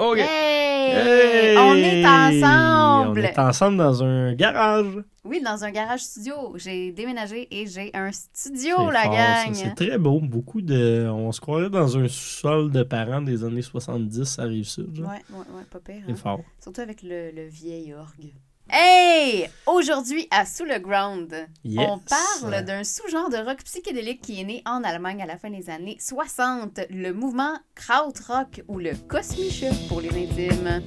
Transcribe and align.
OK. 0.00 0.16
Hey! 0.16 0.92
Hey! 0.92 1.58
On 1.58 1.74
est 1.74 2.06
ensemble! 2.06 3.20
On 3.20 3.22
est 3.22 3.38
ensemble 3.38 3.76
dans 3.76 4.02
un 4.02 4.32
garage. 4.32 5.04
Oui, 5.24 5.42
dans 5.42 5.62
un 5.62 5.70
garage 5.70 6.00
studio. 6.00 6.56
J'ai 6.56 6.90
déménagé 6.92 7.46
et 7.50 7.66
j'ai 7.66 7.90
un 7.92 8.10
studio, 8.10 8.90
la 8.90 9.02
fort, 9.02 9.12
gang! 9.12 9.52
C'est 9.52 9.74
très 9.74 9.98
beau. 9.98 10.18
Beaucoup 10.20 10.62
de. 10.62 11.06
On 11.10 11.30
se 11.32 11.40
croirait 11.42 11.68
dans 11.68 11.98
un 11.98 12.08
sous-sol 12.08 12.70
de 12.70 12.82
parents 12.82 13.20
des 13.20 13.44
années 13.44 13.60
70, 13.60 14.24
ça 14.24 14.42
arrive 14.42 14.66
ça. 14.66 14.80
Ouais, 14.80 14.88
ouais, 14.88 15.36
ouais, 15.36 15.64
pas 15.70 15.80
pire. 15.80 16.02
C'est 16.06 16.12
hein. 16.12 16.16
fort. 16.16 16.40
Surtout 16.62 16.80
avec 16.80 17.02
le, 17.02 17.30
le 17.32 17.46
vieil 17.46 17.92
orgue. 17.92 18.32
Hey! 18.72 19.48
Aujourd'hui, 19.66 20.28
à 20.30 20.46
Sous 20.46 20.64
le 20.64 20.78
Ground, 20.78 21.34
Yes. 21.64 21.88
on 21.88 21.98
parle 21.98 22.64
d'un 22.64 22.84
sous-genre 22.84 23.28
de 23.28 23.36
rock 23.38 23.64
psychédélique 23.64 24.20
qui 24.20 24.40
est 24.40 24.44
né 24.44 24.62
en 24.64 24.84
Allemagne 24.84 25.20
à 25.22 25.26
la 25.26 25.38
fin 25.38 25.50
des 25.50 25.70
années 25.70 25.96
60, 25.98 26.78
le 26.88 27.12
mouvement 27.12 27.58
Krautrock 27.74 28.62
ou 28.68 28.78
le 28.78 28.92
Kosmische 29.08 29.64
pour 29.88 30.00
les 30.00 30.10
intimes. 30.10 30.82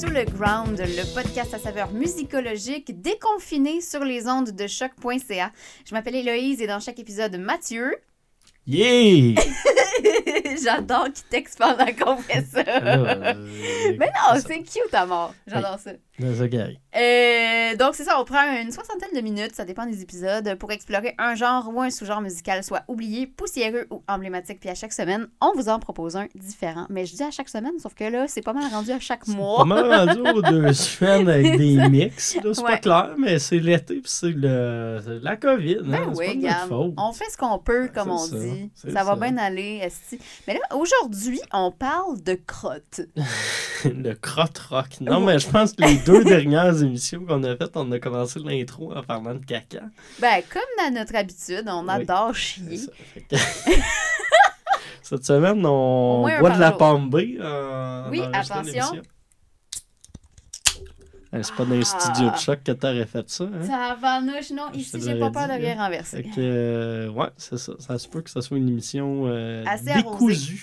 Sous 0.00 0.08
le 0.08 0.24
Ground, 0.24 0.78
le 0.78 1.14
podcast 1.14 1.52
à 1.54 1.58
saveur 1.58 1.92
musicologique 1.92 3.00
déconfiné 3.00 3.80
sur 3.80 4.04
les 4.04 4.26
ondes 4.26 4.50
de 4.50 4.66
choc.ca. 4.66 5.52
Je 5.84 5.94
m'appelle 5.94 6.16
Héloïse 6.16 6.60
et 6.62 6.66
dans 6.66 6.80
chaque 6.80 6.98
épisode, 6.98 7.36
Mathieu. 7.36 7.94
Yeah! 8.66 9.40
J'adore 10.62 11.06
qu'il 11.12 11.24
texte 11.30 11.58
pendant 11.58 11.86
qu'on 11.86 12.16
fait 12.16 12.44
ça. 12.44 12.64
Euh, 12.66 13.34
Mais 13.98 14.06
non, 14.06 14.40
c'est 14.40 14.62
cute 14.62 14.94
à 14.94 15.04
mort. 15.06 15.34
J'adore 15.46 15.78
ça. 15.78 15.92
Euh, 16.94 17.76
donc, 17.76 17.94
c'est 17.94 18.04
ça, 18.04 18.20
on 18.20 18.24
prend 18.24 18.42
une 18.60 18.70
soixantaine 18.70 19.14
de 19.14 19.20
minutes, 19.20 19.54
ça 19.54 19.64
dépend 19.64 19.86
des 19.86 20.02
épisodes, 20.02 20.56
pour 20.58 20.70
explorer 20.72 21.14
un 21.18 21.34
genre 21.34 21.70
ou 21.72 21.80
un 21.80 21.90
sous-genre 21.90 22.20
musical, 22.20 22.62
soit 22.62 22.82
oublié, 22.88 23.26
poussiéreux 23.26 23.86
ou 23.90 24.02
emblématique. 24.08 24.60
Puis 24.60 24.68
à 24.68 24.74
chaque 24.74 24.92
semaine, 24.92 25.26
on 25.40 25.52
vous 25.54 25.68
en 25.68 25.78
propose 25.78 26.16
un 26.16 26.26
différent. 26.34 26.86
Mais 26.90 27.06
je 27.06 27.14
dis 27.16 27.22
à 27.22 27.30
chaque 27.30 27.48
semaine, 27.48 27.78
sauf 27.78 27.94
que 27.94 28.04
là, 28.04 28.26
c'est 28.28 28.42
pas 28.42 28.52
mal 28.52 28.70
rendu 28.70 28.90
à 28.90 29.00
chaque 29.00 29.24
Pas 29.24 29.32
mois. 29.32 29.64
mal 29.64 29.90
rendu 30.08 30.20
aux 30.30 30.42
deux 30.42 30.72
semaines 30.74 31.28
avec 31.28 31.56
des 31.56 31.88
mix. 31.88 32.36
C'est 32.42 32.42
Ouais. 32.62 32.72
pas 32.72 32.78
clair, 32.78 33.14
mais 33.18 33.38
c'est 33.38 33.58
l'été 33.58 33.94
puis 33.94 34.10
c'est 34.10 34.34
la 34.36 35.36
COVID. 35.36 35.78
Ben 35.84 35.94
hein, 35.94 36.12
c'est 36.12 36.18
oui, 36.18 36.26
pas 36.26 36.32
de 36.34 36.38
regarde, 36.38 36.94
on 36.98 37.12
fait 37.12 37.30
ce 37.30 37.36
qu'on 37.36 37.58
peut, 37.58 37.88
comme 37.94 38.10
on 38.10 38.18
ça, 38.18 38.36
dit. 38.36 38.70
Ça 38.74 39.04
va 39.04 39.14
ça. 39.14 39.16
bien 39.16 39.36
aller, 39.38 39.80
esti. 39.82 40.18
Mais 40.46 40.54
là, 40.54 40.76
aujourd'hui, 40.76 41.40
on 41.52 41.70
parle 41.72 42.20
de 42.22 42.34
crotte. 42.34 43.00
le 43.84 44.12
crotte 44.20 44.58
rock. 44.58 44.88
Non, 45.00 45.24
Ouais. 45.24 45.34
mais 45.34 45.38
je 45.38 45.48
pense 45.48 45.72
que 45.72 45.82
les 45.84 45.96
deux 45.98 46.11
dernières 46.24 46.82
émissions 46.82 47.24
qu'on 47.24 47.42
a 47.44 47.56
faites, 47.56 47.76
on 47.76 47.90
a 47.92 47.98
commencé 47.98 48.38
l'intro 48.40 48.92
en 48.94 49.02
parlant 49.02 49.34
de 49.34 49.44
caca. 49.44 49.82
Ben, 50.20 50.42
comme 50.50 50.62
dans 50.78 50.94
notre 50.94 51.14
habitude, 51.16 51.64
on 51.66 51.86
adore 51.88 52.34
chier. 52.34 52.76
ça, 52.78 52.92
que- 53.30 53.36
Cette 55.02 55.24
semaine, 55.26 55.64
on 55.66 56.22
boit 56.40 56.50
de 56.50 56.60
la 56.60 56.68
jour. 56.68 56.78
pomme 56.78 57.10
B. 57.10 57.16
en 57.42 58.08
Oui, 58.10 58.22
attention. 58.32 59.02
Hey, 61.34 61.42
C'est 61.42 61.54
pas 61.54 61.64
dans 61.64 61.74
les 61.74 61.80
Ah. 61.94 61.98
studios 62.00 62.30
de 62.30 62.36
choc 62.36 62.62
que 62.62 62.72
t'aurais 62.72 63.06
fait 63.06 63.28
ça. 63.30 63.44
Hein? 63.44 63.66
Tabarnouche, 63.66 64.50
non, 64.50 64.66
Je 64.74 64.78
ici, 64.80 64.98
j'ai 65.02 65.18
pas 65.18 65.30
peur 65.30 65.48
de 65.48 65.54
rien 65.54 65.76
renverser. 65.82 66.18
Fait 66.18 66.22
que, 66.24 66.30
euh, 66.38 67.08
ouais, 67.10 67.28
c'est 67.38 67.56
ça. 67.58 67.72
Ça 67.78 67.98
se 67.98 68.06
peut 68.06 68.20
que 68.20 68.28
ce 68.30 68.40
soit 68.42 68.58
une 68.58 68.68
émission 68.68 69.22
euh, 69.26 69.64
Assez 69.66 69.88
arrosée. 69.90 70.54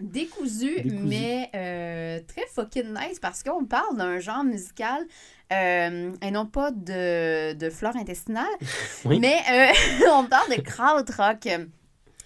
Décousu, 0.00 0.80
Décousu. 0.82 0.96
mais 1.04 1.50
euh, 1.54 2.20
très 2.26 2.46
fucking 2.54 2.94
nice 2.94 3.18
parce 3.20 3.42
qu'on 3.42 3.64
parle 3.66 3.96
d'un 3.96 4.18
genre 4.20 4.42
musical 4.44 5.04
euh, 5.52 6.12
et 6.22 6.30
non 6.30 6.46
pas 6.46 6.70
de, 6.70 7.52
de 7.52 7.70
flore 7.70 7.94
intestinale, 7.96 8.46
Oui. 9.04 9.18
mais 9.20 9.36
euh, 9.52 10.06
on 10.12 10.24
parle 10.24 10.56
de 10.56 10.60
krautrock. 10.62 11.46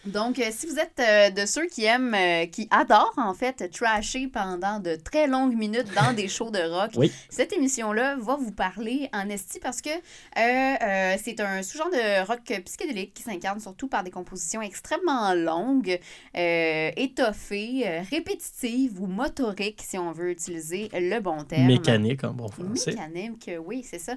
Donc, 0.06 0.38
euh, 0.38 0.50
si 0.50 0.66
vous 0.66 0.78
êtes 0.78 1.00
euh, 1.00 1.30
de 1.30 1.46
ceux 1.46 1.66
qui 1.66 1.84
aiment, 1.84 2.14
euh, 2.14 2.46
qui 2.46 2.68
adorent 2.70 3.14
en 3.16 3.34
fait 3.34 3.68
trasher 3.70 4.28
pendant 4.28 4.78
de 4.78 4.94
très 4.94 5.26
longues 5.26 5.54
minutes 5.56 5.92
dans 5.94 6.12
des 6.14 6.28
shows 6.28 6.50
de 6.50 6.60
rock, 6.60 6.92
Oui. 6.96 7.12
cette 7.28 7.52
émission-là 7.52 8.16
va 8.16 8.36
vous 8.36 8.52
parler 8.52 9.08
en 9.12 9.28
esti 9.28 9.58
parce 9.58 9.80
que 9.82 9.90
c'est 10.34 11.40
un 11.40 11.62
sous-genre 11.62 11.90
de 11.90 12.26
rock 12.26 12.40
psychédélique 12.64 13.14
qui 13.14 13.22
s'incarne 13.22 13.58
surtout 13.60 13.88
par 13.88 14.04
des 14.04 14.10
compositions 14.10 14.62
extrêmement 14.62 15.34
longues, 15.34 15.98
étoffées, 16.34 18.00
répétitives 18.10 19.00
ou 19.00 19.06
motoriques, 19.06 19.82
si 19.86 19.98
on 19.98 20.12
veut 20.12 20.30
utiliser 20.30 20.88
le 20.92 21.18
bon 21.20 21.42
terme. 21.44 21.66
Mécanique 21.66 22.24
en 22.24 22.32
bon 22.32 22.48
français. 22.48 22.92
Mécanique, 22.92 23.50
oui, 23.64 23.84
c'est 23.88 23.98
ça. 23.98 24.14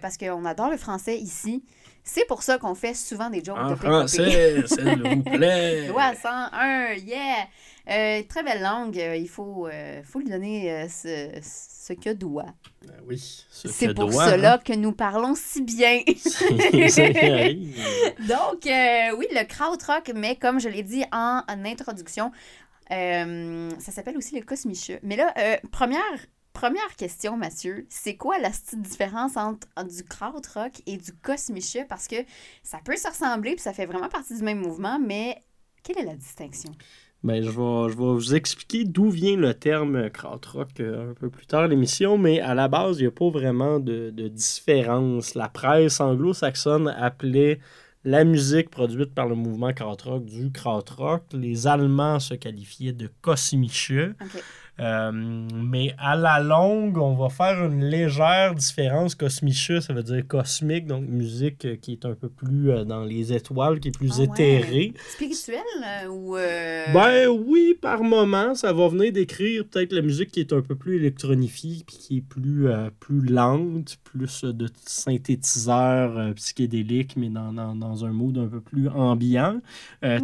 Parce 0.00 0.16
qu'on 0.16 0.44
adore 0.44 0.70
le 0.70 0.76
français 0.76 1.18
ici. 1.18 1.62
C'est 2.06 2.26
pour 2.26 2.42
ça 2.42 2.58
qu'on 2.58 2.74
fait 2.74 2.92
souvent 2.92 3.30
des 3.30 3.42
jokes 3.42 3.56
En 3.58 3.70
de 3.70 3.76
français, 3.76 4.62
s'il 4.66 5.02
vous 5.02 5.22
plaît. 5.22 5.88
Loi 5.88 6.12
101, 6.14 6.92
yeah! 6.96 7.46
Euh, 7.90 8.22
très 8.28 8.42
belle 8.42 8.62
langue. 8.62 8.98
euh, 8.98 9.16
il 9.16 9.28
faut, 9.28 9.66
euh, 9.68 10.02
faut 10.04 10.18
lui 10.20 10.28
donner 10.28 10.70
euh, 10.70 10.86
ce, 10.88 11.28
ce 11.42 11.92
que 11.94 12.12
doit. 12.12 12.46
Ben 12.86 12.94
oui, 13.06 13.44
ce 13.50 13.68
C'est 13.68 13.92
pour 13.94 14.10
doit, 14.10 14.30
cela 14.30 14.54
hein. 14.54 14.58
que 14.64 14.72
nous 14.74 14.92
parlons 14.92 15.34
si 15.34 15.62
bien. 15.62 16.00
Donc, 18.28 18.66
euh, 18.66 19.16
oui, 19.16 19.26
le 19.32 19.44
krautrock, 19.46 20.12
mais 20.14 20.36
comme 20.36 20.60
je 20.60 20.68
l'ai 20.68 20.82
dit 20.82 21.04
en, 21.12 21.42
en 21.48 21.64
introduction, 21.64 22.32
euh, 22.90 23.70
ça 23.78 23.92
s'appelle 23.92 24.16
aussi 24.16 24.34
le 24.38 24.42
kosmische. 24.44 24.92
Mais 25.02 25.16
là, 25.16 25.32
première, 25.72 26.00
première 26.54 26.96
question, 26.96 27.36
Mathieu, 27.36 27.84
c'est 27.90 28.16
quoi 28.16 28.38
la 28.38 28.48
petite 28.48 28.80
différence 28.80 29.36
entre 29.36 29.66
du 29.84 30.02
krautrock 30.04 30.80
et 30.86 30.96
du 30.96 31.12
kosmische? 31.12 31.86
Parce 31.88 32.08
que 32.08 32.16
ça 32.62 32.78
peut 32.82 32.96
se 32.96 33.08
ressembler, 33.08 33.52
puis 33.52 33.60
ça 33.60 33.74
fait 33.74 33.84
vraiment 33.84 34.08
partie 34.08 34.34
du 34.34 34.42
même 34.42 34.60
mouvement, 34.60 34.98
mais 34.98 35.42
quelle 35.82 35.98
est 35.98 36.04
la 36.04 36.14
distinction? 36.14 36.70
Ben, 37.22 37.42
je 37.42 37.50
vais, 37.50 37.92
je 37.92 37.96
vais 37.96 38.12
vous 38.14 38.34
expliquer 38.34 38.84
d'où 38.84 39.10
vient 39.10 39.36
le 39.36 39.54
terme 39.54 40.10
krautrock 40.10 40.80
euh, 40.80 41.10
un 41.10 41.14
peu 41.14 41.30
plus 41.30 41.46
tard 41.46 41.66
l'émission, 41.68 42.18
mais 42.18 42.40
à 42.40 42.54
la 42.54 42.68
base, 42.68 42.98
il 42.98 43.02
n'y 43.02 43.08
a 43.08 43.10
pas 43.10 43.30
vraiment 43.30 43.80
de, 43.80 44.10
de 44.10 44.28
différence. 44.28 45.34
La 45.34 45.48
presse 45.48 46.00
anglo-saxonne 46.00 46.88
appelait 46.88 47.60
la 48.04 48.24
musique 48.24 48.68
produite 48.68 49.14
par 49.14 49.26
le 49.26 49.34
mouvement 49.34 49.72
krautrock 49.72 50.24
du 50.26 50.52
krautrock. 50.52 51.24
Les 51.32 51.66
Allemands 51.66 52.20
se 52.20 52.34
qualifiaient 52.34 52.92
de 52.92 53.08
kosmische. 53.22 53.92
Euh, 54.80 55.12
mais 55.12 55.94
à 55.98 56.16
la 56.16 56.40
longue, 56.40 56.98
on 56.98 57.14
va 57.14 57.28
faire 57.28 57.64
une 57.64 57.84
légère 57.84 58.56
différence. 58.56 59.14
Kosmische, 59.14 59.78
ça 59.78 59.92
veut 59.92 60.02
dire 60.02 60.26
cosmique, 60.26 60.86
donc 60.86 61.04
musique 61.06 61.64
euh, 61.64 61.76
qui 61.76 61.92
est 61.92 62.04
un 62.04 62.14
peu 62.14 62.28
plus 62.28 62.72
euh, 62.72 62.84
dans 62.84 63.04
les 63.04 63.32
étoiles, 63.32 63.78
qui 63.78 63.88
est 63.88 63.96
plus 63.96 64.14
Ah 64.18 64.24
éthérée. 64.24 64.92
Spirituel 65.10 65.60
euh, 65.84 66.08
ou... 66.08 66.36
euh, 66.36 66.86
Ben 66.92 67.28
oui, 67.28 67.78
par 67.80 68.02
moment, 68.02 68.56
ça 68.56 68.72
va 68.72 68.88
venir 68.88 69.12
décrire 69.12 69.64
peut-être 69.64 69.92
la 69.92 70.02
musique 70.02 70.32
qui 70.32 70.40
est 70.40 70.52
un 70.52 70.60
peu 70.60 70.74
plus 70.74 70.96
électronifiée, 70.96 71.84
puis 71.86 71.96
qui 71.96 72.16
est 72.16 72.28
plus, 72.28 72.66
euh, 72.66 72.90
plus 72.98 73.20
lente, 73.20 73.96
plus 74.02 74.44
de 74.44 74.66
synthétiseur 74.86 76.34
psychédélique, 76.34 77.16
mais 77.16 77.28
dans, 77.28 77.52
dans, 77.52 77.76
dans 77.76 78.04
un 78.04 78.12
mood 78.12 78.36
un 78.38 78.48
peu 78.48 78.60
plus 78.60 78.88
ambiant. 78.88 79.60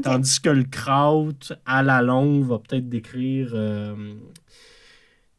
Tandis 0.02 0.40
que 0.40 0.50
le 0.50 0.64
kraut, 0.64 1.28
à 1.66 1.82
la 1.84 2.02
longue, 2.02 2.44
va 2.44 2.58
peut-être 2.58 2.88
décrire 2.88 3.54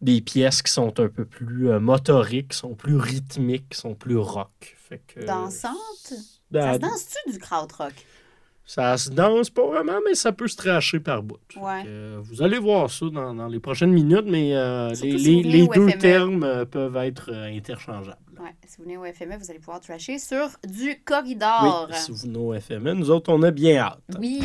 des 0.02 0.22
pièces 0.22 0.62
qui 0.62 0.72
sont 0.72 1.00
un 1.00 1.08
peu 1.10 1.26
plus 1.26 1.70
euh, 1.70 1.80
motoriques, 1.80 2.50
qui 2.50 2.58
sont 2.58 2.74
plus 2.76 2.96
rythmiques, 2.98 3.70
qui 3.70 3.78
sont 3.78 3.94
plus 3.96 4.18
rock. 4.18 4.76
Fait 4.78 5.02
que, 5.08 5.26
Dansantes? 5.26 6.14
Ben, 6.50 6.62
Ça 6.62 6.74
se 6.74 6.80
danse-tu 6.80 7.32
du 7.34 7.40
krautrock? 7.40 7.94
ça 8.64 8.98
se 8.98 9.10
danse 9.10 9.50
pas 9.50 9.66
vraiment, 9.68 10.00
mais 10.08 10.16
ça 10.16 10.32
peut 10.32 10.48
se 10.48 10.56
tracher 10.56 11.00
par 11.02 11.24
bout. 11.24 11.38
Ouais. 11.58 11.84
que, 11.84 11.88
euh, 11.90 12.20
vous 12.22 12.42
allez 12.42 12.58
voir 12.58 12.90
ça 12.90 13.06
dans, 13.12 13.34
dans 13.34 13.48
les 13.48 13.60
prochaines 13.60 13.92
minutes, 13.92 14.26
mais 14.26 14.56
euh, 14.56 14.90
les, 15.02 15.18
si 15.20 15.42
deux 15.68 15.90
FME. 15.90 15.98
termes 15.98 16.66
peuvent 16.66 16.96
être 16.98 17.34
interchangeables. 17.34 18.18
Ouais, 18.40 18.56
si 18.66 18.78
vous 18.78 18.84
venez 18.84 18.98
au 18.98 19.04
FME, 19.04 19.38
vous 19.38 19.50
allez 19.50 19.60
pouvoir 19.60 19.82
trasher 19.82 20.18
sur 20.20 20.48
du 20.66 21.02
corridor. 21.04 21.88
Oui, 21.90 21.96
si 21.98 22.12
vous 22.12 22.18
venez 22.18 22.38
au 22.38 22.60
FME, 22.60 22.94
nous 22.94 23.12
autres, 23.12 23.32
on 23.34 23.44
a 23.44 23.52
bien 23.52 23.78
hâte. 23.78 24.00
Oui. 24.20 24.40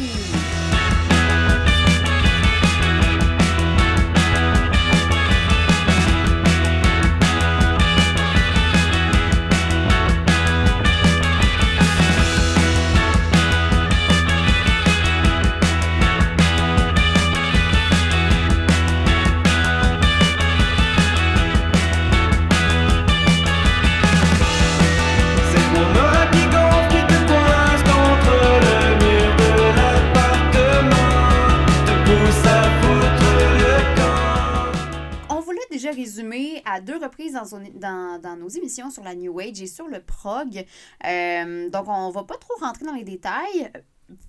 Nos 38.46 38.52
émissions 38.58 38.90
sur 38.90 39.02
la 39.02 39.14
New 39.14 39.38
Age 39.40 39.60
et 39.60 39.66
sur 39.66 39.88
le 39.88 40.00
prog. 40.00 40.64
Euh, 41.06 41.70
donc, 41.70 41.84
on 41.88 42.10
va 42.10 42.24
pas 42.24 42.36
trop 42.36 42.54
rentrer 42.60 42.84
dans 42.84 42.94
les 42.94 43.04
détails. 43.04 43.70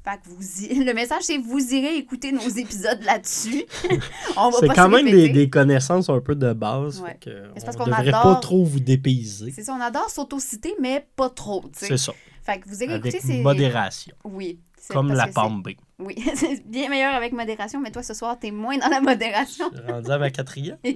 Fait 0.03 0.17
que 0.23 0.29
vous 0.29 0.63
y- 0.63 0.83
Le 0.83 0.93
message, 0.93 1.21
c'est 1.23 1.37
vous 1.37 1.59
irez 1.73 1.97
écouter 1.97 2.31
nos 2.31 2.39
épisodes 2.57 3.01
là-dessus. 3.03 3.63
on 4.37 4.49
va 4.49 4.57
C'est 4.59 4.69
quand 4.69 4.89
même 4.89 5.05
des, 5.05 5.49
connaissances 5.49 6.09
un 6.09 6.19
peu 6.19 6.35
de 6.35 6.51
base. 6.53 6.99
Ouais. 7.01 7.17
c'est 7.23 7.63
parce 7.65 7.77
qu'on 7.77 7.85
devrait 7.85 8.07
adore- 8.09 8.23
pas 8.23 8.35
trop 8.37 8.63
vous 8.63 8.79
dépayser. 8.79 9.51
C'est 9.51 9.63
ça, 9.63 9.75
on 9.77 9.81
adore 9.81 10.09
s'autociter, 10.09 10.73
mais 10.81 11.05
pas 11.15 11.29
trop. 11.29 11.63
C'est 11.73 11.97
ça. 11.97 12.13
Fait 12.43 12.59
que 12.59 12.67
vous 12.69 12.81
irez 12.81 12.93
Avec 12.93 13.13
écouter 13.13 13.27
ces... 13.33 13.41
modération. 13.41 14.15
Oui. 14.23 14.59
Comme 14.89 15.11
la 15.13 15.27
B. 15.27 15.69
Oui, 15.99 16.15
c'est 16.35 16.63
bien 16.67 16.89
meilleur 16.89 17.15
avec 17.15 17.31
modération, 17.33 17.79
mais 17.81 17.89
toi, 17.91 18.03
ce 18.03 18.13
soir, 18.13 18.37
t'es 18.39 18.51
moins 18.51 18.77
dans 18.77 18.87
la 18.89 19.01
modération. 19.01 19.65
Je 19.73 19.81
suis 19.81 19.91
rendu 19.91 20.11
à 20.11 20.17
ma 20.19 20.29
quatrième. 20.29 20.77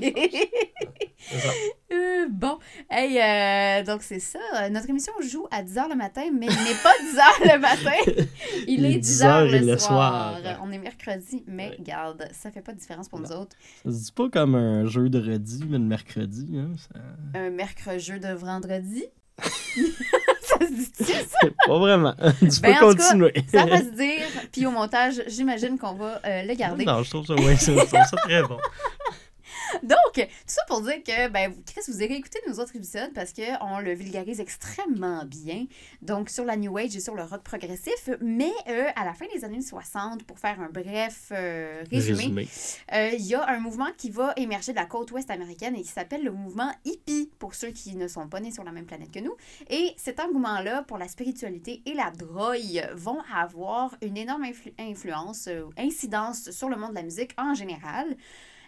Euh, 1.94 2.25
bon, 2.31 2.57
hey, 2.89 3.19
euh, 3.19 3.83
donc 3.86 4.01
c'est 4.01 4.19
ça. 4.19 4.39
Notre 4.71 4.89
émission 4.89 5.13
joue 5.21 5.45
à 5.51 5.62
10h 5.62 5.89
le 5.89 5.95
matin, 5.95 6.24
mais 6.33 6.48
il 6.48 6.63
n'est 6.63 6.81
pas 6.81 6.94
10h 7.03 7.53
le 7.53 7.59
matin. 7.59 8.27
Il 8.68 8.80
Il 8.80 8.86
est 8.86 8.94
est 8.94 9.00
10h 9.00 9.45
10h 9.48 9.51
le, 9.51 9.59
le 9.71 9.77
soir. 9.77 10.39
soir. 10.39 10.59
On 10.63 10.71
est 10.71 10.77
mercredi, 10.80 11.44
mais 11.48 11.69
Ouais. 11.69 11.77
garde, 11.81 12.27
ça 12.33 12.50
fait 12.50 12.62
pas 12.62 12.74
de 12.74 12.80
différence 12.80 13.07
pour 13.07 13.19
nous 13.19 13.31
autres. 13.31 13.56
Ça 13.86 13.92
se 13.92 14.06
dit 14.06 14.12
pas 14.13 14.30
comme 14.30 14.56
un 14.56 14.86
jeu 14.88 15.09
de 15.09 15.19
redis, 15.19 15.63
mais 15.69 15.77
le 15.77 15.83
mercredi. 15.86 16.57
Hein, 16.57 16.71
ça- 16.77 17.39
Un 17.39 17.50
mercredi, 17.51 18.00
jeu 18.03 18.19
de 18.19 18.33
vendredi. 18.33 19.03
ça 20.41 20.57
se 20.59 20.71
dit-tu, 20.73 21.03
ça? 21.03 21.47
Pas 21.67 21.79
vraiment. 21.79 22.13
tu 22.39 22.45
Ben, 22.45 22.49
peux 22.61 22.71
cas, 22.73 22.79
continuer. 22.79 23.33
Ça 23.51 23.65
va 23.65 23.77
se 23.79 23.91
dire. 23.95 24.25
Puis 24.51 24.65
au 24.65 24.71
montage, 24.71 25.21
j'imagine 25.27 25.77
qu'on 25.77 25.93
va 25.93 26.19
euh, 26.25 26.43
le 26.43 26.53
garder. 26.55 26.85
Non, 26.85 27.03
je 27.03 27.09
trouve 27.09 27.25
ça, 27.25 27.33
ouais, 27.35 27.55
je 27.55 27.71
trouve 27.71 27.88
ça 27.89 28.17
très 28.17 28.43
bon. 28.43 28.57
Donc, 29.83 29.97
tout 30.15 30.23
ça 30.45 30.62
pour 30.68 30.81
dire 30.81 31.03
que, 31.03 31.27
ben, 31.29 31.53
Chris, 31.65 31.81
vous 31.88 32.01
irez 32.01 32.15
écouter 32.15 32.39
nos 32.47 32.56
autres 32.59 32.75
épisodes 32.75 33.12
parce 33.13 33.33
qu'on 33.33 33.79
le 33.79 33.94
vulgarise 33.94 34.39
extrêmement 34.39 35.25
bien. 35.25 35.65
Donc, 36.01 36.29
sur 36.29 36.45
la 36.45 36.57
New 36.57 36.77
Age 36.77 36.95
et 36.95 37.00
sur 37.00 37.15
le 37.15 37.23
rock 37.23 37.44
progressif. 37.44 38.09
Mais 38.21 38.51
euh, 38.68 38.85
à 38.95 39.06
la 39.06 39.13
fin 39.13 39.25
des 39.33 39.44
années 39.45 39.62
60, 39.62 40.23
pour 40.23 40.39
faire 40.39 40.59
un 40.59 40.69
bref 40.69 41.29
euh, 41.31 41.83
résumé, 41.91 42.18
Résumé. 42.23 42.47
euh, 42.94 43.09
il 43.13 43.25
y 43.25 43.35
a 43.35 43.47
un 43.50 43.59
mouvement 43.59 43.89
qui 43.97 44.09
va 44.09 44.33
émerger 44.38 44.71
de 44.71 44.77
la 44.77 44.85
côte 44.85 45.12
ouest 45.12 45.29
américaine 45.31 45.75
et 45.75 45.81
qui 45.81 45.88
s'appelle 45.89 46.24
le 46.24 46.31
mouvement 46.31 46.71
hippie, 46.85 47.31
pour 47.39 47.56
ceux 47.56 47.69
qui 47.71 47.95
ne 47.95 48.07
sont 48.07 48.27
pas 48.27 48.39
nés 48.39 48.51
sur 48.51 48.63
la 48.63 48.71
même 48.71 48.85
planète 48.85 49.12
que 49.12 49.19
nous. 49.19 49.35
Et 49.69 49.94
cet 49.97 50.19
engouement-là 50.19 50.83
pour 50.83 50.97
la 50.97 51.07
spiritualité 51.07 51.81
et 51.85 51.94
la 51.94 52.12
drogue 52.12 52.88
vont 52.94 53.19
avoir 53.35 53.95
une 54.01 54.17
énorme 54.17 54.44
influ- 54.44 54.74
influence, 54.79 55.47
euh, 55.47 55.63
incidence 55.77 56.51
sur 56.51 56.69
le 56.69 56.75
monde 56.77 56.91
de 56.91 56.95
la 56.95 57.03
musique 57.03 57.31
en 57.38 57.53
général. 57.53 58.15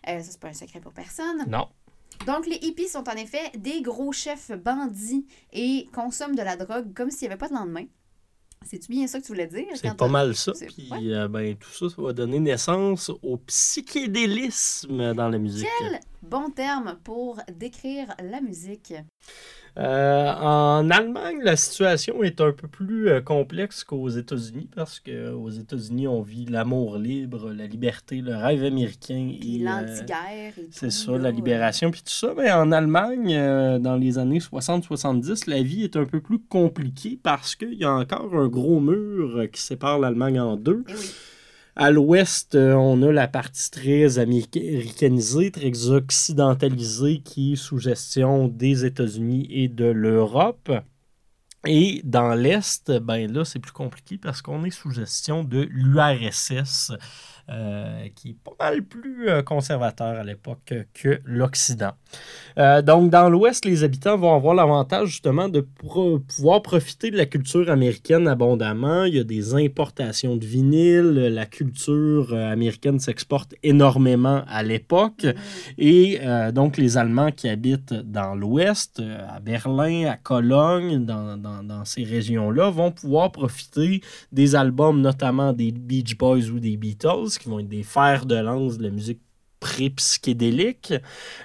Euh, 0.07 0.19
ça, 0.19 0.31
c'est 0.31 0.39
pas 0.39 0.49
un 0.49 0.53
secret 0.53 0.79
pour 0.79 0.93
personne. 0.93 1.45
Non. 1.47 1.67
Donc, 2.25 2.45
les 2.45 2.57
hippies 2.61 2.87
sont 2.87 3.07
en 3.09 3.15
effet 3.15 3.51
des 3.57 3.81
gros 3.81 4.11
chefs 4.11 4.51
bandits 4.51 5.25
et 5.51 5.87
consomment 5.93 6.35
de 6.35 6.43
la 6.43 6.55
drogue 6.55 6.93
comme 6.93 7.09
s'il 7.09 7.27
n'y 7.27 7.33
avait 7.33 7.39
pas 7.39 7.49
de 7.49 7.53
lendemain. 7.53 7.85
C'est-tu 8.65 8.87
bien 8.89 9.07
ça 9.07 9.19
que 9.19 9.25
tu 9.25 9.33
voulais 9.33 9.47
dire? 9.47 9.65
C'est 9.75 9.95
pas 9.95 10.07
mal 10.07 10.35
ça. 10.35 10.53
Puis 10.53 10.89
ouais. 10.91 11.13
euh, 11.13 11.27
ben, 11.27 11.55
tout 11.55 11.69
ça, 11.69 11.89
ça 11.93 12.01
va 12.01 12.13
donner 12.13 12.39
naissance 12.39 13.11
au 13.21 13.37
psychédélisme 13.37 15.13
dans 15.13 15.29
la 15.29 15.37
musique. 15.37 15.67
Quel 15.79 15.99
bon 16.21 16.49
terme 16.49 16.97
pour 17.03 17.39
décrire 17.51 18.15
la 18.23 18.41
musique. 18.41 18.93
Euh, 19.77 20.31
en 20.33 20.87
Allemagne, 20.91 21.39
la 21.41 21.55
situation 21.55 22.21
est 22.21 22.41
un 22.41 22.51
peu 22.51 22.67
plus 22.67 23.09
euh, 23.09 23.21
complexe 23.21 23.83
qu'aux 23.83 24.09
États-Unis 24.09 24.69
parce 24.75 24.99
qu'aux 24.99 25.49
États-Unis, 25.49 26.07
on 26.07 26.21
vit 26.21 26.45
l'amour 26.45 26.99
libre, 26.99 27.51
la 27.51 27.65
liberté, 27.65 28.21
le 28.21 28.35
rêve 28.35 28.63
américain. 28.63 29.31
Puis 29.39 29.57
et, 29.57 29.61
euh, 29.61 29.65
l'anti-guerre. 29.65 30.53
C'est 30.69 30.91
ça, 30.91 31.17
la 31.17 31.31
libération, 31.31 31.89
puis 31.89 32.01
tout 32.01 32.13
ça. 32.13 32.33
Mais 32.37 32.51
en 32.51 32.71
Allemagne, 32.71 33.33
dans 33.79 33.95
les 33.95 34.19
années 34.19 34.39
60-70, 34.39 35.49
la 35.49 35.63
vie 35.63 35.83
est 35.83 35.95
un 35.95 36.05
peu 36.05 36.21
plus 36.21 36.39
compliquée 36.39 37.19
parce 37.21 37.55
qu'il 37.55 37.73
y 37.73 37.83
a 37.83 37.91
encore 37.91 38.35
un 38.35 38.47
gros 38.47 38.79
mur 38.79 39.47
qui 39.51 39.61
sépare 39.61 39.97
l'Allemagne 39.97 40.39
en 40.39 40.55
deux. 40.55 40.83
Eh 40.87 40.93
oui. 40.93 41.11
À 41.75 41.89
l'ouest, 41.89 42.53
euh, 42.53 42.73
on 42.73 43.01
a 43.01 43.11
la 43.11 43.27
partie 43.27 43.71
très 43.71 44.19
américanisée, 44.19 45.49
très 45.49 45.89
occidentalisée, 45.89 47.21
qui 47.21 47.53
est 47.53 47.55
sous 47.55 47.79
gestion 47.79 48.47
des 48.47 48.85
États-Unis 48.85 49.47
et 49.49 49.69
de 49.69 49.85
l'Europe. 49.85 50.71
Et 51.65 52.01
dans 52.03 52.35
l'Est, 52.35 52.91
ben 52.91 53.31
là, 53.31 53.43
c'est 53.43 53.57
plus 53.57 53.71
compliqué 53.71 54.19
parce 54.19 54.43
qu'on 54.43 54.63
est 54.65 54.69
sous 54.69 54.91
gestion 54.91 55.43
de 55.43 55.61
l'URSS, 55.71 56.91
euh, 57.49 58.07
qui 58.15 58.29
est 58.29 58.37
pas 58.41 58.55
mal 58.57 58.83
plus 58.83 59.27
euh, 59.27 59.41
conservateur 59.41 60.17
à 60.17 60.23
l'époque 60.23 60.73
que 60.93 61.19
l'Occident. 61.25 61.91
Euh, 62.57 62.81
donc, 62.81 63.09
dans 63.09 63.29
l'Ouest, 63.29 63.65
les 63.65 63.83
habitants 63.83 64.17
vont 64.17 64.33
avoir 64.33 64.55
l'avantage 64.55 65.09
justement 65.09 65.49
de 65.49 65.59
pouvoir 65.59 66.61
profiter 66.61 67.11
de 67.11 67.17
la 67.17 67.25
culture 67.25 67.69
américaine 67.69 68.29
abondamment. 68.29 69.03
Il 69.03 69.15
y 69.15 69.19
a 69.19 69.25
des 69.25 69.55
importations 69.55 70.37
de 70.37 70.45
vinyle, 70.45 71.15
la 71.33 71.45
culture 71.45 72.33
américaine 72.33 72.99
s'exporte 72.99 73.55
énormément 73.61 74.43
à 74.47 74.63
l'époque. 74.63 75.25
Et 75.77 76.19
donc, 76.53 76.77
les 76.77 76.97
Allemands 76.97 77.31
qui 77.31 77.49
habitent 77.49 77.93
dans 77.93 78.35
l'Ouest, 78.35 79.01
à 79.27 79.41
Berlin, 79.41 80.05
à 80.05 80.15
Cologne, 80.15 81.05
dans 81.05 81.85
ces 81.85 82.03
régions-là, 82.03 82.69
vont 82.69 82.91
pouvoir 82.91 83.31
profiter 83.31 84.01
des 84.31 84.55
albums, 84.55 85.01
notamment 85.01 85.51
des 85.51 85.71
Beach 85.71 86.17
Boys 86.17 86.49
ou 86.49 86.59
des 86.59 86.77
Beatles, 86.77 87.32
qui 87.39 87.49
vont 87.49 87.59
être 87.59 87.67
des 87.67 87.83
fers 87.83 88.25
de 88.25 88.35
lance 88.35 88.77
de 88.77 88.83
la 88.83 88.89
musique 88.89 89.21
pré-psychédélique, 89.63 90.93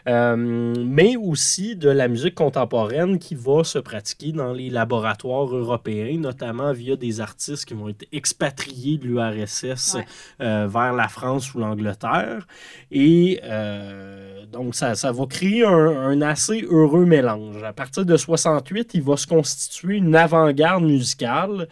euh, 0.09 0.75
mais 0.85 1.17
aussi 1.17 1.77
de 1.77 1.89
la 1.89 2.09
musique 2.09 2.35
contemporaine 2.35 3.19
qui 3.21 3.35
va 3.37 3.63
se 3.63 3.79
pratiquer 3.79 4.33
dans 4.33 4.53
les 4.53 4.71
laboratoires 4.71 5.55
européens, 5.55 6.19
notamment 6.19 6.73
via 6.73 6.97
des 6.97 7.21
artistes 7.21 7.65
qui 7.65 7.75
vont 7.75 7.89
être 7.89 8.07
expatriés 8.13 8.99
de 8.99 9.07
l'URSS 9.07 9.95
Ouais. 9.95 10.05
euh, 10.41 10.67
vers 10.69 10.93
la 10.93 11.09
France 11.09 11.55
ou 11.55 11.59
l'Angleterre. 11.61 12.47
Et 12.91 13.41
euh, 13.45 14.45
donc, 14.47 14.75
ça, 14.75 14.95
ça 14.97 15.13
va 15.13 15.27
créer 15.27 15.65
un, 15.65 15.71
un 16.11 16.21
assez 16.23 16.63
heureux 16.69 17.05
mélange. 17.05 17.63
À 17.63 17.73
partir 17.73 18.05
de 18.05 18.17
68, 18.17 18.91
il 18.95 19.03
va 19.03 19.17
se 19.17 19.27
constituer 19.29 19.97
une 19.99 20.17
avant-garde 20.17 20.83
musicale 20.85 21.69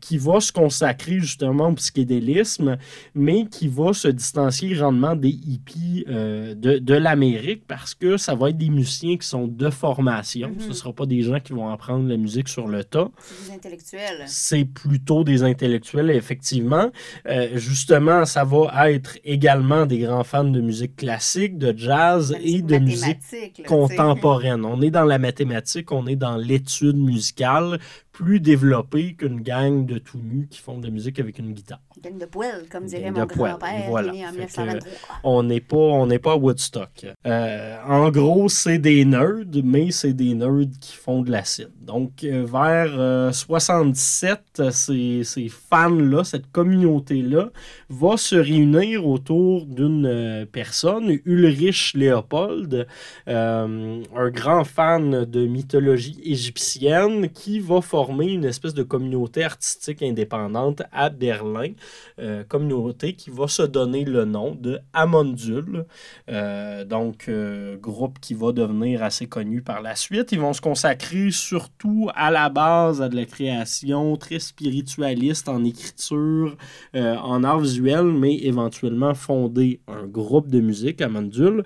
qui 0.00 0.16
va 0.18 0.40
se 0.40 0.52
consacrer 0.52 1.18
justement 1.20 1.68
au 1.68 1.74
psychédélisme, 1.74 2.78
mais 3.14 3.44
qui 3.46 3.68
va 3.68 3.92
se 3.92 4.08
distancier 4.08 4.74
grandement 4.74 5.14
des 5.16 5.28
hippies 5.28 5.73
euh, 6.08 6.54
de, 6.54 6.78
de 6.78 6.94
l'Amérique 6.94 7.64
parce 7.66 7.94
que 7.94 8.16
ça 8.16 8.34
va 8.34 8.50
être 8.50 8.58
des 8.58 8.70
musiciens 8.70 9.16
qui 9.16 9.26
sont 9.26 9.46
de 9.46 9.70
formation. 9.70 10.48
Mhm. 10.50 10.60
Ce 10.60 10.68
ne 10.68 10.72
sera 10.72 10.92
pas 10.92 11.06
des 11.06 11.22
gens 11.22 11.40
qui 11.40 11.52
vont 11.52 11.68
apprendre 11.68 12.08
la 12.08 12.16
musique 12.16 12.48
sur 12.48 12.68
le 12.68 12.84
tas 12.84 13.10
C'est 13.18 13.48
des 13.48 13.54
intellectuels. 13.56 14.22
c'est 14.26 14.64
plutôt 14.64 15.24
des 15.24 15.42
intellectuels, 15.42 16.10
effectivement. 16.10 16.90
Euh, 17.26 17.56
justement, 17.56 18.24
ça 18.24 18.44
va 18.44 18.90
être 18.90 19.18
également 19.24 19.86
des 19.86 19.98
grands 19.98 20.24
fans 20.24 20.44
de 20.44 20.60
musique 20.60 20.96
classique, 20.96 21.58
de 21.58 21.74
jazz 21.76 22.32
La 22.32 22.38
et 22.40 22.62
de 22.62 22.78
musique 22.78 23.18
là, 23.32 23.64
contemporaine. 23.66 24.64
On 24.64 24.80
est 24.80 24.90
dans 24.90 25.04
la 25.04 25.18
mathématique, 25.18 25.92
on 25.92 26.06
est 26.06 26.16
dans 26.16 26.36
l'étude 26.36 26.96
musicale 26.96 27.78
plus 28.14 28.38
développée 28.40 29.14
qu'une 29.14 29.40
gang 29.40 29.84
de 29.84 29.98
tout 29.98 30.18
nus 30.18 30.46
qui 30.48 30.60
font 30.60 30.78
de 30.78 30.84
la 30.86 30.90
musique 30.90 31.18
avec 31.18 31.38
une 31.38 31.52
guitare. 31.52 31.80
De 32.10 32.26
poêle, 32.26 32.64
comme 32.70 32.86
dirait 32.86 33.10
de 33.10 33.18
mon 33.18 33.26
grand-père, 33.26 33.84
voilà. 33.88 34.12
né 34.12 34.26
en 34.26 34.32
Fait 34.32 34.38
1923. 34.40 35.16
On 35.24 35.42
n'est 35.42 35.60
pas, 35.60 35.76
on 35.76 36.08
pas 36.18 36.32
à 36.32 36.36
Woodstock. 36.36 37.06
Euh, 37.26 37.76
en 37.86 38.10
gros, 38.10 38.48
c'est 38.48 38.78
des 38.78 39.04
nerds, 39.04 39.44
mais 39.64 39.90
c'est 39.90 40.12
des 40.12 40.34
nerds 40.34 40.68
qui 40.80 40.94
font 40.96 41.22
de 41.22 41.30
l'acide. 41.30 41.70
Donc, 41.80 42.24
euh, 42.24 42.44
vers 42.44 42.94
euh, 42.98 43.32
77, 43.32 44.62
ces, 44.70 45.22
ces 45.24 45.48
fans-là, 45.48 46.24
cette 46.24 46.50
communauté-là, 46.50 47.50
va 47.88 48.16
se 48.16 48.36
réunir 48.36 49.06
autour 49.06 49.66
d'une 49.66 50.06
euh, 50.06 50.46
personne, 50.50 51.18
Ulrich 51.24 51.92
Léopold, 51.94 52.86
euh, 53.28 54.02
un 54.14 54.30
grand 54.30 54.64
fan 54.64 55.24
de 55.24 55.46
mythologie 55.46 56.20
égyptienne, 56.24 57.28
qui 57.30 57.60
va 57.60 57.80
former 57.80 58.32
une 58.32 58.44
espèce 58.44 58.74
de 58.74 58.82
communauté 58.82 59.44
artistique 59.44 60.02
indépendante 60.02 60.82
à 60.92 61.10
Berlin 61.10 61.72
euh, 62.18 62.44
communauté 62.44 63.14
qui 63.14 63.30
va 63.30 63.48
se 63.48 63.62
donner 63.62 64.04
le 64.04 64.24
nom 64.24 64.54
de 64.54 64.78
Amondule. 64.92 65.86
Euh, 66.30 66.84
donc, 66.84 67.26
euh, 67.28 67.76
groupe 67.76 68.18
qui 68.20 68.34
va 68.34 68.52
devenir 68.52 69.02
assez 69.02 69.26
connu 69.26 69.62
par 69.62 69.82
la 69.82 69.96
suite. 69.96 70.32
Ils 70.32 70.40
vont 70.40 70.52
se 70.52 70.60
consacrer 70.60 71.30
surtout 71.30 72.10
à 72.14 72.30
la 72.30 72.48
base 72.48 73.02
à 73.02 73.08
de 73.08 73.16
la 73.16 73.24
création 73.24 74.16
très 74.16 74.38
spiritualiste 74.38 75.48
en 75.48 75.64
écriture, 75.64 76.56
en 76.94 77.44
art 77.44 77.60
visuel, 77.60 78.04
mais 78.04 78.36
éventuellement 78.36 79.14
fonder 79.14 79.80
un 79.88 80.06
groupe 80.06 80.48
de 80.48 80.60
musique, 80.60 81.00
Amondule, 81.00 81.64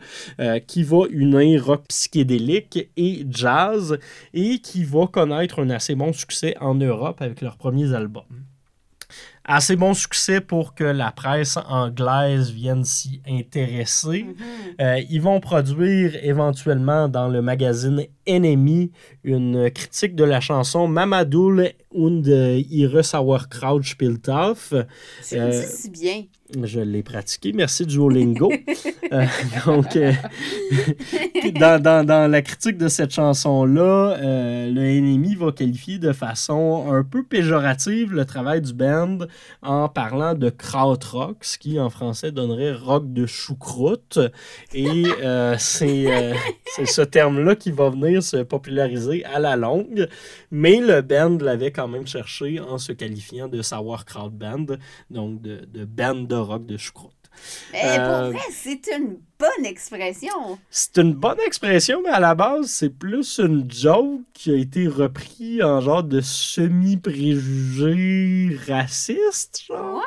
qui 0.66 0.82
va 0.82 1.04
unir 1.10 1.66
rock 1.66 1.84
psychédélique 1.88 2.90
et 2.96 3.26
jazz 3.28 3.98
et 4.34 4.58
qui 4.60 4.84
va 4.84 5.06
connaître 5.06 5.60
un 5.60 5.70
assez 5.70 5.94
bon 5.94 6.12
succès 6.12 6.56
en 6.60 6.74
Europe 6.74 7.20
avec 7.20 7.40
leurs 7.40 7.56
premiers 7.56 7.92
albums. 7.94 8.24
Assez 9.48 9.76
bon 9.76 9.94
succès 9.94 10.40
pour 10.40 10.74
que 10.74 10.84
la 10.84 11.10
presse 11.10 11.58
anglaise 11.68 12.52
vienne 12.52 12.84
s'y 12.84 13.22
intéresser. 13.26 14.24
Mhm. 14.24 14.34
Euh, 14.80 15.00
ils 15.10 15.22
vont 15.22 15.40
produire 15.40 16.14
éventuellement 16.22 17.08
dans 17.08 17.28
le 17.28 17.40
magazine 17.40 18.04
Enemy 18.28 18.92
une 19.24 19.70
critique 19.70 20.14
de 20.14 20.24
la 20.24 20.40
chanson 20.40 20.86
Mamadoul 20.86 21.72
und 21.90 22.26
ihre 22.26 23.02
Sauerkraut 23.02 23.82
spielt 23.82 24.28
auf. 24.28 24.72
Le 24.72 24.86
Euh, 25.32 25.62
si 25.62 25.90
bien. 25.90 26.24
Je 26.56 26.80
l'ai 26.80 27.02
pratiqué, 27.02 27.52
merci 27.52 27.84
Duolingo. 27.86 28.50
Euh, 29.10 29.24
donc, 29.64 29.96
euh, 29.96 30.12
dans, 31.54 31.80
dans- 31.82 32.04
dans 32.04 32.30
la 32.30 32.42
critique 32.42 32.76
de 32.76 32.88
cette 32.88 33.10
chanson-là, 33.10 34.18
euh, 34.20 34.70
le 34.70 34.82
Enemy 34.82 35.34
va 35.34 35.50
qualifier 35.50 35.98
de 35.98 36.12
façon 36.12 36.92
un 36.92 37.02
peu 37.02 37.22
péjorative 37.24 38.12
le 38.12 38.26
travail 38.26 38.60
du 38.60 38.74
band 38.74 39.20
en 39.62 39.88
parlant 39.88 40.34
de 40.34 40.50
krautrock, 40.50 41.38
ce 41.42 41.56
qui 41.56 41.80
en 41.80 41.88
français 41.88 42.32
donnerait 42.32 42.74
rock 42.74 43.10
de 43.14 43.24
choucroute. 43.24 44.18
Et 44.74 45.04
c'est 45.58 46.12
euh, 46.14 46.34
c'est 46.66 46.84
ce 46.86 47.00
terme-là 47.00 47.56
qui 47.56 47.70
va 47.70 47.88
venir 47.88 48.22
se 48.22 48.36
populariser 48.42 49.24
à 49.24 49.38
la 49.38 49.56
longue. 49.56 50.06
Mais 50.50 50.80
le 50.80 51.00
band 51.00 51.38
l'avait 51.40 51.72
quand 51.72 51.88
même 51.88 52.06
cherché 52.06 52.60
en 52.60 52.76
se 52.76 52.92
qualifiant 52.92 53.48
de 53.48 53.62
Sauerkraut 53.62 54.28
Band, 54.28 54.66
donc 55.10 55.40
de, 55.40 55.60
de 55.72 55.86
band 55.86 56.14
de 56.16 56.36
rock 56.42 56.66
de 56.66 56.76
choucroute. 56.76 57.14
Mais 57.72 57.98
euh, 57.98 58.22
pour 58.22 58.32
vrai, 58.32 58.46
c'est 58.52 58.86
une 58.88 59.18
bonne 59.38 59.64
expression. 59.66 60.58
C'est 60.70 60.98
une 60.98 61.14
bonne 61.14 61.38
expression, 61.46 62.02
mais 62.02 62.10
à 62.10 62.18
la 62.20 62.34
base, 62.34 62.66
c'est 62.66 62.90
plus 62.90 63.38
une 63.38 63.70
joke 63.70 64.20
qui 64.34 64.50
a 64.52 64.56
été 64.56 64.86
repris 64.88 65.62
en 65.62 65.80
genre 65.80 66.02
de 66.02 66.20
semi-préjugé 66.20 68.58
raciste, 68.66 69.62
genre. 69.68 69.96
Ouais, 69.96 70.02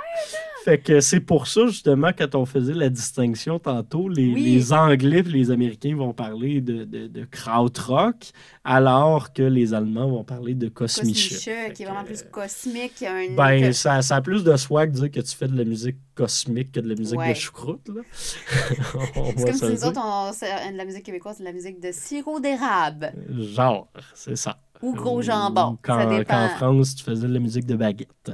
Fait 0.65 0.77
que 0.77 0.99
c'est 1.01 1.21
pour 1.21 1.47
ça, 1.47 1.65
justement, 1.67 2.11
quand 2.15 2.35
on 2.35 2.45
faisait 2.45 2.73
la 2.75 2.89
distinction 2.89 3.57
tantôt, 3.57 4.07
les, 4.09 4.31
Oui. 4.33 4.43
les 4.43 4.73
Anglais 4.73 5.19
et 5.19 5.23
les 5.23 5.49
Américains 5.51 5.95
vont 5.95 6.13
parler 6.13 6.61
de, 6.61 6.83
de, 6.83 7.07
de 7.07 7.25
krautrock, 7.25 8.29
alors 8.63 9.33
que 9.33 9.41
les 9.43 9.73
Allemands 9.73 10.07
vont 10.09 10.23
parler 10.23 10.53
de 10.53 10.67
Fait 10.67 11.73
qui 11.73 11.81
est 11.81 11.85
vraiment 11.85 12.03
plus 12.03 12.23
cosmique. 12.31 13.01
Un, 13.03 13.33
Ben, 13.35 13.73
ça, 13.73 14.01
ça 14.03 14.17
a 14.17 14.21
plus 14.21 14.43
de 14.43 14.55
swag 14.55 14.91
de 14.91 14.99
dire 14.99 15.09
que 15.11 15.19
tu 15.21 15.35
fais 15.35 15.47
de 15.47 15.57
la 15.57 15.63
musique 15.63 15.95
cosmique 16.13 16.73
que 16.73 16.79
de 16.79 16.89
la 16.89 16.95
musique 16.95 17.17
Ouais. 17.17 17.29
de 17.33 17.37
choucroute, 17.37 17.87
là. 17.89 18.01
On 19.21 19.31
c'est 19.37 19.45
comme 19.45 19.53
si 19.53 19.65
nous 19.65 19.85
autres, 19.85 20.01
on, 20.03 20.31
c'est 20.33 20.71
de 20.71 20.77
la 20.77 20.85
musique 20.85 21.03
québécoise, 21.03 21.35
c'est 21.37 21.43
de 21.43 21.47
la 21.47 21.53
musique 21.53 21.79
de 21.79 21.91
sirop 21.91 22.39
d'érable 22.39 23.13
Genre, 23.37 23.87
c'est 24.15 24.35
ça. 24.35 24.57
ou 24.81 24.93
gros 24.93 25.19
Ou 25.19 25.21
jambon. 25.21 25.77
Quand, 25.83 25.99
ça 25.99 26.05
dépend. 26.07 26.33
quand 26.33 26.45
en 26.45 26.49
France, 26.49 26.95
tu 26.95 27.03
faisais 27.03 27.27
de 27.27 27.33
la 27.33 27.39
musique 27.39 27.65
de 27.65 27.75
baguette. 27.75 28.31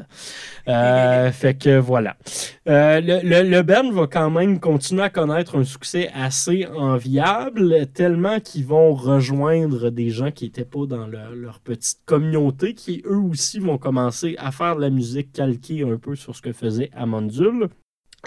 Euh, 0.68 1.32
fait 1.34 1.56
que 1.56 1.78
voilà. 1.78 2.16
Euh, 2.70 3.02
le, 3.02 3.20
le, 3.22 3.50
le 3.50 3.62
band 3.64 3.92
va 3.92 4.08
quand 4.08 4.30
même 4.30 4.60
continuer 4.60 5.04
à 5.04 5.10
connaître 5.10 5.58
un 5.58 5.64
succès 5.64 6.10
assez 6.14 6.66
enviable, 6.68 7.88
tellement 7.88 8.40
qu'ils 8.40 8.66
vont 8.66 8.94
rejoindre 8.94 9.90
des 9.90 10.10
gens 10.10 10.32
qui 10.32 10.46
n'étaient 10.46 10.66
pas 10.66 10.86
dans 10.86 11.08
leur, 11.08 11.32
leur 11.36 11.60
petite 11.60 12.00
communauté, 12.06 12.74
qui 12.74 13.02
eux 13.06 13.18
aussi 13.20 13.60
vont 13.60 13.78
commencer 13.78 14.36
à 14.38 14.52
faire 14.52 14.76
de 14.78 14.82
la 14.82 14.90
musique 14.90 15.34
calquée 15.34 15.84
un 15.84 15.98
peu 15.98 16.16
sur 16.16 16.36
ce 16.36 16.42
que 16.42 16.54
faisait 16.54 16.90
Amandul. 16.96 17.68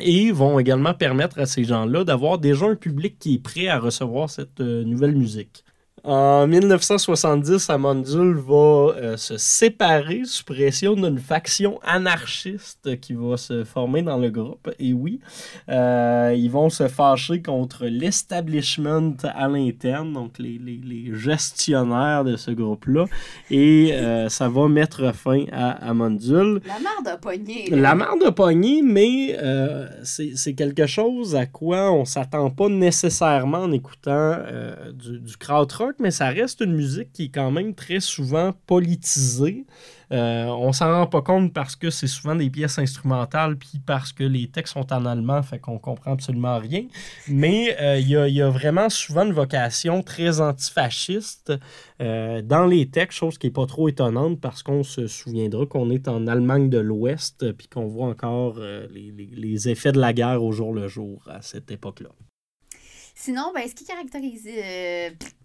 Et 0.01 0.33
vont 0.33 0.59
également 0.59 0.95
permettre 0.95 1.39
à 1.39 1.47
ces 1.47 1.65
gens-là 1.65 2.05
d'avoir 2.05 2.39
déjà 2.39 2.67
un 2.67 2.77
public 2.77 3.17
qui 3.19 3.35
est 3.35 3.43
prêt 3.43 3.69
à 3.69 3.79
recevoir 3.79 4.31
cette 4.31 4.61
euh, 4.61 4.85
nouvelle 4.85 5.15
musique. 5.15 5.65
En 6.03 6.47
1970, 6.47 7.69
Amandul 7.69 8.37
va 8.37 8.55
euh, 8.97 9.17
se 9.19 9.37
séparer 9.37 10.23
sous 10.25 10.45
pression 10.45 10.95
d'une 10.95 11.19
faction 11.19 11.79
anarchiste 11.83 12.99
qui 13.01 13.13
va 13.13 13.37
se 13.37 13.65
former 13.65 14.01
dans 14.03 14.17
le 14.17 14.31
groupe. 14.31 14.71
Et 14.79 14.93
oui, 14.95 15.21
euh, 15.69 16.35
ils 16.37 16.51
vont 16.51 16.71
se 16.71 16.89
fâcher 16.89 17.43
contre 17.43 17.85
l'establishment 17.87 19.13
à 19.25 19.49
l'interne, 19.49 20.13
donc 20.15 20.39
les, 20.39 20.59
les- 20.59 20.81
les 20.83 21.15
gestionnaires 21.15 22.25
de 22.25 22.37
ce 22.37 22.51
groupe-là. 22.51 23.05
Et 23.51 23.91
euh, 23.93 24.29
ça 24.31 24.49
va 24.49 24.69
mettre 24.69 25.15
fin 25.15 25.45
à 25.53 25.73
Amandul. 25.89 26.61
La 26.67 26.75
merde 26.81 27.09
a 27.09 27.17
pogné. 27.19 27.69
La 27.71 27.95
marde 27.95 28.23
a 28.25 28.33
pogné, 28.33 28.81
mais 28.83 29.37
c'est 30.03 30.55
quelque 30.55 30.87
chose 30.87 31.37
à 31.37 31.47
quoi 31.47 31.93
on 31.93 32.05
s'attend 32.05 32.49
pas 32.51 32.69
nécessairement 32.69 33.59
en 33.59 33.73
écoutant 33.73 34.39
du, 34.95 35.19
du 35.21 35.37
mais 35.99 36.11
ça 36.11 36.29
reste 36.29 36.61
une 36.61 36.75
musique 36.75 37.13
qui 37.13 37.25
est 37.25 37.35
quand 37.35 37.51
même 37.51 37.75
très 37.75 38.01
souvent 38.01 38.53
politisée. 38.67 39.65
Euh, 40.13 40.47
on 40.47 40.73
s'en 40.73 40.93
rend 40.93 41.07
pas 41.07 41.23
compte 41.23 41.53
parce 41.53 41.77
que 41.77 41.89
c'est 41.89 42.09
souvent 42.09 42.35
des 42.35 42.51
pièces 42.51 42.79
instrumentales, 42.79 43.57
puis 43.57 43.81
parce 43.85 44.13
que 44.13 44.25
les 44.25 44.49
textes 44.49 44.75
sont 44.75 44.93
en 44.93 45.07
allemand, 45.07 45.43
fait 45.43 45.61
qu'on 45.61 45.79
comprend 45.79 46.13
absolument 46.13 46.59
rien. 46.59 46.87
Mais 47.29 47.77
euh, 47.81 47.99
il 47.99 48.09
y, 48.09 48.43
a, 48.43 48.51
vraiment 48.51 48.89
souvent 48.89 49.25
une 49.25 49.33
vocation 49.33 50.03
très 50.03 50.41
antifasciste 50.41 51.53
euh, 52.03 52.43
dans 52.43 52.67
les 52.67 52.89
textes, 52.89 53.19
chose 53.19 53.39
qui 53.39 53.47
n'est 53.47 53.53
pas 53.53 53.67
trop 53.67 53.89
étonnante 53.89 54.41
parce 54.41 54.65
qu'on 54.65 54.83
se 54.83 55.07
souviendra 55.07 55.67
qu'on 55.67 55.91
est 55.91 56.09
en 56.09 56.27
Allemagne 56.27 56.71
de 56.71 56.79
l'Ouest, 56.79 57.45
euh, 57.45 57.53
puis 57.53 57.69
qu'on 57.69 57.87
voit 57.87 58.09
encore 58.09 58.59
les, 58.59 59.69
effets 59.69 59.93
de 59.93 60.01
la 60.01 60.13
guerre 60.13 60.43
au 60.43 60.53
jour 60.53 60.73
le 60.73 60.89
jour 60.89 61.23
à 61.29 61.43
cette 61.43 61.71
époque-là. 61.71 62.09
Sinon, 63.15 63.53
ben, 63.55 63.69
ce 63.69 63.75
qui 63.75 63.85
caractérise. 63.85 64.49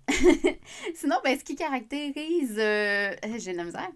Sinon, 0.95 1.15
ben, 1.24 1.38
ce 1.38 1.43
qui 1.43 1.55
caractérise. 1.55 2.55
euh, 2.57 3.13
J'ai 3.38 3.51
de 3.53 3.57
la 3.57 3.63
misère. 3.63 3.89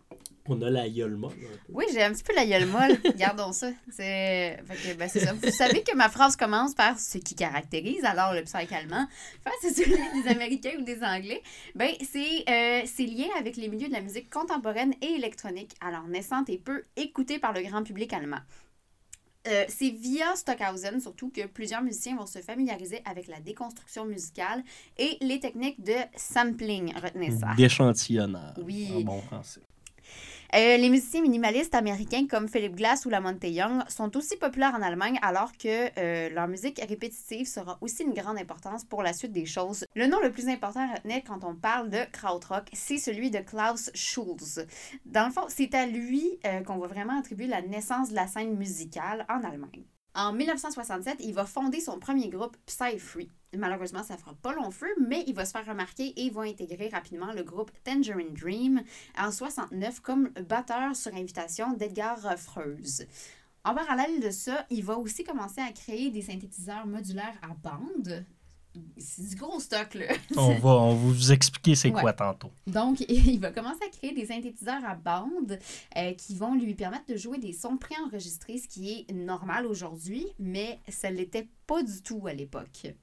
On 0.52 0.60
a 0.64 0.70
la 0.72 0.90
gueule 0.90 1.16
molle. 1.16 1.34
Oui, 1.70 1.86
j'ai 1.94 2.02
un 2.02 2.12
petit 2.12 2.24
peu 2.24 2.34
la 2.34 2.44
gueule 2.46 2.66
molle. 2.66 2.98
Gardons 3.18 3.52
ça. 3.52 3.70
C'est 3.92 4.58
fait 4.66 4.94
que, 4.94 4.98
ben, 4.98 5.08
c'est 5.08 5.20
ça. 5.20 5.34
Vous 5.34 5.52
savez 5.52 5.84
que 5.84 5.96
ma 5.96 6.10
phrase 6.10 6.36
commence 6.36 6.74
par 6.74 6.98
ce 7.00 7.20
qui 7.20 7.36
caractérise 7.36 8.04
alors 8.04 8.34
le 8.34 8.42
psych 8.44 8.72
allemand 8.72 9.06
face 9.44 9.72
à 9.72 9.76
celui 9.76 9.96
des 10.24 10.28
Américains 10.30 10.74
ou 10.80 10.82
des 10.82 11.04
Anglais. 11.04 11.44
Ben, 11.76 11.92
c'est 12.12 12.44
euh, 12.50 12.82
c'est 12.86 13.04
lié 13.06 13.30
avec 13.38 13.58
les 13.58 13.68
milieux 13.68 13.90
de 13.90 13.94
la 13.94 14.02
musique 14.02 14.32
contemporaine 14.32 14.96
et 15.04 15.12
électronique, 15.14 15.74
alors 15.82 16.08
naissante 16.08 16.50
et 16.50 16.58
peu 16.58 16.84
écoutée 16.98 17.38
par 17.38 17.54
le 17.54 17.62
grand 17.62 17.84
public 17.84 18.12
allemand. 18.14 18.40
Euh, 19.50 19.66
c'est 19.68 19.90
via 19.90 20.36
Stockhausen 20.36 21.00
surtout 21.00 21.30
que 21.30 21.48
plusieurs 21.48 21.82
musiciens 21.82 22.16
vont 22.16 22.26
se 22.26 22.40
familiariser 22.40 23.02
avec 23.06 23.28
la 23.28 23.40
déconstruction 23.40 24.06
musicale 24.06 24.64
et 24.98 25.18
les 25.22 25.40
techniques 25.40 25.84
de 25.84 25.96
sampling. 26.16 26.94
Retenez 26.96 27.32
ça. 27.32 27.54
D'échantillonneur. 27.56 28.54
Oui. 28.64 28.92
En 28.96 29.02
bon 29.02 29.22
français. 29.22 29.62
Euh, 30.56 30.78
les 30.78 30.90
musiciens 30.90 31.22
minimalistes 31.22 31.76
américains 31.76 32.26
comme 32.26 32.48
Philip 32.48 32.76
Glass 32.76 33.06
ou 33.06 33.10
Lamonte 33.10 33.44
Young 33.44 33.84
sont 33.88 34.18
aussi 34.18 34.36
populaires 34.36 34.74
en 34.76 34.82
Allemagne 34.82 35.20
alors 35.22 35.52
que 35.52 35.92
euh, 36.00 36.30
leur 36.30 36.48
musique 36.48 36.82
répétitive 36.90 37.46
sera 37.46 37.78
aussi 37.82 38.02
une 38.02 38.16
grande 38.16 38.40
importance 38.40 38.84
pour 38.84 39.04
la 39.04 39.14
suite 39.14 39.32
des 39.32 39.46
choses. 39.46 39.86
Le 39.96 40.08
nom 40.08 40.20
le 40.24 40.32
plus 40.32 40.50
important 40.50 40.90
à 40.90 40.96
retenir 40.96 41.22
quand 41.24 41.44
on 41.44 41.54
parle 41.54 41.92
de 41.92 42.00
krautrock, 42.12 42.68
c'est 42.74 42.98
celui 42.98 43.30
de 43.30 43.40
Klaus 43.40 43.92
Schulze. 43.94 44.66
Dans 45.06 45.28
le 45.28 45.32
fond, 45.32 45.46
c'est 45.50 45.76
à 45.76 45.86
lui 45.86 46.40
euh, 46.48 46.64
qu'on 46.64 46.78
va 46.78 46.88
vraiment 46.88 47.20
attribuer 47.20 47.46
la 47.46 47.62
naissance 47.62 48.10
de 48.10 48.16
la 48.16 48.26
scène 48.26 48.56
musicale 48.58 49.28
en 49.30 49.44
Allemagne. 49.44 49.84
En 50.16 50.34
1967, 50.34 51.18
il 51.20 51.34
va 51.34 51.46
fonder 51.46 51.80
son 51.80 52.00
premier 52.00 52.30
groupe 52.30 52.58
Psy-Free. 52.66 53.30
Malheureusement, 53.56 54.04
ça 54.04 54.18
fera 54.18 54.34
pas 54.34 54.54
long 54.54 54.72
feu, 54.72 54.88
mais 55.00 55.24
il 55.28 55.36
va 55.36 55.46
se 55.46 55.52
faire 55.52 55.66
remarquer 55.66 56.14
et 56.16 56.30
va 56.30 56.42
intégrer 56.42 56.90
rapidement 56.90 57.32
le 57.32 57.44
groupe 57.44 57.72
Tangerine 57.84 58.34
Dream 58.34 58.82
en 59.18 59.32
69 59.32 60.02
comme 60.02 60.30
batteur 60.48 60.96
sur 60.96 61.14
invitation 61.14 61.74
d'Edgar 61.74 62.38
Freuse. 62.38 63.06
En 63.64 63.76
parallèle 63.76 64.20
de 64.20 64.30
ça, 64.30 64.66
il 64.70 64.84
va 64.84 64.98
aussi 64.98 65.24
commencer 65.24 65.62
à 65.62 65.72
créer 65.72 66.10
des 66.10 66.22
synthétiseurs 66.22 66.88
modulaires 66.88 67.38
à 67.42 67.54
bande. 67.54 68.26
C'est 68.98 69.28
du 69.30 69.36
gros 69.36 69.60
stock, 69.60 69.96
là. 69.96 70.06
On 70.38 70.54
va, 70.60 70.70
on 70.70 70.94
vous 70.94 71.32
expliquer 71.32 71.74
c'est 71.76 71.90
Ouais. 71.92 72.02
quoi 72.02 72.14
tantôt. 72.14 72.52
Donc, 72.68 73.00
il 73.10 73.40
va 73.40 73.52
commencer 73.52 73.84
à 73.86 73.90
créer 73.90 74.14
des 74.14 74.28
synthétiseurs 74.28 74.86
à 74.86 74.96
bande 74.96 75.58
euh, 75.98 76.14
qui 76.14 76.36
vont 76.36 76.54
lui 76.56 76.76
permettre 76.76 77.06
de 77.08 77.18
jouer 77.18 77.40
des 77.40 77.52
sons 77.54 77.78
préenregistrés, 77.78 78.58
ce 78.60 78.68
qui 78.68 79.06
est 79.10 79.12
normal 79.14 79.66
aujourd'hui, 79.66 80.28
mais 80.38 80.80
ça 80.88 81.10
ne 81.12 81.18
l'était 81.18 81.48
pas 81.66 81.82
du 81.84 82.02
tout 82.04 82.26
à 82.28 82.34
l'époque. 82.34 82.94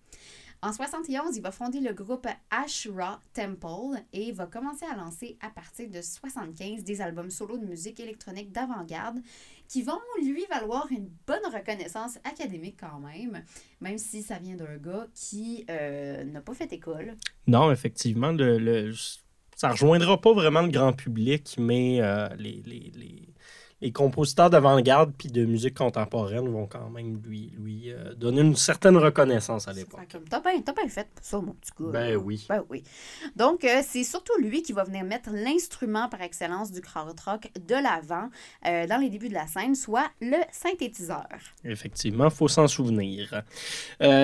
En 0.63 0.73
71, 0.73 1.37
il 1.37 1.43
va 1.43 1.53
fonder 1.53 1.81
le 1.81 1.93
groupe 1.93 2.27
Ashra 2.51 3.21
Temple 3.35 4.01
et 4.13 4.33
va 4.33 4.47
commencer 4.47 4.85
à 4.91 4.97
lancer 4.97 5.37
à 5.41 5.51
partir 5.51 5.89
de 5.89 6.01
75 6.01 6.83
des 6.83 7.01
albums 7.01 7.31
solo 7.31 7.59
de 7.59 7.67
musique 7.67 8.01
électronique 8.01 8.51
d'avant-garde 8.53 9.19
qui 9.69 9.83
vont 9.83 9.99
lui 10.23 10.45
valoir 10.51 10.87
une 10.91 11.09
bonne 11.27 11.45
reconnaissance 11.53 12.17
académique 12.25 12.77
quand 12.81 12.99
même, 13.01 13.45
même 13.81 13.99
si 13.99 14.23
ça 14.23 14.39
vient 14.39 14.57
d'un 14.57 14.77
gars 14.79 15.07
qui 15.15 15.65
euh, 15.71 16.25
n'a 16.25 16.41
pas 16.41 16.55
fait 16.55 16.73
école. 16.73 17.15
Non, 17.47 17.71
effectivement, 17.71 18.33
le, 18.33 18.59
le- 18.59 18.95
ça 19.55 19.71
rejoindra 19.71 20.21
pas 20.21 20.33
vraiment 20.33 20.63
le 20.63 20.69
grand 20.71 20.93
public, 20.95 21.57
mais 21.59 22.01
euh, 22.01 22.29
les, 22.37 22.63
les 23.83 23.93
compositeurs 23.93 24.49
d'avant-garde 24.49 25.13
puis 25.19 25.29
de 25.29 25.45
musique 25.45 25.75
contemporaine 25.75 26.49
vont 26.49 26.67
quand 26.67 26.89
même 26.89 27.21
lui, 27.27 27.53
lui 27.59 27.93
euh, 27.93 28.15
donner 28.15 28.41
une 28.41 28.57
certaine 28.57 28.97
reconnaissance 28.97 29.69
à 29.69 29.73
l'époque. 29.75 30.01
T'as 30.31 30.41
bien, 30.41 30.61
bien 30.61 30.89
fait 30.89 31.09
pour 31.15 31.25
ça, 31.25 31.41
mon 31.41 31.53
petit 31.53 31.73
gars. 31.79 31.91
Ben 31.91 32.17
oui. 32.17 32.47
Ben 32.49 32.63
oui. 32.71 32.83
Donc, 33.37 33.65
euh, 33.65 33.83
c'est 33.87 34.05
surtout 34.05 34.33
lui 34.41 34.63
qui 34.63 34.73
va 34.73 34.85
venir 34.85 35.05
mettre 35.05 35.29
l'instrument 35.31 36.09
par 36.09 36.23
excellence 36.23 36.73
du 36.73 36.81
krautrock 36.81 37.51
de 37.69 37.75
l'avant 37.75 38.31
euh, 38.67 38.87
dans 38.87 38.97
les 38.97 39.11
débuts 39.11 39.29
de 39.29 39.35
la 39.35 39.47
scène, 39.47 39.75
soit 39.75 40.09
le 40.23 40.39
synthétiseur. 40.53 41.27
Effectivement, 41.63 42.27
il 42.27 42.31
faut 42.31 42.49
s'en 42.49 42.69
souvenir. 42.69 43.43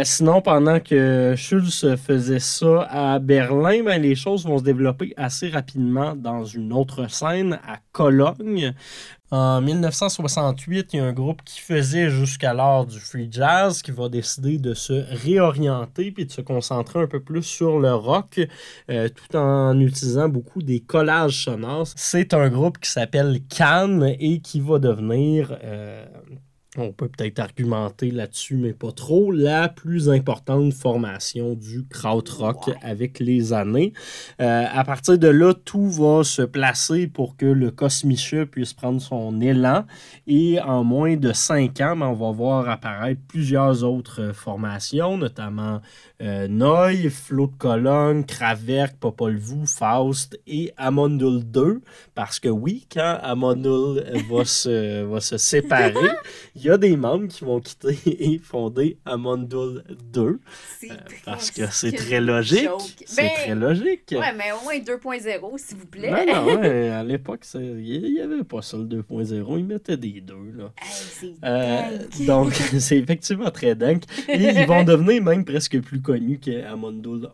sinon, 0.05 0.41
pendant 0.41 0.81
que 0.81 1.35
Schulz 1.37 1.97
faisait 1.97 2.41
ça 2.41 2.83
à 2.91 3.19
Berlin, 3.19 3.83
ben, 3.83 4.01
les 4.01 4.15
choses 4.15 4.47
vont 4.47 4.59
se 4.59 4.65
développer 4.65 5.13
assez 5.17 5.51
rapidement 5.51 6.17
dans 6.17 6.45
une 6.45 6.73
autre 6.73 7.11
scène 7.11 7.61
à 7.67 7.79
Cologne. 7.93 8.75
En 9.33 9.63
1968, 9.63 10.93
il 10.93 10.97
y 10.99 11.01
a 11.01 11.07
un 11.07 11.15
groupe 11.15 11.41
qui 11.43 11.59
faisait 11.59 12.11
jusqu'alors 12.11 12.85
du 12.85 13.01
free 13.01 13.29
jazz 13.31 13.81
qui 13.81 13.91
va 13.91 14.11
décider 14.11 14.59
de 14.59 14.75
se 14.75 14.93
réorienter 14.93 16.13
puis 16.13 16.27
de 16.27 16.31
se 16.31 16.43
concentrer 16.43 17.01
un 17.01 17.07
peu 17.07 17.19
plus 17.19 17.43
sur 17.43 17.81
le 17.81 17.95
rock 17.95 18.43
euh, 18.91 19.09
tout 19.09 19.35
en 19.35 19.81
utilisant 19.81 20.29
beaucoup 20.29 20.61
des 20.61 20.81
collages 20.81 21.45
sonores. 21.45 21.89
C'est 21.97 22.35
un 22.35 22.51
groupe 22.51 22.77
qui 22.77 22.91
s'appelle 22.91 23.41
Cannes 23.49 24.15
et 24.21 24.41
qui 24.41 24.61
va 24.61 24.79
devenir 24.79 25.57
euh, 25.65 26.05
on 26.79 26.93
peut 26.93 27.09
peut-être 27.09 27.39
argumenter 27.39 28.11
là-dessus, 28.11 28.57
mais 28.57 28.73
pas 28.73 28.93
trop, 28.93 29.31
la 29.31 29.69
plus 29.69 30.09
importante 30.09 30.73
formation 30.73 31.55
du 31.55 31.85
krautrock 31.87 32.71
avec 32.83 33.19
les 33.19 33.53
années. 33.53 33.93
Euh, 34.41 34.65
à 34.73 34.83
partir 34.85 35.19
de 35.19 35.29
là, 35.29 35.53
tout 35.53 35.91
va 35.91 36.25
se 36.25 36.43
placer 36.43 37.09
pour 37.09 37.37
que 37.37 37.45
le 37.45 37.71
Cosmiche 37.71 38.45
puisse 38.51 38.73
prendre 38.73 39.03
son 39.03 39.41
élan. 39.41 39.85
Et 40.27 40.61
en 40.61 40.83
moins 40.83 41.17
de 41.17 41.33
cinq 41.33 41.81
ans, 41.83 41.95
ben, 41.97 42.07
on 42.07 42.15
va 42.15 42.31
voir 42.31 42.69
apparaître 42.71 43.21
plusieurs 43.29 43.85
autres 43.85 44.33
formations, 44.33 45.19
notamment 45.19 45.83
euh, 46.23 46.47
Noy, 46.47 47.11
Flo 47.11 47.49
de 47.49 47.57
Cologne, 47.57 48.25
Kraverk, 48.25 48.97
Popol 48.97 49.37
Vuh, 49.37 49.67
Faust 49.67 50.39
et 50.47 50.73
Amondul 50.77 51.43
2. 51.45 51.81
Parce 52.15 52.39
que 52.39 52.49
oui, 52.49 52.87
quand 52.93 53.19
Amondul 53.23 54.05
va 54.31 54.45
se, 54.45 55.03
va 55.03 55.21
se 55.21 55.37
séparer, 55.37 55.95
il 56.55 56.63
y 56.63 56.71
a 56.71 56.79
des 56.79 56.97
membres 56.97 57.27
qui 57.27 57.45
vont 57.45 57.61
quitter 57.61 57.99
et 58.07 58.39
fonder 58.39 58.99
Amondul 59.05 59.83
2. 60.13 60.21
Euh, 60.23 60.39
parce 61.25 61.51
que 61.51 61.67
c'est 61.71 61.93
très 61.93 62.21
logique. 62.21 62.69
C'est 63.05 63.23
ben, 63.23 63.31
très 63.35 63.55
logique. 63.55 64.13
Ouais, 64.13 64.33
mais 64.37 64.53
au 64.53 64.63
moins 64.63 64.79
2.0, 64.79 65.59
s'il 65.59 65.77
vous 65.77 65.87
plaît. 65.87 66.11
Non, 66.11 66.35
non, 66.35 66.61
ouais, 66.61 66.89
à 66.91 67.03
l'époque, 67.03 67.45
il 67.55 68.13
n'y 68.13 68.21
avait 68.21 68.45
pas 68.45 68.63
ça 68.63 68.77
le 68.77 68.85
2.0. 68.85 69.59
Ils 69.59 69.65
mettaient 69.65 69.97
des 69.97 70.21
2. 70.21 70.35
Là. 70.57 70.73
euh, 71.45 71.99
donc, 72.27 72.53
c'est 72.79 72.99
effectivement 72.99 73.51
très 73.51 73.75
dingue. 73.75 74.03
Et 74.29 74.41
ils 74.41 74.67
vont 74.67 74.85
devenir 74.85 75.23
même 75.23 75.45
presque 75.45 75.81
plus 75.81 76.01
connu 76.13 76.39
qu'Amondul 76.39 77.31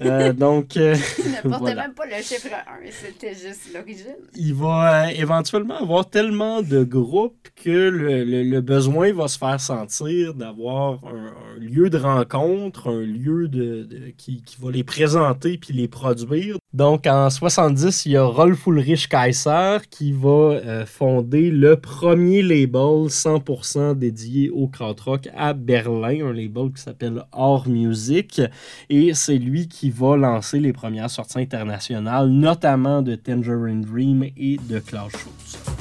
1. 0.00 0.06
Euh, 0.06 0.32
donc. 0.32 0.76
Euh, 0.76 0.96
Il 1.18 1.30
ne 1.30 1.56
portait 1.56 1.74
même 1.74 1.94
pas 1.94 2.06
le 2.06 2.22
chiffre 2.22 2.48
1, 2.48 2.90
c'était 2.90 3.34
juste 3.34 3.72
l'origine. 3.72 4.16
Il 4.34 4.54
va 4.54 5.04
euh, 5.04 5.08
éventuellement 5.16 5.80
avoir 5.80 6.08
tellement 6.08 6.62
de 6.62 6.82
groupes 6.82 7.48
que 7.54 7.70
le, 7.70 8.24
le, 8.24 8.60
besoin 8.60 9.12
va 9.12 9.28
se 9.28 9.38
faire 9.38 9.60
sentir 9.60 10.34
d'avoir 10.34 11.00
un, 11.04 11.32
lieu 11.58 11.88
de 11.88 11.98
rencontre, 11.98 12.90
un 12.90 13.02
lieu 13.02 13.48
de, 13.48 14.12
qui, 14.16 14.42
qui, 14.42 14.56
va 14.60 14.70
les 14.70 14.84
présenter 14.84 15.56
puis 15.56 15.72
les 15.72 15.88
produire. 15.88 16.56
Donc 16.72 17.06
en 17.06 17.30
70, 17.30 18.06
il 18.06 18.12
y 18.12 18.16
a 18.16 18.24
Rolf 18.24 18.66
Ulrich 18.66 19.08
Kaiser 19.08 19.78
qui 19.90 20.12
va 20.12 20.84
fonder 20.86 21.50
le 21.50 21.76
premier 21.76 22.42
label 22.42 23.08
100% 23.08 23.96
dédié 23.96 24.50
au 24.50 24.68
krautrock 24.68 25.28
à 25.36 25.52
Berlin, 25.52 26.26
un 26.26 26.32
label 26.32 26.72
qui 26.74 26.82
s'appelle 26.82 27.24
Art 27.32 27.68
Music. 27.68 27.99
Et 28.88 29.14
c'est 29.14 29.38
lui 29.38 29.68
qui 29.68 29.90
va 29.90 30.16
lancer 30.16 30.60
les 30.60 30.72
premières 30.72 31.10
sorties 31.10 31.40
internationales, 31.40 32.28
notamment 32.28 33.02
de 33.02 33.14
Tangerine 33.14 33.82
Dream 33.82 34.24
et 34.36 34.58
de 34.68 34.78
Klaus 34.78 35.12
Schultz. 35.12 35.79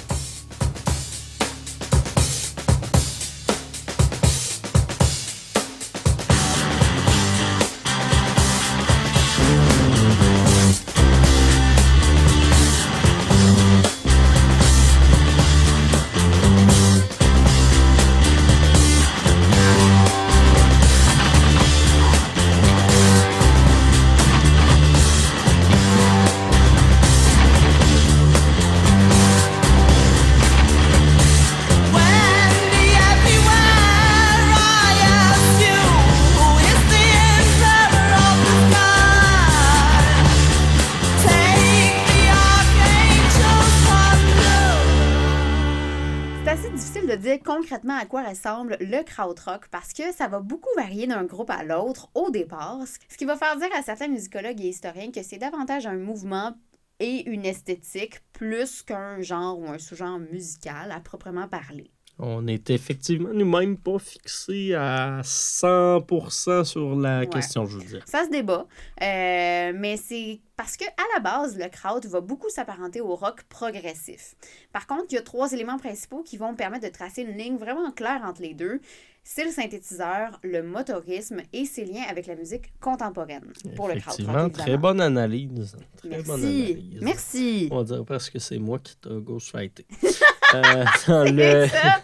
À 48.00 48.06
quoi 48.06 48.24
ressemble 48.24 48.78
le 48.80 49.04
krautrock 49.04 49.68
parce 49.68 49.92
que 49.92 50.14
ça 50.14 50.30
va 50.30 50.40
beaucoup 50.40 50.70
varier 50.78 51.06
d'un 51.06 51.26
groupe 51.26 51.50
à 51.50 51.64
l'autre 51.64 52.10
au 52.16 52.32
départ, 52.32 52.80
ce 52.88 53.18
qui 53.18 53.26
va 53.26 53.36
faire 53.36 53.58
dire 53.58 53.68
à 53.76 53.84
certains 53.84 54.08
musicologues 54.08 54.62
et 54.62 54.70
historiens 54.70 55.12
que 55.12 55.22
c'est 55.22 55.38
davantage 55.38 55.86
un 55.86 55.98
mouvement 55.98 56.54
et 57.00 57.30
une 57.30 57.46
esthétique 57.46 58.22
plus 58.32 58.84
qu'un 58.84 59.22
genre 59.22 59.60
ou 59.60 59.68
un 59.68 59.78
sous-genre 59.78 60.20
musical 60.20 60.92
à 60.92 61.02
proprement 61.02 61.50
parler. 61.50 61.92
On 62.22 62.42
n'est 62.42 62.62
effectivement 62.68 63.30
nous-mêmes 63.34 63.78
pas 63.78 63.98
fixés 63.98 64.74
à 64.74 65.22
100% 65.22 66.66
sur 66.66 66.96
la 66.96 67.26
question, 67.26 67.66
je 67.66 67.78
veux 67.78 67.84
dire. 67.86 68.04
Ça 68.06 68.26
se 68.26 68.30
débat, 68.30 68.68
euh, 69.02 69.72
mais 69.74 69.96
c'est 69.96 70.42
parce 70.58 70.76
que 70.76 70.84
à 70.84 71.04
la 71.16 71.22
base, 71.22 71.58
le 71.58 71.70
kraut 71.70 72.02
va 72.10 72.20
beaucoup 72.20 72.50
s'apparenter 72.50 73.00
au 73.00 73.16
rock 73.16 73.44
progressif. 73.44 74.36
Par 74.74 74.86
contre, 74.86 75.06
il 75.12 75.16
y 75.16 75.18
a 75.18 75.22
trois 75.22 75.54
éléments 75.54 75.78
principaux 75.78 76.22
qui 76.22 76.36
vont 76.36 76.56
permettre 76.56 76.86
de 76.86 76.92
tracer 76.92 77.22
une 77.22 77.38
ligne 77.38 77.56
vraiment 77.56 77.92
claire 77.92 78.22
entre 78.26 78.42
les 78.42 78.54
deux 78.54 78.82
c'est 79.24 79.46
le 79.46 79.52
synthétiseur, 79.52 80.40
le 80.44 80.64
motorisme 80.64 81.42
et 81.54 81.66
ses 81.66 81.86
liens 81.86 82.06
avec 82.10 82.26
la 82.26 82.36
musique 82.36 82.74
contemporaine 82.80 83.54
pour 83.76 83.88
le 83.88 83.98
Effectivement, 83.98 84.50
très 84.50 84.76
bonne 84.76 85.00
analyse. 85.00 85.78
Très 85.98 86.10
Merci. 86.10 86.28
bonne 86.28 86.44
analyse. 86.44 87.00
Merci. 87.02 87.68
On 87.72 87.78
va 87.78 87.84
dire 87.84 88.06
parce 88.06 88.30
que 88.30 88.40
c'est 88.40 88.58
moi 88.58 88.80
qui 88.80 88.96
t'ai 88.98 89.22
ghostwrité. 89.22 89.86
euh, 90.56 90.86
le... 91.32 91.68
ça. 91.68 92.00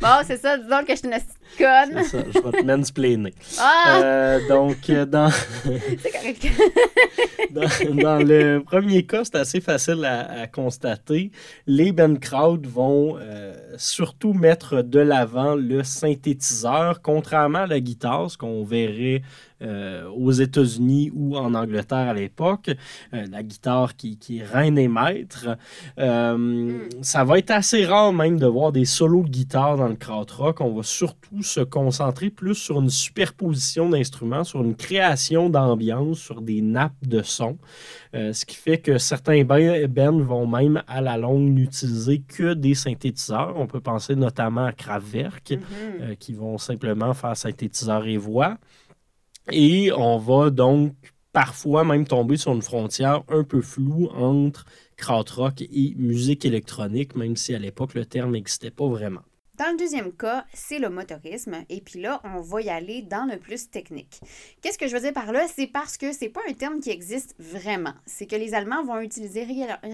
Bon, 0.00 0.24
c'est 0.26 0.38
ça, 0.38 0.56
disons 0.58 0.84
que 0.84 0.92
je 0.92 0.98
suis 0.98 1.08
une 1.08 1.14
conne. 1.56 2.02
C'est 2.04 2.04
ça, 2.04 2.24
je 2.32 2.38
vais 2.38 2.62
te 2.62 2.64
mansplainer. 2.64 3.34
Ah! 3.58 4.00
Euh, 4.02 4.48
donc, 4.48 4.90
euh, 4.90 5.04
dans... 5.04 5.30
c'est 6.02 6.12
correct. 6.12 6.46
dans, 7.50 8.02
dans, 8.02 8.18
le 8.18 8.60
premier 8.60 9.04
cas, 9.04 9.24
c'est 9.24 9.36
assez 9.36 9.60
facile 9.60 10.04
à, 10.04 10.42
à, 10.42 10.46
constater. 10.46 11.30
Les 11.66 11.92
Ben 11.92 12.18
Crowd 12.18 12.66
vont 12.66 13.16
euh, 13.20 13.54
surtout 13.76 14.32
mettre 14.32 14.82
de 14.82 15.00
l'avant 15.00 15.54
le 15.54 15.82
synthétiseur 15.82 17.02
contrairement 17.02 17.60
à 17.60 17.66
la 17.66 17.80
guitare, 17.80 18.30
ce 18.30 18.38
qu'on 18.38 18.64
verrait 18.64 19.22
euh, 19.62 20.08
aux 20.10 20.32
États-Unis 20.32 21.12
ou 21.14 21.36
en 21.36 21.54
Angleterre 21.54 22.08
à 22.08 22.14
l'époque, 22.14 22.70
euh, 23.14 23.24
la 23.30 23.44
guitare 23.44 23.94
qui, 23.94 24.18
qui, 24.18 24.38
est 24.38 24.44
reine 24.44 24.76
et 24.78 24.88
maître. 24.88 25.56
Euh, 25.96 26.36
mm. 26.36 26.88
Ça 27.02 27.22
va 27.22 27.38
être 27.38 27.52
assez 27.52 27.84
rare 27.86 28.12
même 28.12 28.36
de 28.38 28.46
voir 28.46 28.72
des 28.72 28.84
solos 28.84 29.22
de 29.22 29.28
guitare 29.28 29.76
dans 29.76 29.86
le 29.86 29.94
krautrock. 29.94 30.60
On 30.60 30.74
va 30.74 30.82
surtout 30.82 31.44
se 31.44 31.60
concentrer 31.60 32.30
plus 32.30 32.56
sur 32.56 32.80
une 32.80 32.90
superposition 32.90 33.88
d'instruments, 33.88 34.42
sur 34.42 34.60
une 34.60 34.74
création 34.74 35.48
d'ambiance, 35.48 36.18
sur 36.18 36.42
des 36.42 36.60
nappes 36.60 36.92
de 37.06 37.22
son. 37.22 37.56
ce 38.12 38.44
qui 38.44 38.56
fait 38.56 38.78
que 38.78 38.98
certains 38.98 39.44
bands 39.44 40.18
vont 40.18 40.48
même 40.48 40.82
à 40.88 41.00
la 41.00 41.16
longue 41.16 41.48
n'utiliser 41.48 42.20
que 42.20 42.54
des 42.54 42.74
synthétiseurs. 42.74 43.54
On 43.56 43.68
peut 43.68 43.80
penser 43.80 44.16
notamment 44.16 44.64
à 44.64 44.72
Kraftwerk, 44.72 45.52
mm-hmm. 45.52 46.16
qui 46.16 46.32
vont 46.32 46.58
simplement 46.58 47.14
faire 47.14 47.36
synthétiseur 47.36 48.04
et 48.06 48.16
voix. 48.16 48.58
Et 49.50 49.92
on 49.92 50.18
va 50.18 50.50
donc 50.50 50.94
parfois 51.32 51.84
même 51.84 52.06
tomber 52.06 52.36
sur 52.36 52.52
une 52.52 52.62
frontière 52.62 53.22
un 53.28 53.44
peu 53.44 53.60
floue 53.60 54.08
entre 54.14 54.64
krautrock 54.96 55.60
et 55.62 55.94
musique 55.96 56.44
électronique, 56.44 57.16
même 57.16 57.36
si 57.36 57.54
à 57.54 57.58
l'époque 57.58 57.94
le 57.94 58.06
terme 58.06 58.32
n'existait 58.32 58.70
pas 58.70 58.86
vraiment. 58.86 59.22
Dans 59.58 59.70
le 59.70 59.76
deuxième 59.76 60.12
cas, 60.12 60.44
c'est 60.52 60.80
le 60.80 60.90
motorisme. 60.90 61.64
Et 61.68 61.80
puis 61.80 62.00
là, 62.00 62.20
on 62.24 62.40
va 62.40 62.60
y 62.60 62.70
aller 62.70 63.02
dans 63.02 63.24
le 63.24 63.38
plus 63.38 63.70
technique. 63.70 64.20
Qu'est-ce 64.60 64.78
que 64.78 64.88
je 64.88 64.94
veux 64.94 65.00
dire 65.00 65.12
par 65.12 65.30
là? 65.30 65.46
C'est 65.46 65.68
parce 65.68 65.96
que 65.96 66.12
c'est 66.12 66.28
pas 66.28 66.40
un 66.48 66.54
terme 66.54 66.80
qui 66.80 66.90
existe 66.90 67.36
vraiment. 67.38 67.94
C'est 68.04 68.26
que 68.26 68.34
les 68.34 68.52
Allemands 68.52 68.82
vont 68.82 68.98
utiliser 68.98 69.46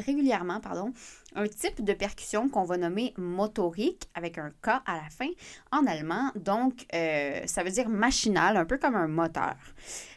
régulièrement 0.06 0.60
pardon, 0.60 0.94
un 1.34 1.46
type 1.46 1.84
de 1.84 1.92
percussion 1.92 2.48
qu'on 2.48 2.64
va 2.64 2.76
nommer 2.76 3.14
motorique 3.16 4.08
avec 4.14 4.38
un 4.38 4.50
K 4.62 4.68
à 4.68 4.96
la 4.96 5.10
fin 5.10 5.28
en 5.72 5.86
allemand. 5.86 6.30
Donc, 6.34 6.86
euh, 6.94 7.40
ça 7.46 7.62
veut 7.62 7.70
dire 7.70 7.88
machinal, 7.88 8.56
un 8.56 8.64
peu 8.64 8.78
comme 8.78 8.94
un 8.94 9.08
moteur. 9.08 9.56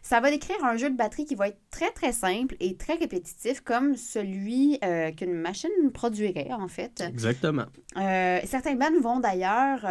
Ça 0.01 0.19
va 0.19 0.29
décrire 0.29 0.63
un 0.63 0.77
jeu 0.77 0.89
de 0.89 0.95
batterie 0.95 1.25
qui 1.25 1.35
va 1.35 1.47
être 1.47 1.59
très 1.71 1.91
très 1.91 2.11
simple 2.11 2.55
et 2.59 2.75
très 2.75 2.95
répétitif 2.95 3.61
comme 3.61 3.95
celui 3.95 4.77
euh, 4.83 5.11
qu'une 5.11 5.33
machine 5.33 5.91
produirait 5.93 6.51
en 6.51 6.67
fait. 6.67 7.03
Exactement. 7.07 7.65
Euh, 7.97 8.39
certains 8.45 8.75
bands 8.75 8.99
vont 9.01 9.19
d'ailleurs 9.19 9.85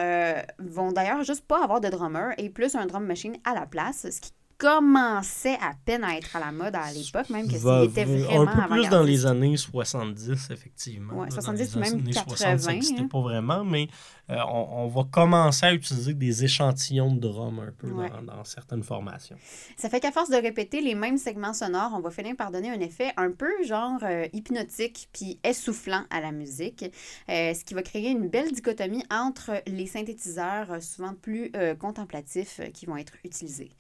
vont 0.58 0.92
d'ailleurs 0.92 1.22
juste 1.22 1.46
pas 1.46 1.62
avoir 1.62 1.80
de 1.80 1.88
drummer 1.88 2.34
et 2.38 2.50
plus 2.50 2.74
un 2.74 2.86
drum 2.86 3.04
machine 3.04 3.36
à 3.44 3.54
la 3.54 3.66
place, 3.66 4.06
ce 4.10 4.20
qui 4.20 4.32
commençait 4.58 5.54
à 5.54 5.72
peine 5.84 6.04
à 6.04 6.16
être 6.16 6.36
à 6.36 6.40
la 6.40 6.52
mode 6.52 6.74
à 6.74 6.92
l'époque, 6.92 7.30
même 7.30 7.46
que 7.46 7.54
c'était 7.54 8.04
vraiment 8.04 8.42
Un 8.42 8.46
peu 8.46 8.74
plus 8.74 8.88
dans 8.88 9.02
les 9.02 9.26
années 9.26 9.56
70, 9.56 10.50
effectivement. 10.50 11.14
Oui, 11.16 11.30
70 11.30 11.76
même 11.76 12.04
80. 12.04 12.80
C'était 12.80 13.04
pas 13.04 13.20
vraiment, 13.20 13.64
mais 13.64 13.88
euh, 14.30 14.36
on, 14.48 14.86
va 14.86 15.02
commencer 15.10 15.66
à 15.66 15.74
utiliser 15.74 16.14
des 16.14 16.44
échantillons 16.44 17.12
de 17.12 17.20
drum 17.20 17.58
un 17.58 17.72
peu 17.72 17.88
dans, 17.88 18.44
certaines 18.44 18.84
formations. 18.84 19.36
Ça 19.76 19.88
fait 19.88 19.98
qu'à 19.98 20.12
force 20.12 20.30
de 20.30 20.36
répéter 20.36 20.80
les 20.80 20.94
mêmes 20.94 21.18
segments 21.18 21.52
sonores, 21.52 21.90
on 21.94 22.00
va 22.00 22.10
finir 22.10 22.36
par 22.36 22.52
donner 22.52 22.70
un 22.70 22.78
effet 22.78 23.12
un 23.16 23.32
peu 23.32 23.50
genre 23.64 23.98
euh, 24.04 24.26
hypnotique 24.32 25.08
puis 25.12 25.40
essoufflant 25.42 26.04
à 26.10 26.20
la 26.20 26.30
musique, 26.30 26.84
euh, 27.28 27.52
ce 27.52 27.64
qui 27.64 27.74
va 27.74 27.82
créer 27.82 28.10
une 28.10 28.28
belle 28.28 28.52
dichotomie 28.52 29.04
entre 29.10 29.60
les 29.66 29.86
synthétiseurs 29.86 30.80
souvent 30.80 31.14
plus 31.14 31.50
contemplatifs 31.78 32.60
qui 32.72 32.86
vont 32.86 32.96
être 32.96 33.14
utilisés. 33.24 33.70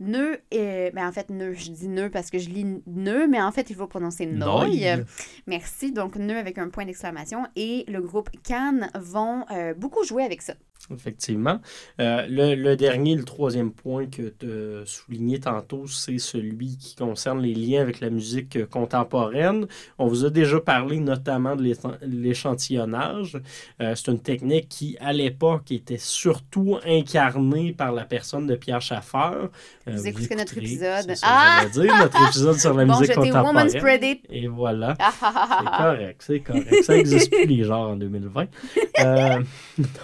Nœud, 0.00 0.38
et, 0.50 0.90
ben 0.94 1.08
en 1.08 1.12
fait, 1.12 1.30
nœud, 1.30 1.54
je 1.54 1.70
dis 1.70 1.88
nœud 1.88 2.10
parce 2.10 2.30
que 2.30 2.38
je 2.38 2.48
lis 2.48 2.80
nœud, 2.86 3.26
mais 3.26 3.42
en 3.42 3.52
fait, 3.52 3.70
il 3.70 3.76
faut 3.76 3.86
prononcer 3.86 4.26
noy. 4.26 4.86
Merci. 5.46 5.92
Donc, 5.92 6.16
nœud 6.16 6.38
avec 6.38 6.58
un 6.58 6.68
point 6.68 6.84
d'exclamation. 6.84 7.46
Et 7.56 7.84
le 7.88 8.00
groupe 8.00 8.30
Cannes 8.42 8.90
vont 8.94 9.44
beaucoup 9.76 9.87
beaucoup 9.88 10.04
joué 10.04 10.22
avec 10.22 10.42
ça. 10.42 10.54
Effectivement. 10.92 11.60
Euh, 12.00 12.26
le, 12.28 12.74
dernier, 12.74 13.14
le 13.14 13.24
troisième 13.24 13.72
point 13.72 14.06
que 14.06 14.32
tu 14.38 14.46
souligné 14.86 15.40
tantôt, 15.40 15.86
c'est 15.86 16.18
celui 16.18 16.76
qui 16.78 16.94
concerne 16.96 17.40
les 17.40 17.54
liens 17.54 17.82
avec 17.82 18.00
la 18.00 18.10
musique 18.10 18.66
contemporaine. 18.70 19.66
On 19.98 20.06
vous 20.06 20.24
a 20.24 20.30
déjà 20.30 20.60
parlé 20.60 20.98
notamment 20.98 21.56
de 21.56 21.74
l'échantillonnage. 22.02 23.38
Euh, 23.80 23.94
c'est 23.94 24.10
une 24.10 24.20
technique 24.20 24.68
qui, 24.68 24.96
à 25.00 25.12
l'époque, 25.12 25.70
était 25.70 25.98
surtout 25.98 26.78
incarnée 26.86 27.72
par 27.72 27.92
la 27.92 28.04
personne 28.04 28.46
de 28.46 28.54
Pierre 28.54 28.80
Schaffer. 28.80 29.48
Euh, 29.88 29.92
vous, 29.92 30.06
écoutez 30.06 30.36
notre 30.36 30.56
épisode. 30.56 31.06
ah! 31.22 31.64
dire, 31.72 31.96
notre 31.98 32.28
épisode 32.28 32.58
sur 32.58 32.74
la 32.74 32.84
musique 32.86 33.14
contemporaine. 33.14 33.68
Et 34.30 34.46
voilà. 34.46 34.96
c'est 35.20 35.76
correct, 35.76 36.22
c'est 36.24 36.40
correct. 36.40 36.82
Ça 36.82 36.94
n'existe 36.94 37.30
plus 37.30 37.46
les 37.46 37.64
genres 37.64 37.90
en 37.90 37.96
2020. 37.96 38.46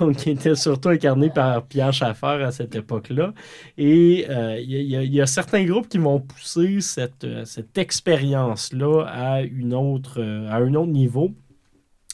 donc, 0.00 0.26
il 0.26 0.32
était 0.32 0.54
surtout 0.74 0.88
incarné 0.88 1.30
par 1.30 1.64
Pierre 1.66 1.92
Schaffer 1.92 2.42
à 2.42 2.50
cette 2.50 2.74
époque-là. 2.74 3.32
Et 3.78 4.26
euh, 4.28 4.58
il 4.60 5.14
y, 5.14 5.20
a 5.20 5.26
certains 5.26 5.64
groupes 5.64 5.88
qui 5.88 5.98
vont 5.98 6.18
pousser 6.18 6.80
cette, 6.80 7.22
euh, 7.22 7.44
cette 7.44 7.78
expérience-là 7.78 9.04
à, 9.06 9.42
euh, 9.42 10.48
à 10.48 10.56
un 10.56 10.74
autre 10.74 10.90
niveau. 10.90 11.30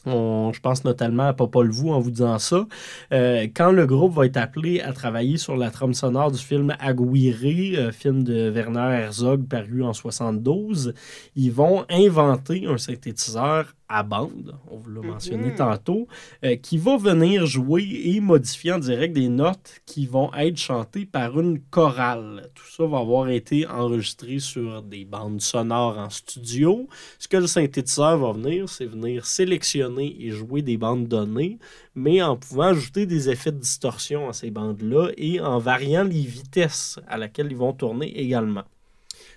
je 0.04 0.60
pense 0.60 0.84
notamment 0.84 1.28
à 1.28 1.32
Popol 1.32 1.70
Vuh 1.70 1.90
en 1.90 2.00
vous 2.00 2.10
disant 2.10 2.38
ça. 2.38 2.66
quand 3.10 3.72
le 3.72 3.86
groupe 3.86 4.14
va 4.14 4.26
être 4.26 4.36
appelé 4.36 4.80
à 4.80 4.92
travailler 4.92 5.38
sur 5.38 5.56
la 5.56 5.70
trame 5.70 5.94
sonore 5.94 6.30
du 6.30 6.38
film 6.38 6.74
Aguirre, 6.80 7.92
film 7.92 8.24
de 8.24 8.50
Werner 8.50 8.90
Herzog 9.02 9.46
paru 9.48 9.82
en 9.82 9.94
72, 9.94 10.92
ils 11.34 11.52
vont 11.52 11.86
inventer 11.88 12.66
un 12.66 12.78
synthétiseur 12.78 13.74
à 13.90 14.04
bande, 14.04 14.56
on 14.70 14.76
vous 14.76 14.90
l'a 14.90 15.02
mentionné 15.02 15.48
mhm. 15.48 15.56
tantôt, 15.56 16.06
euh, 16.44 16.54
qui 16.54 16.78
va 16.78 16.96
venir 16.96 17.44
jouer 17.44 17.82
et 18.04 18.20
modifier 18.20 18.72
en 18.72 18.78
direct 18.78 19.14
des 19.14 19.28
notes 19.28 19.80
qui 19.84 20.06
vont 20.06 20.32
être 20.34 20.56
chantées 20.56 21.06
par 21.06 21.38
une 21.40 21.60
chorale. 21.60 22.50
Tout 22.54 22.66
ça 22.70 22.86
va 22.86 22.98
avoir 22.98 23.28
été 23.28 23.66
enregistré 23.66 24.38
sur 24.38 24.82
des 24.82 25.04
bandes 25.04 25.40
sonores 25.40 25.98
en 25.98 26.08
studio. 26.08 26.88
Ce 27.18 27.26
que 27.26 27.36
le 27.36 27.48
synthétiseur 27.48 28.16
va 28.16 28.32
venir, 28.32 28.68
c'est 28.68 28.86
venir 28.86 29.26
sélectionner 29.26 30.16
et 30.20 30.30
jouer 30.30 30.62
des 30.62 30.76
bandes 30.76 31.08
données, 31.08 31.58
mais 31.96 32.22
en 32.22 32.36
pouvant 32.36 32.68
ajouter 32.68 33.06
des 33.06 33.28
effets 33.28 33.52
de 33.52 33.58
distorsion 33.58 34.28
à 34.28 34.32
ces 34.32 34.52
bandes-là 34.52 35.08
et 35.16 35.40
en 35.40 35.58
variant 35.58 36.04
les 36.04 36.22
vitesses 36.22 37.00
à 37.08 37.18
laquelle 37.18 37.48
ils 37.50 37.56
vont 37.56 37.72
tourner 37.72 38.16
également. 38.20 38.64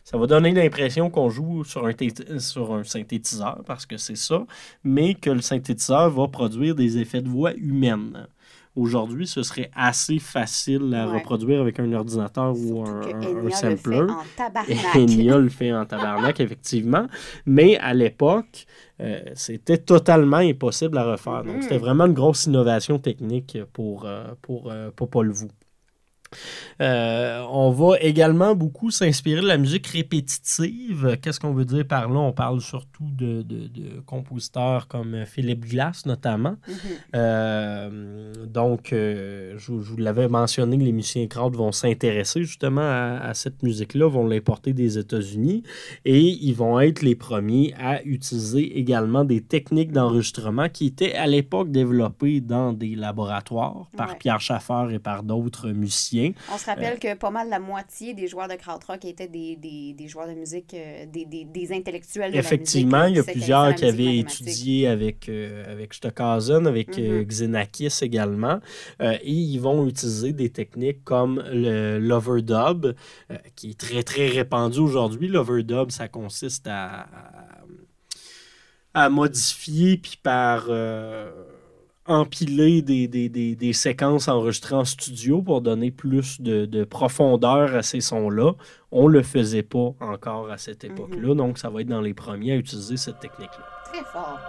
Ça 0.03 0.17
va 0.17 0.27
donner 0.27 0.51
l'impression 0.51 1.09
qu'on 1.09 1.29
joue 1.29 1.63
sur 1.63 1.85
un, 1.85 1.93
sur 2.39 2.73
un 2.73 2.83
synthétiseur, 2.83 3.61
parce 3.65 3.85
que 3.85 3.97
c'est 3.97 4.17
ça, 4.17 4.45
mais 4.83 5.13
que 5.15 5.29
le 5.29 5.41
synthétiseur 5.41 6.09
va 6.09 6.27
produire 6.27 6.75
des 6.75 6.97
effets 6.97 7.21
de 7.21 7.29
voix 7.29 7.53
humaines. 7.55 8.27
Aujourd'hui, 8.75 9.27
ce 9.27 9.43
serait 9.43 9.69
assez 9.75 10.17
facile 10.17 10.95
à 10.95 11.05
reproduire 11.05 11.61
avec 11.61 11.79
un 11.79 11.93
ordinateur 11.93 12.55
ou 12.57 12.83
un, 12.83 13.01
un, 13.01 13.49
sampler. 13.51 14.07
Enya 14.95 15.37
le 15.37 15.49
fait 15.49 15.71
en 15.71 15.85
tabarnak, 15.85 16.39
effectivement. 16.39 17.05
Mais 17.45 17.77
à 17.77 17.93
l'époque, 17.93 18.65
euh, 18.99 19.21
c'était 19.35 19.77
totalement 19.77 20.37
impossible 20.37 20.97
à 20.97 21.03
refaire. 21.03 21.43
Donc, 21.43 21.61
c'était 21.61 21.77
mm. 21.77 21.81
vraiment 21.81 22.05
une 22.05 22.13
grosse 22.13 22.47
innovation 22.47 22.97
technique 22.97 23.59
pour, 23.73 24.05
euh, 24.05 24.25
pour, 24.41 24.71
euh, 24.71 24.89
pour 24.95 25.07
Paul 25.07 25.29
Vous. 25.29 25.49
Euh, 26.81 27.45
on 27.49 27.71
va 27.71 27.99
également 27.99 28.55
beaucoup 28.55 28.91
s'inspirer 28.91 29.41
de 29.41 29.47
la 29.47 29.57
musique 29.57 29.87
répétitive. 29.87 31.17
Qu'est-ce 31.21 31.39
qu'on 31.39 31.53
veut 31.53 31.65
dire 31.65 31.85
par 31.87 32.09
là? 32.09 32.19
On 32.19 32.31
parle 32.31 32.61
surtout 32.61 33.09
de, 33.11 33.43
compositeurs 34.05 34.87
comme 34.87 35.25
Philippe 35.25 35.65
Glass, 35.65 36.05
notamment. 36.05 36.55
Mm-hmm. 36.67 36.73
Euh, 37.15 38.33
donc, 38.45 38.93
euh, 38.93 39.55
je, 39.57 39.71
vous 39.71 39.97
l'avais 39.97 40.27
mentionné, 40.27 40.77
les 40.77 40.91
musiciens 40.91 41.27
crowd 41.27 41.55
vont 41.55 41.71
s'intéresser 41.71 42.43
justement 42.43 42.81
à, 42.81 43.33
cette 43.33 43.63
musique-là, 43.63 44.07
vont 44.09 44.27
l'importer 44.27 44.73
des 44.73 44.97
États-Unis 44.97 45.63
et 46.05 46.19
ils 46.19 46.53
vont 46.53 46.79
être 46.79 47.01
les 47.01 47.15
premiers 47.15 47.73
à 47.79 48.03
utiliser 48.03 48.77
également 48.77 49.23
des 49.23 49.41
techniques 49.41 49.91
d'enregistrement 49.91 50.69
qui 50.69 50.87
étaient 50.87 51.13
à 51.13 51.27
l'époque 51.27 51.71
développées 51.71 52.41
dans 52.41 52.73
des 52.73 52.95
laboratoires 52.95 53.87
par 53.97 54.17
Pierre 54.17 54.41
Schaffer 54.41 54.87
et 54.91 54.99
par 54.99 55.23
d'autres 55.23 55.69
musiciens 55.69 56.22
on 56.51 56.57
se 56.57 56.65
rappelle 56.65 56.99
que 56.99 57.15
pas 57.15 57.31
mal 57.31 57.49
la 57.49 57.59
moitié 57.59 58.13
des 58.13 58.27
joueurs 58.27 58.47
de 58.47 58.55
krautrock 58.55 59.05
étaient 59.05 59.27
des, 59.27 60.07
joueurs 60.07 60.27
de 60.27 60.33
musique, 60.33 60.73
euh, 60.73 61.05
des, 61.05 61.25
des, 61.25 61.73
intellectuels 61.73 62.31
de 62.31 62.38
Effectivement, 62.38 62.99
la 62.99 63.09
musique, 63.09 63.15
il 63.15 63.27
y 63.27 63.29
a 63.29 63.33
plusieurs 63.33 63.75
qui 63.75 63.86
avaient 63.86 64.17
étudié 64.17 64.88
avec, 64.88 65.29
euh, 65.29 65.71
avec 65.71 65.93
Stockhausen, 65.93 66.67
avec 66.67 66.97
euh, 66.97 67.23
mm-hmm. 67.23 67.27
Xenakis 67.27 67.99
également. 68.01 68.59
et 68.99 69.31
ils 69.31 69.59
vont 69.59 69.88
utiliser 69.88 70.33
des 70.33 70.49
techniques 70.49 71.03
comme 71.03 71.43
le 71.51 71.99
l'overdub, 71.99 72.95
qui 73.55 73.71
est 73.71 73.79
très, 73.79 74.03
très 74.03 74.27
répandu 74.27 74.79
aujourd'hui. 74.79 75.27
L'overdub, 75.27 75.91
ça 75.91 76.07
consiste 76.07 76.67
à, 76.69 77.07
à, 78.93 79.09
modifier, 79.09 79.97
puis 79.97 80.19
par 80.21 80.67
empiler 82.05 82.81
des, 82.81 83.07
des, 83.07 83.29
des, 83.29 83.55
des, 83.55 83.73
séquences 83.73 84.27
enregistrées 84.27 84.75
en 84.75 84.85
studio 84.85 85.41
pour 85.41 85.61
donner 85.61 85.91
plus 85.91 86.41
de, 86.41 86.65
de 86.65 86.83
profondeur 86.83 87.75
à 87.75 87.81
ces 87.81 88.01
sons-là. 88.01 88.53
On 88.91 89.07
ne 89.07 89.13
le 89.13 89.23
faisait 89.23 89.63
pas 89.63 89.93
encore 89.99 90.51
à 90.51 90.57
cette 90.57 90.83
époque-là, 90.83 91.29
mhm. 91.29 91.35
donc 91.35 91.57
ça 91.57 91.69
va 91.69 91.81
être 91.81 91.87
dans 91.87 92.01
les 92.01 92.13
premiers 92.13 92.53
à 92.53 92.55
utiliser 92.55 92.97
cette 92.97 93.19
technique-là. 93.19 93.65
Très 93.91 94.03
fort. 94.03 94.39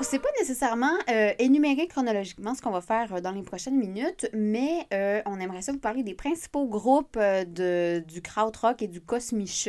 C'est 0.00 0.18
pas 0.18 0.28
nécessairement 0.38 0.96
euh, 1.10 1.32
énuméré 1.38 1.86
chronologiquement 1.86 2.54
ce 2.54 2.62
qu'on 2.62 2.70
va 2.70 2.80
faire 2.80 3.14
euh, 3.14 3.20
dans 3.20 3.32
les 3.32 3.42
prochaines 3.42 3.78
minutes, 3.78 4.28
mais 4.32 4.86
euh, 4.92 5.20
on 5.26 5.38
aimerait 5.40 5.62
ça 5.62 5.72
vous 5.72 5.78
parler 5.78 6.02
des 6.02 6.14
principaux 6.14 6.66
groupes 6.66 7.18
de, 7.18 8.02
du 8.06 8.22
krautrock 8.22 8.82
et 8.82 8.88
du 8.88 9.00
kosmische. 9.00 9.68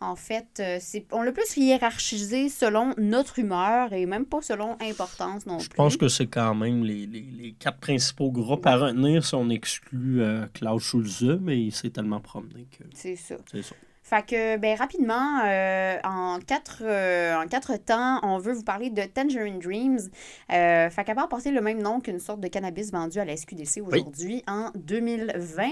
En 0.00 0.16
fait, 0.16 0.62
c'est, 0.80 1.06
on 1.12 1.22
l'a 1.22 1.32
plus 1.32 1.56
hiérarchisé 1.56 2.48
selon 2.48 2.94
notre 2.98 3.38
humeur 3.38 3.92
et 3.92 4.06
même 4.06 4.26
pas 4.26 4.42
selon 4.42 4.76
importance 4.80 5.46
non 5.46 5.58
plus. 5.58 5.64
Je 5.64 5.70
pense 5.70 5.96
que 5.96 6.08
c'est 6.08 6.26
quand 6.26 6.54
même 6.54 6.84
les, 6.84 7.06
les, 7.06 7.20
les, 7.20 7.52
quatre 7.52 7.78
principaux 7.78 8.30
groupes 8.30 8.66
à 8.66 8.76
retenir 8.76 9.24
si 9.24 9.34
on 9.34 9.48
exclut 9.50 10.22
Klaus 10.54 10.82
Schulze, 10.82 11.38
mais 11.40 11.60
il 11.60 11.72
s'est 11.72 11.90
tellement 11.90 12.20
promené 12.20 12.66
que... 12.76 12.84
C'est 12.94 13.16
ça. 13.16 13.36
C'est 13.50 13.62
ça. 13.62 13.74
Fait 14.12 14.26
que, 14.26 14.56
ben, 14.58 14.76
rapidement, 14.76 15.40
euh, 15.46 15.96
en, 16.04 16.38
quatre, 16.38 16.82
euh, 16.82 17.34
en 17.34 17.46
quatre 17.46 17.78
temps, 17.78 18.20
on 18.22 18.36
veut 18.36 18.52
vous 18.52 18.62
parler 18.62 18.90
de 18.90 19.00
Tangerine 19.04 19.58
Dreams. 19.58 20.00
Euh, 20.52 20.90
fait 20.90 21.04
qu'à 21.04 21.14
part 21.14 21.30
porter 21.30 21.50
le 21.50 21.62
même 21.62 21.80
nom 21.80 21.98
qu'une 21.98 22.18
sorte 22.18 22.40
de 22.40 22.48
cannabis 22.48 22.92
vendu 22.92 23.20
à 23.20 23.24
la 23.24 23.34
SQDC 23.34 23.80
aujourd'hui, 23.80 24.42
en 24.46 24.70
2020, 24.74 25.62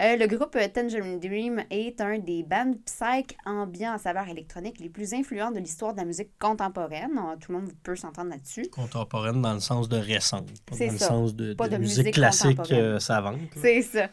euh, 0.00 0.16
le 0.16 0.26
groupe 0.28 0.56
Tangerine 0.72 1.20
Dream 1.20 1.62
est 1.68 2.00
un 2.00 2.18
des 2.18 2.42
bands 2.42 2.72
psych 2.86 3.36
ambiants 3.44 3.92
à 3.92 3.98
saveur 3.98 4.26
électronique 4.30 4.80
les 4.80 4.88
plus 4.88 5.12
influents 5.12 5.50
de 5.50 5.58
l'histoire 5.58 5.92
de 5.92 5.98
la 5.98 6.06
musique 6.06 6.30
contemporaine. 6.38 7.20
Tout 7.38 7.52
le 7.52 7.58
monde 7.58 7.70
peut 7.82 7.96
s'entendre 7.96 8.30
là-dessus. 8.30 8.66
Contemporaine 8.72 9.42
dans 9.42 9.52
le 9.52 9.60
sens 9.60 9.90
de 9.90 9.98
récente, 9.98 10.48
pas 10.64 10.74
dans 10.74 10.90
le 10.90 10.98
sens 10.98 11.34
de, 11.34 11.52
Pas 11.52 11.68
de 11.68 11.74
de 11.74 11.80
musique, 11.82 11.98
musique 11.98 12.14
classique 12.14 12.72
savante. 12.98 13.40
C'est 13.60 13.82
ça. 13.82 14.08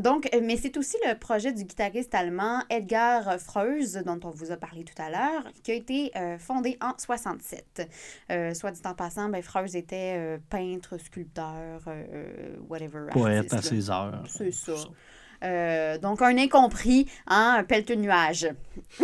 Donc, 0.00 0.28
mais 0.42 0.56
c'est 0.56 0.76
aussi 0.76 0.96
le 1.06 1.16
projet 1.16 1.52
du 1.52 1.62
guitariste 1.62 2.12
allemand 2.16 2.31
Edgar 2.70 3.38
Freuse, 3.40 4.02
dont 4.04 4.20
on 4.24 4.30
vous 4.30 4.52
a 4.52 4.56
parlé 4.56 4.84
tout 4.84 5.00
à 5.00 5.10
l'heure, 5.10 5.44
qui 5.62 5.72
a 5.72 5.74
été 5.74 6.10
euh, 6.16 6.38
fondé 6.38 6.78
en 6.80 6.92
67. 6.96 7.88
Euh, 8.30 8.54
soit 8.54 8.70
dit 8.70 8.80
en 8.84 8.94
passant, 8.94 9.28
ben, 9.28 9.42
Freuse 9.42 9.76
était 9.76 10.16
euh, 10.16 10.38
peintre, 10.50 10.98
sculpteur, 10.98 11.80
euh, 11.86 12.56
whatever. 12.68 13.06
Poète 13.10 13.52
à 13.52 13.62
ses 13.62 13.90
heures. 13.90 14.22
C'est 14.26 14.52
ça. 14.52 15.98
donc, 15.98 16.22
un 16.22 16.38
incompris, 16.38 17.08
hein, 17.26 17.56
un 17.58 17.64
pelleteux 17.64 17.96
de 17.96 18.02
nuages. 18.02 18.48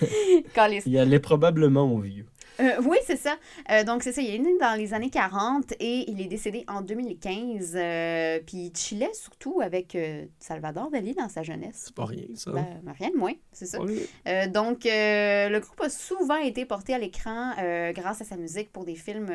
Les... 0.68 0.82
Il 0.86 0.98
allait 0.98 1.20
probablement 1.20 1.84
au 1.84 2.00
vieux. 2.00 2.26
Euh, 2.60 2.80
oui, 2.84 2.98
c'est 3.04 3.16
ça. 3.16 3.36
Euh, 3.70 3.84
donc, 3.84 4.02
c'est 4.02 4.12
ça. 4.12 4.22
Il 4.22 4.34
est 4.34 4.38
né 4.38 4.56
dans 4.60 4.74
les 4.76 4.94
années 4.94 5.10
40 5.10 5.72
et 5.80 6.10
il 6.10 6.20
est 6.20 6.26
décédé 6.26 6.64
en 6.68 6.82
2015. 6.82 7.72
Euh, 7.74 8.40
puis 8.46 8.56
il 8.66 8.76
chillait 8.76 9.12
surtout 9.12 9.60
avec 9.60 9.96
Salvador 10.38 10.90
Dali 10.90 11.14
dans 11.14 11.28
sa 11.28 11.42
jeunesse. 11.42 11.84
C'est 11.86 11.94
pas 11.94 12.04
rien, 12.04 12.26
ça. 12.34 12.52
Ben, 12.52 12.66
rien 12.98 13.10
de 13.10 13.16
moins, 13.16 13.34
c'est 13.52 13.66
ça. 13.66 13.80
Oui. 13.80 14.06
Donc, 14.52 14.84
le 14.84 15.58
groupe 15.58 15.80
a 15.80 15.88
souvent 15.88 16.36
été 16.36 16.64
porté 16.64 16.94
à 16.94 16.98
l'écran 16.98 17.52
grâce 17.92 18.20
à 18.20 18.24
sa 18.24 18.36
musique 18.36 18.72
pour 18.72 18.84
des 18.84 18.94
films 18.94 19.32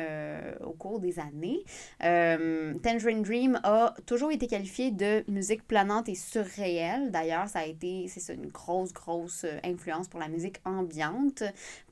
au 0.64 0.72
cours 0.72 1.00
des 1.00 1.18
années. 1.18 1.64
Tangerine 2.00 3.22
Dream 3.22 3.60
a 3.62 3.94
toujours 4.06 4.30
été 4.30 4.46
qualifié 4.46 4.90
de 4.90 5.24
musique 5.28 5.66
planante 5.66 6.08
et 6.08 6.14
surréelle. 6.14 7.10
D'ailleurs, 7.10 7.48
ça 7.48 7.60
a 7.60 7.64
été, 7.66 8.06
c'est 8.08 8.34
une 8.34 8.48
grosse, 8.48 8.92
grosse 8.92 9.44
influence 9.64 10.08
pour 10.08 10.20
la 10.20 10.28
musique 10.28 10.56
ambiante 10.64 11.42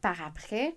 par 0.01 0.23
après. 0.25 0.75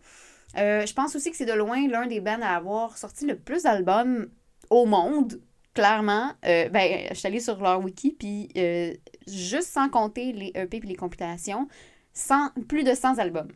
Euh, 0.58 0.86
je 0.86 0.94
pense 0.94 1.16
aussi 1.16 1.32
que 1.32 1.38
c'est 1.38 1.46
de 1.46 1.54
loin 1.54 1.88
l'un 1.88 2.08
des 2.08 2.20
bands 2.20 2.42
à 2.42 2.56
avoir 2.56 2.98
sorti 2.98 3.26
le 3.26 3.38
plus 3.38 3.64
d'albums 3.64 4.30
au 4.70 4.86
monde. 4.86 5.42
Clairement, 5.74 6.34
Euh, 6.46 6.68
ben, 6.68 7.08
je 7.10 7.16
suis 7.16 7.28
allée 7.28 7.40
sur 7.40 7.62
leur 7.62 7.80
wiki, 7.82 8.12
puis 8.12 8.50
euh, 8.58 8.94
juste 9.26 9.70
sans 9.70 9.88
compter 9.88 10.34
les 10.34 10.52
EP 10.54 10.78
et 10.78 10.82
les 10.82 10.96
compilations, 10.96 11.68
100, 12.14 12.50
plus 12.68 12.84
de 12.84 12.94
100 12.94 13.20
albums. 13.20 13.52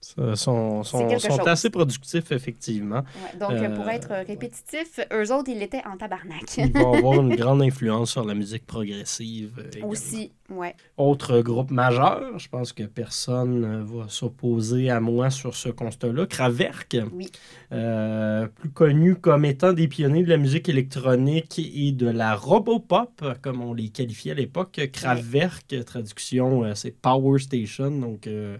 Sont 0.00 0.84
sont, 0.84 1.44
assez 1.46 1.70
productifs, 1.70 2.30
effectivement. 2.30 2.98
Ouais, 3.16 3.38
donc, 3.38 3.50
euh, 3.50 3.74
pour 3.74 3.84
Euh, 3.86 3.90
être 3.90 4.12
répétitif, 4.26 5.00
eux 5.12 5.32
autres, 5.32 5.48
ils 5.50 5.58
l'étaient 5.58 5.82
en 5.84 5.96
tabarnak. 5.96 6.56
Ils 6.56 6.72
vont 6.72 6.94
avoir 6.98 7.20
une 7.20 7.34
grande 7.34 7.62
influence 7.62 8.12
sur 8.12 8.24
la 8.24 8.34
musique 8.34 8.64
progressive. 8.64 9.54
euh, 9.58 9.68
également. 9.70 9.88
Aussi, 9.88 10.30
ouais. 10.50 10.76
Autre 10.96 11.40
groupe 11.40 11.72
majeur, 11.72 12.38
je 12.38 12.48
pense 12.48 12.72
que 12.72 12.84
personne 12.84 13.64
euh, 13.64 13.82
va 13.84 14.08
s'opposer 14.08 14.88
à 14.88 15.00
moi 15.00 15.30
sur 15.30 15.56
ce 15.56 15.68
constat-là. 15.68 16.26
Kraftwerk, 16.26 16.96
Oui. 17.12 17.28
euh, 17.72 18.46
plus 18.46 18.70
connu 18.70 19.16
comme 19.16 19.44
étant 19.44 19.72
des 19.72 19.88
pionniers 19.88 20.22
de 20.22 20.28
la 20.30 20.36
musique 20.36 20.68
électronique 20.68 21.58
et 21.58 21.90
de 21.90 22.08
la 22.08 22.36
robopop, 22.36 23.24
comme 23.42 23.62
on 23.62 23.74
les 23.74 23.88
qualifiait 23.88 24.30
à 24.32 24.34
l'époque. 24.36 24.80
Kraftwerk, 24.92 25.74
traduction, 25.84 26.62
euh, 26.64 26.74
c'est 26.76 26.92
Power 26.92 27.40
Station, 27.40 27.90
donc 27.90 28.26
euh, 28.28 28.56
euh, 28.56 28.58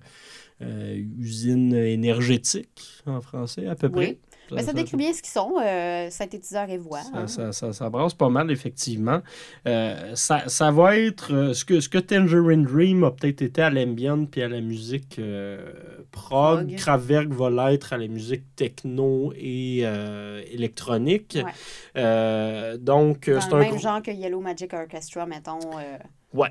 usine 0.61 1.75
énergétique 1.75 2.83
en 3.07 3.21
français 3.21 3.67
à 3.67 3.75
peu 3.75 3.89
près. 3.89 4.07
Oui. 4.09 4.19
Mais 4.51 4.63
ça 4.63 4.73
décrit 4.73 4.97
bien 4.97 5.13
ce 5.13 5.21
qu'ils 5.21 5.31
sont, 5.33 5.57
euh, 5.63 6.09
synthétiseurs 6.09 6.71
et 6.71 6.79
voix. 6.79 7.03
Ça, 7.03 7.11
hein. 7.19 7.27
ça, 7.27 7.53
ça- 7.53 7.73
ça 7.75 7.91
brasse 7.91 8.15
pas 8.15 8.31
mal, 8.31 8.51
effectivement. 8.51 9.21
Euh, 9.67 10.13
ça, 10.15 10.45
ça 10.49 10.71
va 10.71 10.97
être 10.97 11.35
euh, 11.35 11.53
ce 11.53 11.67
que, 11.67 11.81
ce 11.81 11.91
que 11.91 11.99
Tangerine 11.99 12.63
Dream 12.65 13.05
a 13.05 13.11
peut-être 13.11 13.43
été 13.43 13.61
à 13.61 13.69
l'ambient 13.69 14.25
puis 14.25 14.41
à 14.41 14.49
la 14.49 14.63
musique 14.63 15.19
euh, 15.19 15.71
prog. 16.13 16.75
Prog. 16.79 17.33
Va 17.35 17.51
l'être 17.71 17.93
à 17.93 17.99
la 17.99 18.09
musique 18.09 18.45
techno 18.57 19.35
et 19.37 19.81
euh, 19.83 20.41
électronique. 20.51 21.37
Ouais. 21.45 21.53
Euh, 21.99 22.79
donc, 22.79 23.29
euh, 23.29 23.41
c'est 23.43 23.53
un 23.53 23.59
même 23.59 23.79
genre 23.79 24.01
que 24.03 24.11
Yellow 24.13 24.41
Magic 24.41 24.73
Orchestra, 24.73 25.27
mettons. 25.27 25.59
euh, 25.79 25.99
Ouais. 26.33 26.49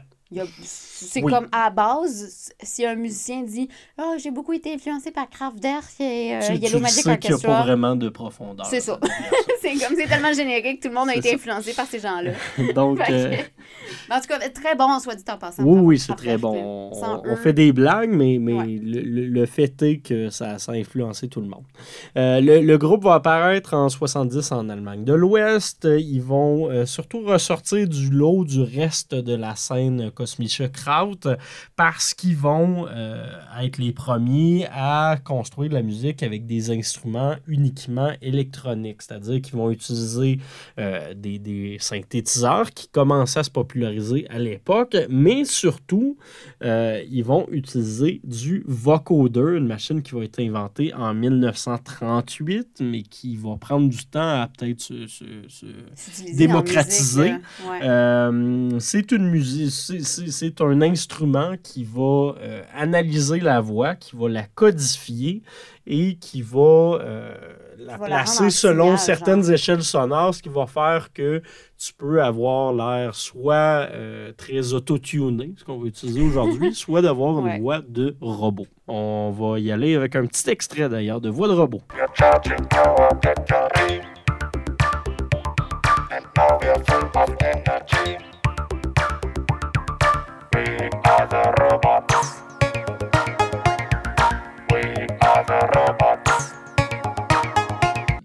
C'est 0.62 1.24
Oui. 1.24 1.32
comme 1.32 1.48
à 1.52 1.70
base, 1.70 2.52
si 2.62 2.86
un 2.86 2.96
musicien 2.96 3.44
dit 3.44 3.70
Ah, 3.98 4.16
j'ai 4.22 4.32
beaucoup 4.32 4.52
été 4.54 4.74
influencé 4.74 5.12
par 5.12 5.30
Kraftwerk 5.30 5.86
et 6.02 6.36
euh, 6.36 6.40
tu, 6.42 6.54
tu 6.56 6.60
Yellow 6.66 6.76
le 6.78 6.80
Magic 6.82 7.04
sais 7.04 7.18
qu'il 7.18 7.30
n'y 7.30 7.36
a 7.36 7.40
pas 7.40 7.48
Orchestra. 7.48 7.64
vraiment 7.64 7.96
de 7.96 8.10
profondeur. 8.10 8.66
C'est 8.66 8.82
ça. 8.82 9.00
c'est 9.62 9.74
comme 9.76 9.96
c'est 9.96 10.08
tellement 10.08 10.34
générique, 10.34 10.82
tout 10.82 10.90
le 10.90 10.96
monde 10.96 11.10
a 11.10 11.16
été 11.16 11.30
ça. 11.30 11.36
influencé 11.36 11.74
par 11.74 11.86
ces 11.88 12.00
gens-là. 12.00 12.32
Donc, 12.76 13.00
euh, 13.10 13.36
en 14.12 14.20
tout 14.20 14.28
cas, 14.28 14.40
très 14.50 14.76
bon, 14.76 15.00
soit 15.00 15.16
dit 15.16 15.24
en 15.32 15.38
passant. 15.38 15.64
Oui, 15.64 15.80
oui, 15.82 16.00
c'est 16.00 16.16
très 16.16 16.38
bon. 16.38 16.92
On, 16.94 17.36
fait 17.38 17.54
des 17.54 17.72
blagues, 17.72 18.12
mais, 18.12 18.38
mais 18.40 18.54
Ouais. 18.54 18.80
le, 18.84 19.02
le- 19.28 19.46
fait 19.46 19.82
est 19.84 19.98
que 20.00 20.30
ça, 20.30 20.58
ça 20.58 20.72
a 20.74 20.76
influencé 20.76 21.28
tout 21.30 21.40
le 21.42 21.48
monde. 21.48 21.64
Euh, 22.18 22.42
le, 22.42 22.60
le 22.62 22.78
groupe 22.78 23.04
va 23.04 23.14
apparaître 23.16 23.74
en 23.76 23.88
70 23.88 24.52
en 24.52 24.68
Allemagne 24.70 25.06
de 25.06 25.14
l'Ouest. 25.14 25.88
Ils 25.90 26.22
vont 26.22 26.70
euh, 26.70 26.86
surtout 26.86 27.22
ressortir 27.22 27.88
du 27.88 28.10
lot 28.10 28.44
du 28.44 28.62
reste 28.62 29.16
de 29.16 29.36
la 29.36 29.56
scène 29.56 30.12
Kosmische 30.18 30.64
Kraut 30.72 31.20
parce 31.76 32.14
qu'ils 32.16 32.36
vont 32.36 32.88
euh, 32.90 33.28
être 33.62 33.78
les 33.78 33.92
premiers 33.94 34.66
à 34.72 35.18
construire 35.24 35.70
de 35.70 35.76
la 35.76 35.84
musique 35.84 36.24
avec 36.24 36.48
des 36.48 36.72
instruments 36.72 37.36
uniquement 37.48 38.12
électroniques. 38.22 39.04
C'est-à-dire 39.04 39.42
qu'ils 39.42 39.56
vont 39.56 39.70
utiliser 39.70 40.40
euh, 40.80 41.14
des, 41.14 41.38
des 41.38 41.78
synthétiseurs 41.80 42.72
qui 42.72 42.88
commençaient 42.88 43.42
à 43.42 43.44
se 43.44 43.52
populariser 43.52 44.28
à 44.30 44.40
l'époque, 44.40 44.98
mais 45.10 45.46
surtout, 45.46 46.18
euh, 46.64 47.04
ils 47.10 47.24
vont 47.24 47.46
utiliser 47.52 48.20
du 48.24 48.64
vocoder, 48.68 49.58
une 49.58 49.68
machine 49.68 50.02
qui 50.02 50.16
va 50.16 50.24
être 50.24 50.40
inventée 50.40 50.94
en 50.96 51.14
1938, 51.14 52.80
mais 52.82 53.04
qui 53.04 53.36
va 53.38 53.56
prendre 53.58 53.88
du 53.90 54.06
temps 54.06 54.42
à 54.42 54.48
peut-être 54.58 54.82
se, 54.82 55.06
se- 55.08 55.24
se- 55.48 55.66
S'utiliser 55.96 56.48
démocratiser. 56.48 57.32
Ouais. 57.70 57.80
euh, 57.84 58.80
c'est 58.80 59.12
une 59.12 59.30
musique, 59.30 59.72
c'est- 60.08 60.62
un 60.62 60.82
instrument 60.82 61.54
qui 61.62 61.84
va 61.84 62.36
euh, 62.42 62.62
analyser 62.76 63.40
la 63.40 63.62
voix, 63.62 63.96
qui 63.96 64.16
va 64.16 64.28
la 64.30 64.44
codifier 64.44 65.42
et 65.86 66.16
qui 66.16 66.42
va 66.42 66.98
euh, 67.02 67.36
la 67.78 67.98
va 67.98 68.06
placer 68.08 68.50
selon 68.50 68.98
signal, 68.98 69.00
certaines 69.00 69.44
genre. 69.44 69.54
échelles 69.54 69.84
sonores, 69.84 70.36
ce 70.36 70.42
qui 70.44 70.50
va 70.50 70.66
faire 70.66 71.14
que 71.14 71.42
tu 71.78 71.94
peux 71.94 72.22
avoir 72.24 72.74
l'air 72.74 73.14
soit 73.14 73.88
euh, 73.92 74.32
très 74.36 74.74
autotuné, 74.74 75.54
ce 75.58 75.64
qu'on 75.64 75.78
va 75.80 75.88
utiliser 75.88 76.22
aujourd'hui, 76.22 76.74
soit 76.74 77.02
d'avoir 77.02 77.38
une 77.40 77.46
Ouais. 77.46 77.60
voix 77.60 77.82
de 77.88 78.16
robot. 78.20 78.68
On 78.88 79.32
va 79.32 79.60
y 79.60 79.72
aller 79.72 79.96
avec 79.96 80.16
un 80.16 80.26
petit 80.26 80.50
extrait 80.50 80.90
d'ailleurs 80.90 81.22
de 81.22 81.30
voix 81.30 81.48
de 81.48 81.54
robot. 81.54 81.82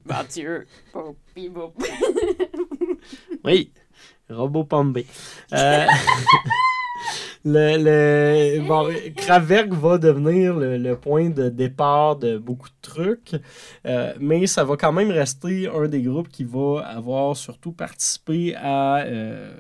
Mathieu. 0.06 0.66
Oui, 3.44 3.72
robot 4.30 4.64
pombé. 4.64 5.04
Euh, 5.52 5.86
le, 7.44 7.76
le, 7.76 8.66
bon, 8.66 8.88
Kraftwerk 9.16 9.72
va 9.72 9.98
devenir 9.98 10.56
le, 10.56 10.78
le 10.78 10.96
point 10.96 11.28
de 11.28 11.48
départ 11.48 12.16
de 12.16 12.38
beaucoup 12.38 12.68
de 12.68 12.74
trucs, 12.80 13.34
euh, 13.84 14.14
mais 14.20 14.46
ça 14.46 14.64
va 14.64 14.76
quand 14.76 14.92
même 14.92 15.10
rester 15.10 15.68
un 15.68 15.88
des 15.88 16.02
groupes 16.02 16.28
qui 16.28 16.44
va 16.44 16.86
avoir 16.86 17.36
surtout 17.36 17.72
participé 17.72 18.54
à 18.54 19.00
euh, 19.00 19.52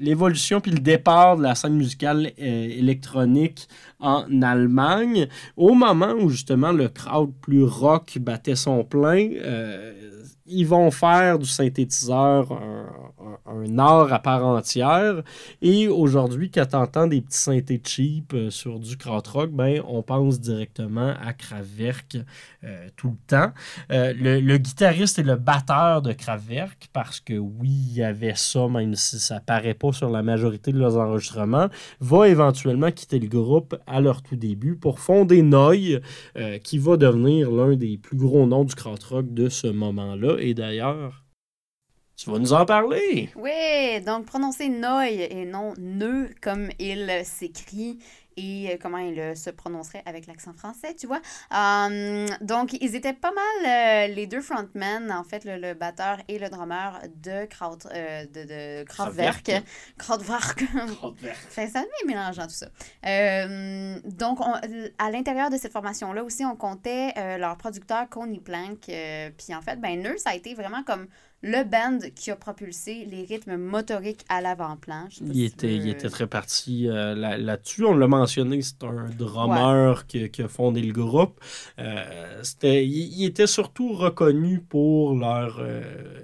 l'évolution 0.00 0.60
puis 0.60 0.70
le 0.70 0.78
départ 0.78 1.36
de 1.36 1.42
la 1.42 1.54
scène 1.54 1.74
musicale 1.74 2.32
euh, 2.38 2.68
électronique 2.68 3.68
en 4.00 4.42
Allemagne. 4.42 5.28
Au 5.56 5.74
moment 5.74 6.12
où 6.12 6.30
justement 6.30 6.72
le 6.72 6.88
crowd 6.88 7.32
plus 7.40 7.64
rock 7.64 8.18
battait 8.20 8.56
son 8.56 8.84
plein, 8.84 9.30
euh, 9.34 9.92
ils 10.46 10.66
vont 10.66 10.90
faire 10.90 11.38
du 11.38 11.46
synthétiseur 11.46 12.52
un, 12.52 12.86
un- 13.46 13.78
art 13.78 14.12
à 14.12 14.18
part 14.18 14.44
entière. 14.44 15.22
Et 15.62 15.88
aujourd'hui, 15.88 16.50
quand 16.50 16.66
t'entends 16.66 17.06
des 17.06 17.20
petits 17.20 17.38
synthés 17.38 17.80
cheap 17.84 18.32
euh, 18.34 18.50
sur 18.50 18.78
du 18.78 18.96
krautrock, 18.96 19.50
ben, 19.50 19.82
on 19.86 20.02
pense 20.02 20.40
directement 20.40 21.14
à 21.20 21.32
Kraftwerk 21.32 22.18
euh, 22.64 22.88
tout 22.96 23.10
le 23.10 23.26
temps. 23.26 23.52
Euh, 23.92 24.12
le, 24.16 24.58
guitariste 24.58 25.18
et 25.18 25.22
le 25.22 25.36
batteur 25.36 26.02
de 26.02 26.12
Kraftwerk, 26.12 26.88
parce 26.92 27.20
que 27.20 27.34
oui, 27.34 27.68
il 27.68 27.94
y 27.94 28.02
avait 28.02 28.34
ça, 28.34 28.68
même 28.68 28.94
si 28.94 29.18
ça 29.18 29.40
paraît 29.40 29.74
pas 29.74 29.92
sur 29.92 30.10
la 30.10 30.22
majorité 30.22 30.72
de 30.72 30.78
leurs 30.78 30.96
enregistrements, 30.96 31.68
va 32.00 32.28
éventuellement 32.28 32.90
quitter 32.90 33.18
le 33.18 33.28
groupe 33.28 33.76
à 33.86 34.00
leur 34.00 34.22
tout 34.22 34.36
début 34.36 34.76
pour 34.76 34.98
fonder 34.98 35.42
Noy, 35.42 36.00
qui 36.62 36.78
va 36.78 36.96
devenir 36.96 37.50
l'un 37.50 37.76
des 37.76 37.98
plus 37.98 38.16
gros 38.16 38.46
noms 38.46 38.64
du 38.64 38.74
krautrock 38.74 39.32
de 39.32 39.48
ce 39.48 39.66
moment-là. 39.66 40.36
Et 40.38 40.54
d'ailleurs, 40.54 41.24
tu 42.18 42.30
vas 42.30 42.38
nous 42.40 42.52
en 42.52 42.66
parler. 42.66 43.30
Oui, 43.36 44.00
donc 44.04 44.26
prononcer 44.26 44.68
Noy 44.68 45.22
et 45.30 45.44
non 45.44 45.72
Neu 45.78 46.30
comme 46.42 46.68
il 46.80 47.08
s'écrit 47.24 48.00
et 48.36 48.78
comment 48.80 48.98
il 48.98 49.18
euh, 49.18 49.34
se 49.34 49.50
prononcerait 49.50 50.02
avec 50.06 50.26
l'accent 50.26 50.52
français, 50.52 50.94
tu 50.94 51.06
vois. 51.08 51.20
Hum, 51.50 52.26
donc, 52.40 52.72
ils 52.80 52.94
étaient 52.94 53.12
pas 53.12 53.32
mal 53.32 54.08
euh, 54.10 54.14
les 54.14 54.26
deux 54.28 54.40
frontmen, 54.40 55.10
en 55.10 55.24
fait, 55.24 55.44
le, 55.44 55.56
le 55.58 55.74
batteur 55.74 56.18
et 56.28 56.38
le 56.38 56.48
drummer 56.48 57.00
de, 57.16 57.46
Kraut, 57.46 57.78
euh, 57.92 58.24
de, 58.26 58.44
de 58.44 58.84
Kraftwerk. 58.84 59.50
Kraftwerk. 59.98 60.64
Ça, 61.50 61.66
ça 61.66 61.82
mélangeant 62.06 62.44
tout 62.46 62.50
ça. 62.54 62.68
Euh, 63.06 63.98
donc, 64.04 64.38
on- 64.40 64.54
à 64.98 65.10
l'intérieur 65.10 65.50
de 65.50 65.56
cette 65.56 65.72
formation-là 65.72 66.22
aussi, 66.22 66.44
on 66.44 66.54
comptait 66.54 67.12
leur 67.38 67.56
producteur 67.56 68.08
Coney 68.08 68.38
Plank. 68.38 68.82
Puis 68.82 69.54
en 69.54 69.62
fait, 69.62 69.80
ben, 69.80 70.00
Nurse 70.00 70.26
a 70.26 70.34
été 70.36 70.54
vraiment 70.54 70.84
comme 70.84 71.08
le 71.40 71.62
band 71.62 72.00
qui 72.16 72.32
a 72.32 72.36
propulsé 72.36 73.04
les 73.04 73.24
rythmes 73.24 73.56
motoriques 73.56 74.24
à 74.28 74.40
l'avant-plan. 74.40 75.08
Il 75.22 75.44
était, 75.44 75.76
il 75.76 75.88
était 75.88 76.08
très 76.10 76.26
parti 76.26 76.88
euh, 76.88 77.14
là- 77.14 77.38
là-dessus. 77.38 77.84
On 77.84 77.94
l'a 77.96 78.08
mentionné, 78.08 78.60
c'est 78.60 78.82
un 78.82 79.08
drummer 79.16 80.06
qui, 80.08 80.28
qui 80.30 80.42
a 80.42 80.48
fondé 80.48 80.82
le 80.82 80.92
groupe. 80.92 81.40
Euh, 81.78 82.40
c'était, 82.42 82.84
il, 82.84 83.20
il 83.20 83.24
était 83.24 83.46
surtout 83.46 83.92
reconnu 83.92 84.60
pour 84.60 85.14
leur 85.14 85.58
euh, 85.60 85.82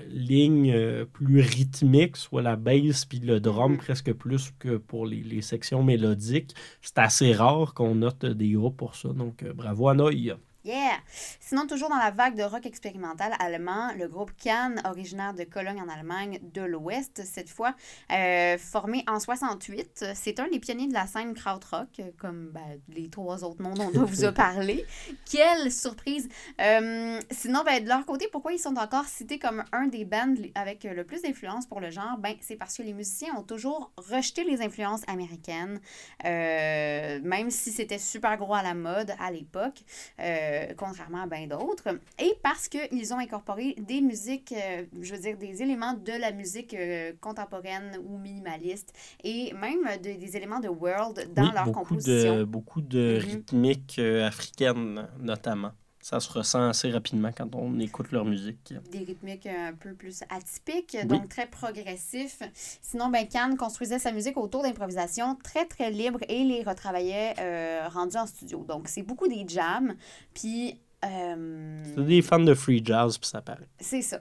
ligne 0.08 1.04
plus 1.12 1.40
rythmique, 1.40 2.16
soit 2.16 2.42
la 2.42 2.56
bass 2.56 3.04
puis 3.04 3.20
le 3.20 3.38
drum, 3.38 3.72
Mhm. 3.72 3.78
presque 3.78 4.12
plus 4.12 4.52
que 4.58 4.76
pour 4.78 5.06
les, 5.06 5.22
les 5.22 5.42
sections 5.42 5.82
mélodiques. 5.84 6.54
C'est 6.82 6.98
assez 6.98 7.32
rare 7.32 7.72
qu'on 7.72 7.94
note 7.94 8.24
des 8.26 8.50
groupes 8.50 8.76
pour 8.76 8.96
ça. 8.96 9.10
Donc, 9.10 9.44
bravo 9.54 9.88
à 9.88 9.94
Noï. 9.94 10.34
Yeah! 10.64 10.96
Sinon, 11.40 11.66
toujours 11.66 11.90
dans 11.90 11.98
la 11.98 12.10
vague 12.10 12.36
de 12.36 12.42
rock 12.42 12.64
expérimental 12.64 13.34
allemand, 13.38 13.92
le 13.98 14.08
groupe 14.08 14.30
Cannes, 14.42 14.80
originaire 14.86 15.34
de 15.34 15.44
Cologne 15.44 15.82
en 15.82 15.90
Allemagne 15.90 16.40
de 16.54 16.62
l'Ouest, 16.62 17.22
cette 17.22 17.50
fois, 17.50 17.74
euh, 18.10 18.56
formé 18.56 19.04
en 19.06 19.20
68. 19.20 20.06
C'est 20.14 20.40
un 20.40 20.48
des 20.48 20.58
pionniers 20.60 20.88
de 20.88 20.94
la 20.94 21.06
scène 21.06 21.34
krautrock, 21.34 22.00
comme 22.18 22.50
ben, 22.50 22.80
les 22.88 23.10
trois 23.10 23.44
autres 23.44 23.62
noms 23.62 23.74
dont 23.74 23.92
on 23.94 24.04
vous 24.04 24.24
a 24.24 24.32
parlé. 24.32 24.86
Quelle 25.30 25.70
surprise! 25.70 26.30
Euh, 26.58 27.20
sinon, 27.30 27.62
ben, 27.62 27.84
de 27.84 27.88
leur 27.88 28.06
côté, 28.06 28.28
pourquoi 28.32 28.54
ils 28.54 28.58
sont 28.58 28.76
encore 28.78 29.04
cités 29.04 29.38
comme 29.38 29.64
un 29.70 29.86
des 29.88 30.06
bands 30.06 30.34
avec 30.54 30.84
le 30.84 31.04
plus 31.04 31.20
d'influence 31.20 31.66
pour 31.66 31.80
le 31.80 31.90
genre? 31.90 32.16
Ben, 32.16 32.36
c'est 32.40 32.56
parce 32.56 32.74
que 32.74 32.82
les 32.82 32.94
musiciens 32.94 33.34
ont 33.36 33.42
toujours 33.42 33.92
rejeté 33.98 34.44
les 34.44 34.62
influences 34.62 35.02
américaines, 35.08 35.78
euh, 36.24 37.20
même 37.22 37.50
si 37.50 37.70
c'était 37.70 37.98
super 37.98 38.38
gros 38.38 38.54
à 38.54 38.62
la 38.62 38.72
mode 38.72 39.14
à 39.20 39.30
l'époque. 39.30 39.82
Euh, 40.20 40.53
contrairement 40.76 41.22
à 41.22 41.26
bien 41.26 41.46
d'autres, 41.46 41.98
et 42.18 42.34
parce 42.42 42.68
qu'ils 42.68 43.12
ont 43.14 43.18
incorporé 43.18 43.74
des 43.78 44.00
musiques, 44.00 44.52
euh, 44.52 44.84
je 45.00 45.14
veux 45.14 45.20
dire, 45.20 45.36
des 45.38 45.62
éléments 45.62 45.94
de 45.94 46.12
la 46.12 46.32
musique 46.32 46.74
euh, 46.74 47.12
contemporaine 47.20 47.98
ou 48.06 48.18
minimaliste, 48.18 48.92
et 49.22 49.52
même 49.54 49.84
de- 50.02 50.12
des 50.18 50.36
éléments 50.36 50.60
de 50.60 50.68
world 50.68 51.32
dans 51.34 51.42
Oui, 51.42 51.52
leur 51.52 51.64
beaucoup 51.66 51.84
composition. 51.84 52.38
de, 52.38 52.44
beaucoup 52.44 52.80
de 52.80 53.18
Mhm. 53.18 53.20
rythmiques 53.20 53.96
euh, 53.98 54.26
africaines, 54.26 55.08
notamment. 55.20 55.72
Ça 56.04 56.20
se 56.20 56.30
ressent 56.30 56.68
assez 56.68 56.90
rapidement 56.90 57.30
quand 57.34 57.54
on 57.54 57.80
écoute 57.80 58.12
leur 58.12 58.26
musique. 58.26 58.74
Des 58.92 58.98
rythmiques 58.98 59.46
un 59.46 59.72
peu 59.72 59.94
plus 59.94 60.20
atypiques, 60.28 60.98
donc 61.06 61.30
très 61.30 61.46
progressifs. 61.46 62.42
Sinon, 62.82 63.08
ben, 63.08 63.26
Cannes 63.26 63.56
construisait 63.56 63.98
sa 63.98 64.12
musique 64.12 64.36
autour 64.36 64.64
d'improvisation 64.64 65.34
très, 65.42 65.64
très 65.64 65.90
libre 65.90 66.18
et 66.28 66.44
les 66.44 66.62
retravaillait 66.62 67.32
euh, 67.40 67.88
rendus 67.88 68.18
en 68.18 68.26
studio. 68.26 68.66
Donc, 68.68 68.88
c'est 68.88 69.00
beaucoup 69.02 69.28
des 69.28 69.46
jams, 69.48 69.94
puis... 70.34 70.78
euh, 71.06 71.82
C'est 71.96 72.04
des 72.04 72.20
fans 72.20 72.38
de 72.38 72.52
free 72.52 72.82
jazz, 72.84 73.16
puis 73.16 73.30
ça 73.30 73.40
paraît. 73.40 73.66
c'est 73.80 74.02
ça. 74.02 74.20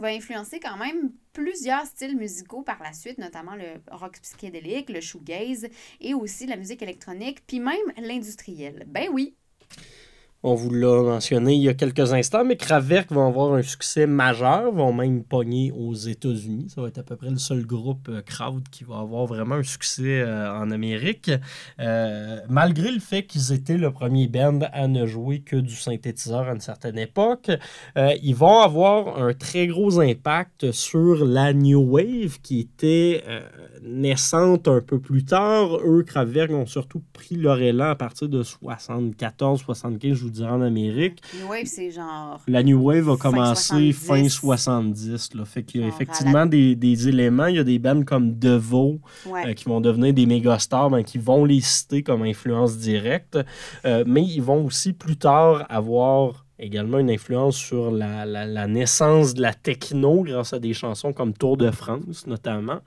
Va 0.00 0.08
influencer 0.08 0.60
quand 0.60 0.76
même 0.76 1.12
plusieurs 1.32 1.86
styles 1.86 2.16
musicaux 2.16 2.62
par 2.62 2.82
la 2.82 2.92
suite, 2.92 3.18
notamment 3.18 3.54
le 3.54 3.80
rock 3.90 4.18
psychédélique, 4.20 4.90
le 4.90 5.00
shoegaze 5.00 5.68
et 6.00 6.14
aussi 6.14 6.46
la 6.46 6.56
musique 6.56 6.82
électronique, 6.82 7.46
puis 7.46 7.60
même 7.60 7.76
l'industriel. 7.96 8.84
Ben 8.88 9.08
oui, 9.12 9.36
On 10.42 10.54
vous 10.54 10.70
l'a 10.70 11.02
mentionné 11.02 11.54
il 11.54 11.60
y 11.60 11.68
a 11.68 11.74
quelques 11.74 12.14
instants, 12.14 12.46
mais 12.46 12.56
Kraftwerk 12.56 13.12
vont 13.12 13.28
avoir 13.28 13.52
un 13.52 13.60
succès 13.60 14.06
majeur, 14.06 14.72
vont 14.72 14.90
même 14.90 15.22
pogner 15.22 15.70
aux 15.70 15.92
États-Unis. 15.92 16.70
Ça 16.74 16.80
va 16.80 16.88
être 16.88 16.96
à 16.96 17.02
peu 17.02 17.14
près 17.14 17.28
le 17.28 17.36
seul 17.36 17.66
groupe 17.66 18.08
euh, 18.08 18.22
crowd 18.22 18.66
qui 18.70 18.84
va 18.84 19.00
avoir 19.00 19.26
vraiment 19.26 19.56
un 19.56 19.62
succès 19.62 20.22
euh, 20.22 20.50
en 20.50 20.70
Amérique. 20.70 21.30
Euh, 21.78 22.40
malgré 22.48 22.90
le 22.90 23.00
fait 23.00 23.24
qu'ils 23.24 23.52
étaient 23.52 23.76
le 23.76 23.90
premier 23.90 24.28
band 24.28 24.60
à 24.72 24.88
ne 24.88 25.04
jouer 25.04 25.40
que 25.40 25.56
du 25.56 25.74
synthétiseur 25.74 26.48
à 26.48 26.52
une 26.52 26.60
certaine 26.60 26.96
époque, 26.96 27.50
ils 27.96 28.34
vont 28.34 28.60
avoir 28.60 29.22
un 29.22 29.34
très 29.34 29.66
gros 29.66 30.00
impact 30.00 30.72
sur 30.72 31.26
la 31.26 31.52
New 31.52 31.82
Wave 31.82 32.40
qui 32.42 32.60
était 32.60 33.24
naissante 33.82 34.68
un 34.68 34.80
peu 34.80 34.98
plus 34.98 35.24
tard. 35.24 35.76
Eux, 35.84 36.02
Kraftwerk, 36.02 36.50
ont 36.52 36.66
surtout 36.66 37.02
pris 37.12 37.36
leur 37.36 37.60
élan 37.60 37.90
à 37.90 37.94
partir 37.94 38.28
de 38.28 38.42
74, 38.42 39.60
75, 39.60 40.14
je 40.16 40.22
vous 40.24 40.30
dirais, 40.30 40.50
en 40.50 40.60
Amérique. 40.62 41.22
New 41.40 41.48
Wave, 41.48 41.64
c'est 41.66 41.90
genre. 41.90 42.40
La 42.46 42.62
New 42.62 42.80
Wave 42.82 43.08
a 43.08 43.16
Fin 43.16 43.30
commencé 43.30 43.92
70. 43.92 44.06
fin 44.06 44.28
70. 44.28 45.34
Là. 45.34 45.44
Fait 45.44 45.62
qu'il 45.62 45.80
y 45.80 45.84
a 45.84 45.86
Genre 45.88 45.94
effectivement 45.96 46.32
la- 46.40 46.46
des, 46.46 46.74
des 46.76 47.08
éléments. 47.08 47.46
Il 47.46 47.56
y 47.56 47.58
a 47.60 47.64
des 47.64 47.78
bands 47.78 48.02
comme 48.02 48.38
Devo 48.38 49.00
Ouais. 49.26 49.46
euh, 49.48 49.52
qui 49.54 49.64
vont 49.64 49.80
devenir 49.80 50.12
des 50.12 50.26
méga 50.26 50.58
stars, 50.58 50.90
ben, 50.90 51.02
qui 51.02 51.18
vont 51.18 51.44
les 51.44 51.60
citer 51.60 52.02
comme 52.02 52.22
influence 52.22 52.76
directe. 52.78 53.38
Euh, 53.84 54.04
mais 54.06 54.22
ils 54.22 54.40
vont 54.42 54.64
aussi 54.66 54.92
plus 54.92 55.16
tard 55.16 55.64
avoir 55.68 56.44
également 56.60 56.98
une 56.98 57.10
influence 57.10 57.56
sur 57.56 57.90
la, 57.90 58.24
la- 58.24 58.66
naissance 58.66 59.34
de 59.34 59.42
la 59.42 59.54
techno 59.54 60.22
grâce 60.22 60.52
à 60.52 60.58
des 60.58 60.74
chansons 60.74 61.12
comme 61.12 61.32
Tour 61.32 61.56
de 61.56 61.70
France 61.70 62.26
notamment, 62.26 62.80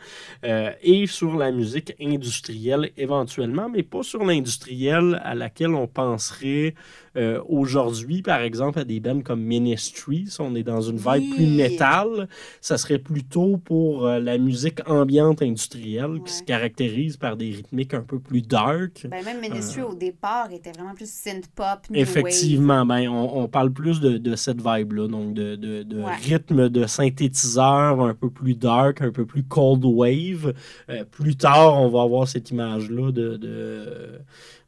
euh, 0.46 0.72
et 0.82 1.08
sur 1.08 1.36
la 1.38 1.52
musique 1.52 1.94
industrielle 2.00 2.92
éventuellement, 2.98 3.70
mais 3.70 3.84
pas 3.84 4.04
sur 4.04 4.24
l'industrielle 4.24 5.20
à 5.24 5.36
laquelle 5.36 5.74
on 5.74 5.88
penserait 5.88 6.76
euh, 7.16 7.42
aujourd'hui, 7.48 8.22
par 8.22 8.42
exemple, 8.42 8.80
à 8.80 8.84
des 8.84 9.00
bands 9.00 9.22
comme 9.22 9.42
Ministry, 9.42 10.26
si 10.28 10.42
on 10.42 10.56
est 10.56 10.64
dans 10.64 10.82
une 10.82 10.98
vibe 10.98 11.36
plus 11.36 11.46
métal, 11.46 12.28
ça 12.62 12.78
serait 12.78 13.00
plutôt 13.00 13.58
pour 13.58 14.08
euh, 14.08 14.20
la 14.20 14.38
musique 14.38 14.80
ambiante 14.90 15.42
industrielle 15.42 16.12
Ouais. 16.12 16.20
qui 16.26 16.34
se 16.34 16.44
caractérise 16.44 17.18
par 17.18 17.38
des 17.38 17.52
rythmiques 17.52 17.94
un 17.94 18.02
peu 18.02 18.20
plus 18.20 18.42
dark. 18.42 19.06
Ben, 19.10 19.24
même 19.24 19.42
Ministry 19.42 19.82
au 19.82 19.94
départ 19.94 20.52
était 20.52 20.72
vraiment 20.72 20.94
plus 20.96 21.10
synth-pop, 21.10 21.80
Euh. 21.92 21.96
Effectivement, 21.96 22.86
ben, 22.86 23.08
on, 23.10 23.44
on 23.44 23.48
parle 23.48 23.72
plus 23.72 24.00
de, 24.00 24.18
de 24.18 24.36
cette 24.36 24.62
vibe-là, 24.62 25.08
donc 25.08 25.34
de, 25.34 25.56
de, 25.56 25.84
de 25.84 25.98
Ouais. 26.02 26.16
rythme 26.16 26.70
de 26.70 26.86
synthétiseur 26.88 28.02
un 28.02 28.14
peu 28.14 28.30
plus 28.30 28.56
dark, 28.56 29.02
un 29.02 29.12
peu 29.12 29.26
plus 29.26 29.44
cold 29.44 29.84
wave. 29.86 30.54
Euh, 30.90 31.04
plus 31.10 31.36
tard, 31.36 31.82
on 31.82 31.90
va 31.90 32.02
avoir 32.02 32.28
cette 32.28 32.50
image-là 32.52 33.12
de, 33.12 33.38
de 33.38 33.88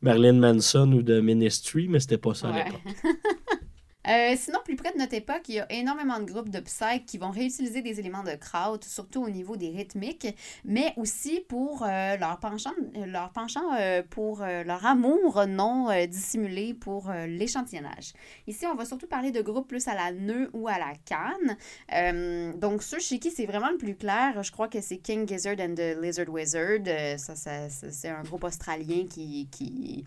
Marilyn 0.06 0.34
Manson 0.40 0.92
ou 0.94 1.02
de 1.02 1.20
Ministry, 1.20 1.88
mais 1.90 2.00
c'était 2.00 2.18
pas 2.18 2.34
ça 2.34 2.50
à 2.50 2.52
Ouais. 2.52 2.66
l'époque. 2.66 2.82
Euh, 4.08 4.36
sinon, 4.38 4.60
plus 4.64 4.76
près 4.76 4.92
de 4.94 4.98
notre 4.98 5.14
époque, 5.16 5.44
il 5.50 5.56
y 5.56 5.60
a 5.60 5.72
énormément 5.72 6.20
de 6.20 6.26
groupes 6.32 6.50
de 6.50 6.60
psych 6.60 7.06
qui 7.06 7.18
vont 7.18 7.32
réutiliser 7.32 7.82
des 7.82 8.00
éléments 8.00 8.24
de 8.24 8.36
kraut, 8.36 8.78
surtout 8.82 9.24
au 9.24 9.30
niveau 9.30 9.56
des 9.58 9.70
rythmiques, 9.70 10.28
mais 10.64 10.94
aussi 10.98 11.42
pour 11.48 11.84
euh, 11.84 12.16
leur 12.18 12.40
penchant, 12.40 12.74
leur 13.08 13.32
penchant 13.32 13.74
euh, 13.80 14.04
pour 14.10 14.42
euh, 14.44 14.64
leur 14.64 14.86
amour 14.86 15.46
non 15.48 15.90
euh, 15.90 16.06
dissimulé 16.06 16.74
pour 16.74 17.10
euh, 17.10 17.26
l'échantillonnage. 17.26 18.14
Ici, 18.48 18.66
on 18.68 18.76
va 18.76 18.86
surtout 18.86 19.08
parler 19.08 19.32
de 19.32 19.42
groupes 19.42 19.68
plus 19.68 19.88
à 19.88 19.96
la 19.96 20.12
nœud 20.12 20.50
ou 20.54 20.68
à 20.68 20.78
la 20.78 20.94
canne. 21.06 21.58
Euh, 21.94 22.54
donc, 22.54 22.84
ceux 22.84 23.00
chez 23.00 23.20
qui 23.20 23.32
c'est 23.32 23.46
vraiment 23.46 23.70
le 23.70 23.78
plus 23.78 23.96
clair, 23.96 24.44
je 24.44 24.52
crois 24.52 24.68
que 24.68 24.82
c'est 24.82 24.98
King 24.98 25.28
Gizzard 25.28 25.56
and 25.60 25.76
the 25.76 25.98
Lizard 26.02 26.30
Wizard. 26.30 26.82
Euh, 26.88 27.18
ça- 27.18 27.36
ça- 27.36 27.70
c'est 27.70 28.10
un 28.10 28.24
groupe 28.24 28.44
australien 28.44 29.06
qui. 29.10 29.48
qui... 29.52 30.04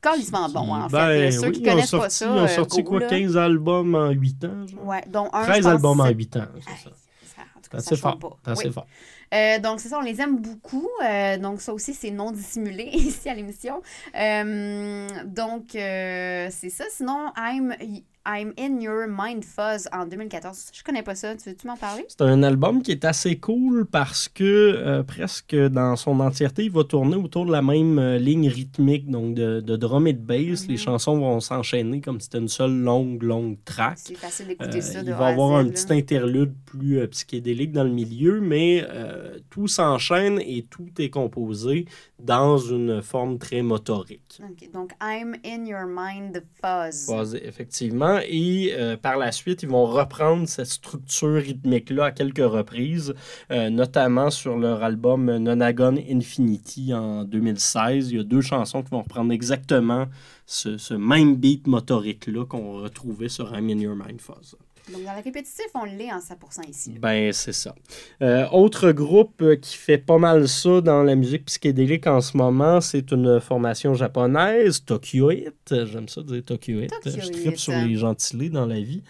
Calissement 0.00 0.48
bon, 0.48 0.72
en 0.74 0.88
fait. 0.88 0.96
Ben 0.96 1.20
là. 1.24 1.30
Ceux 1.32 1.46
oui, 1.48 1.52
qui 1.52 1.62
connaissent 1.62 1.90
sorti, 1.90 2.04
pas 2.06 2.10
ça. 2.10 2.24
Ils 2.26 2.30
ont 2.30 2.44
euh, 2.44 2.48
sorti 2.48 2.84
quoi, 2.84 3.00
là. 3.00 3.06
15 3.08 3.36
albums 3.36 3.94
en 3.94 4.10
8 4.10 4.44
ans? 4.44 4.66
genre? 4.66 4.86
Ouais, 4.86 5.04
dont 5.08 5.28
un. 5.32 5.42
je 5.42 5.48
13 5.50 5.62
pense, 5.64 5.72
albums 5.72 6.00
en 6.00 6.06
c'est- 6.06 6.14
8 6.14 6.36
ans, 6.36 6.46
c'est 6.54 6.60
ça. 6.84 6.90
en 6.90 7.60
tout 7.60 7.60
C'est 7.62 7.70
cas, 7.70 7.80
ça 7.80 7.96
fort. 7.96 8.18
pas. 8.18 8.30
C'est 8.44 8.50
assez 8.52 8.66
Oui. 8.68 8.72
fort. 8.72 8.86
Euh, 9.32 9.58
donc, 9.60 9.78
c'est 9.78 9.88
ça, 9.90 9.98
on 9.98 10.02
les 10.02 10.20
aime 10.20 10.40
beaucoup. 10.40 10.88
Euh, 11.04 11.38
donc, 11.38 11.60
ça 11.60 11.72
aussi, 11.72 11.94
c'est 11.94 12.10
non 12.10 12.32
dissimulé 12.32 12.84
ici 12.94 13.28
à 13.28 13.34
l'émission. 13.34 13.80
Euh, 14.18 15.06
donc, 15.24 15.74
euh, 15.76 16.48
c'est 16.50 16.70
ça. 16.70 16.84
Sinon, 16.90 17.30
I'm, 17.36 17.74
I'm 18.26 18.52
in 18.58 18.80
Your 18.80 19.06
Mind 19.08 19.42
Fuzz 19.44 19.88
en 19.92 20.04
2014. 20.04 20.70
Je 20.74 20.82
connais 20.82 21.02
pas 21.02 21.14
ça. 21.14 21.34
Tu 21.36 21.48
veux-tu 21.50 21.66
m'en 21.66 21.76
parler? 21.76 22.04
C'est 22.08 22.20
un 22.20 22.42
album 22.42 22.82
qui 22.82 22.90
est 22.92 23.04
assez 23.06 23.36
cool 23.38 23.86
parce 23.86 24.28
que 24.28 24.44
euh, 24.44 25.02
presque 25.02 25.54
dans 25.56 25.96
son 25.96 26.20
entièreté, 26.20 26.64
il 26.64 26.70
va 26.70 26.84
tourner 26.84 27.16
autour 27.16 27.46
de 27.46 27.52
la 27.52 27.62
même 27.62 27.98
euh, 27.98 28.18
ligne 28.18 28.48
rythmique, 28.48 29.10
donc 29.10 29.34
de, 29.34 29.60
de 29.60 29.76
drum 29.76 30.06
et 30.06 30.12
de 30.12 30.18
bass. 30.20 30.64
Mhm. 30.64 30.68
Les 30.70 30.76
chansons 30.76 31.18
vont 31.18 31.40
s'enchaîner 31.40 32.02
comme 32.02 32.20
si 32.20 32.24
c'était 32.26 32.38
une 32.38 32.48
seule 32.48 32.76
longue, 32.78 33.22
longue 33.22 33.56
track. 33.64 33.94
C'est 33.96 34.14
facile 34.16 34.48
d'écouter 34.48 34.78
Euh, 34.78 34.82
ça. 34.82 35.00
il 35.00 35.12
va 35.14 35.30
y 35.30 35.32
avoir 35.32 35.52
un 35.56 35.62
là. 35.64 35.70
petit 35.70 35.90
interlude 35.92 36.52
plus 36.66 37.06
psychédélique 37.08 37.72
dans 37.72 37.84
le 37.84 37.90
milieu, 37.90 38.40
mais 38.40 38.86
tout 39.48 39.66
s'enchaîne 39.66 40.40
et 40.40 40.66
tout 40.68 40.88
est 40.98 41.10
composé 41.10 41.86
dans 42.18 42.58
une 42.58 43.00
forme 43.02 43.38
très 43.38 43.62
motorique. 43.62 44.40
Donc, 44.74 44.90
I'm 45.02 45.36
in 45.44 45.64
Your 45.64 45.86
Mind 45.86 46.42
Fuzz. 46.62 47.06
Basé, 47.08 47.46
effectivement. 47.46 48.09
Et 48.28 48.72
euh, 48.74 48.96
par 48.96 49.16
la 49.16 49.32
suite, 49.32 49.62
ils 49.62 49.68
vont 49.68 49.86
reprendre 49.86 50.48
cette 50.48 50.66
structure 50.66 51.40
rythmique-là 51.42 52.06
à 52.06 52.10
quelques 52.10 52.38
reprises, 52.38 53.14
euh, 53.50 53.70
notamment 53.70 54.30
sur 54.30 54.56
leur 54.56 54.82
album 54.82 55.36
Nonagon 55.36 55.96
Infinity 56.10 56.94
en 56.94 57.24
2016. 57.24 58.10
Il 58.10 58.16
y 58.16 58.20
a 58.20 58.24
deux 58.24 58.40
chansons 58.40 58.82
qui 58.82 58.90
vont 58.90 59.02
reprendre 59.02 59.32
exactement 59.32 60.06
ce, 60.46 60.78
ce 60.78 60.94
même 60.94 61.36
beat 61.36 61.66
motorique-là 61.66 62.44
qu'on 62.46 62.80
retrouvait 62.80 63.28
sur 63.28 63.54
I'm 63.56 63.68
in 63.70 63.78
Your 63.78 63.96
Mind 63.96 64.20
Fuzz. 64.20 64.56
Donc, 64.92 65.04
dans 65.04 65.14
le 65.14 65.22
répétitif, 65.22 65.66
on 65.74 65.84
l'est 65.84 66.12
en 66.12 66.18
100% 66.18 66.68
ici. 66.68 66.94
Ben, 66.98 67.32
c'est 67.32 67.52
ça. 67.52 67.74
Euh, 68.22 68.48
autre 68.50 68.92
groupe 68.92 69.40
euh, 69.42 69.56
qui 69.56 69.76
fait 69.76 69.98
pas 69.98 70.18
mal 70.18 70.48
ça 70.48 70.80
dans 70.80 71.02
la 71.02 71.14
musique 71.14 71.44
psychédélique 71.46 72.06
en 72.06 72.20
ce 72.20 72.36
moment, 72.36 72.80
c'est 72.80 73.12
une 73.12 73.40
formation 73.40 73.94
japonaise, 73.94 74.84
Tokyo 74.84 75.30
Hit. 75.30 75.54
J'aime 75.70 76.08
ça 76.08 76.22
dire 76.22 76.42
Tokyo 76.44 76.80
Hit. 76.80 76.90
Tokyo 76.90 77.20
Je 77.22 77.30
tripe 77.30 77.58
sur 77.58 77.72
les 77.72 77.94
gentilés 77.96 78.50
dans 78.50 78.66
la 78.66 78.80
vie. 78.80 79.02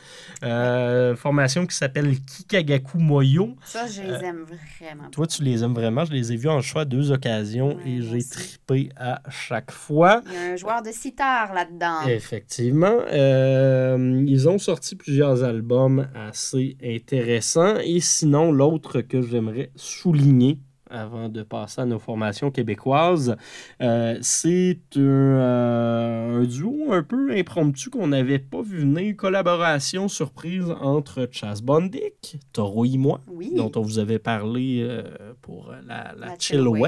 Euh, 0.43 1.17
formation 1.17 1.67
qui 1.67 1.77
s'appelle 1.77 2.15
Kikagaku 2.21 2.99
Moyo. 2.99 3.57
Ça, 3.65 3.87
je 3.87 4.03
les 4.03 4.25
aime 4.25 4.45
vraiment. 4.45 5.09
Toi, 5.11 5.27
tu 5.27 5.43
les 5.43 5.65
aimes 5.65 5.75
vraiment. 5.75 6.05
Je 6.05 6.13
les 6.13 6.33
ai 6.33 6.37
vus 6.37 6.49
en 6.49 6.61
choix 6.61 6.83
à 6.83 6.85
deux 6.85 7.11
occasions 7.11 7.77
Ouais, 7.77 7.89
et 7.89 8.03
j'ai 8.03 8.25
tripé 8.25 8.91
à 8.97 9.23
chaque 9.31 9.71
fois. 9.71 10.23
Il 10.27 10.33
y 10.33 10.37
a 10.37 10.53
un 10.53 10.57
joueur 10.57 10.83
de 10.83 10.91
sitar 10.91 11.55
là-dedans. 11.55 12.07
Effectivement. 12.09 12.99
Ils 13.11 14.49
ont 14.49 14.59
sorti 14.59 14.97
plusieurs 14.97 15.43
albums 15.45 15.70
assez 16.15 16.77
intéressants. 16.83 17.77
Et 17.85 18.01
sinon, 18.01 18.53
l'autre 18.53 19.01
que 19.01 19.23
j'aimerais 19.23 19.71
souligner 19.77 20.59
avant 20.93 21.29
de 21.29 21.45
passer 21.45 21.83
à 21.83 21.87
nos 21.87 22.01
formations 22.01 22.51
québécoises, 22.51 23.37
euh, 23.81 24.19
c'est 24.23 24.81
un, 24.97 25.01
euh, 25.01 26.41
un 26.41 26.45
duo 26.45 26.93
un 26.93 27.05
peu 27.05 27.31
impromptu 27.31 27.91
qu'on 27.91 28.09
n'avait 28.09 28.41
pas 28.41 28.61
vu 28.61 28.79
venir. 28.81 29.15
Collaboration 29.17 30.09
surprise 30.09 30.65
entre 30.81 31.29
Chas 31.31 31.61
Bondic, 31.63 32.39
Toro 32.53 32.85
et 32.85 32.97
moi, 32.99 33.21
Oui. 33.31 33.53
dont 33.57 33.71
on 33.77 33.83
vous 33.83 34.01
avait 34.01 34.19
parlé 34.19 34.81
euh, 34.83 35.30
pour 35.43 35.73
la, 35.87 36.13
la 36.19 36.27
La 36.27 36.39
Chill 36.39 36.67
Wave. 36.67 36.81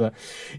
Wave. 0.00 0.10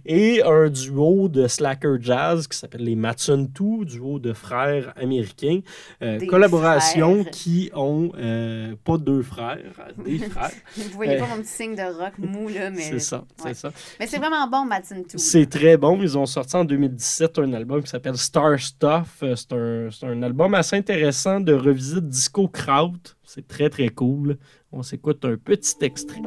Et 0.06 0.42
un 0.44 0.70
duo 0.70 1.30
de 1.30 1.48
slacker 1.48 1.98
jazz 2.02 2.48
qui 2.48 2.58
s'appelle 2.58 2.84
les 2.84 2.96
Matsuntu, 2.96 3.86
duo 3.86 4.20
de 4.20 4.34
frères 4.34 4.94
américains. 4.96 5.60
Euh, 6.02 6.26
collaboration 6.28 7.22
frères. 7.22 7.32
qui 7.32 7.72
ont 7.74 8.12
euh, 8.18 8.76
pas 8.84 8.98
deux 8.98 9.22
frères, 9.22 9.60
des 10.04 10.18
frères. 10.30 10.52
Vous 10.78 10.84
voyez 10.94 11.16
Euh, 11.16 11.20
pas 11.20 11.28
mon 11.28 11.42
petit 11.42 11.48
signe 11.50 11.76
de 11.76 11.82
rock 11.84 12.18
mou, 12.18 12.50
là, 12.50 12.70
mais... 12.72 12.82
C'est 12.82 13.00
ça, 13.00 13.24
c'est 13.38 13.54
ça. 13.54 13.72
Mais 14.00 14.08
c'est 14.08 14.18
vraiment 14.18 14.48
bon, 14.48 14.66
Matson 14.66 15.04
Tool. 15.08 15.20
C'est 15.20 15.50
très 15.50 15.78
bon. 15.78 16.02
Ils 16.02 16.18
ont 16.18 16.26
sorti 16.26 16.56
en 16.56 16.66
2017 16.66 17.40
un 17.40 17.54
album 17.54 17.82
qui 17.84 17.90
s'appelle 17.90 18.18
Star 18.18 18.60
Stuff. 18.60 19.20
Euh, 19.24 19.36
C'est 19.36 19.54
un, 19.54 19.90
c'est 19.92 20.06
un 20.06 20.22
album 20.24 20.54
assez 20.56 20.76
intéressant 20.76 21.40
de 21.40 21.54
revisite 21.54 22.08
disco 22.08 22.48
kraut. 22.48 22.92
C'est 23.24 23.48
très 23.48 23.70
très 23.70 23.90
cool. 23.90 24.38
On 24.78 24.84
s'écoute 24.84 25.24
un 25.24 25.38
petit 25.38 25.78
extrait. 25.80 26.22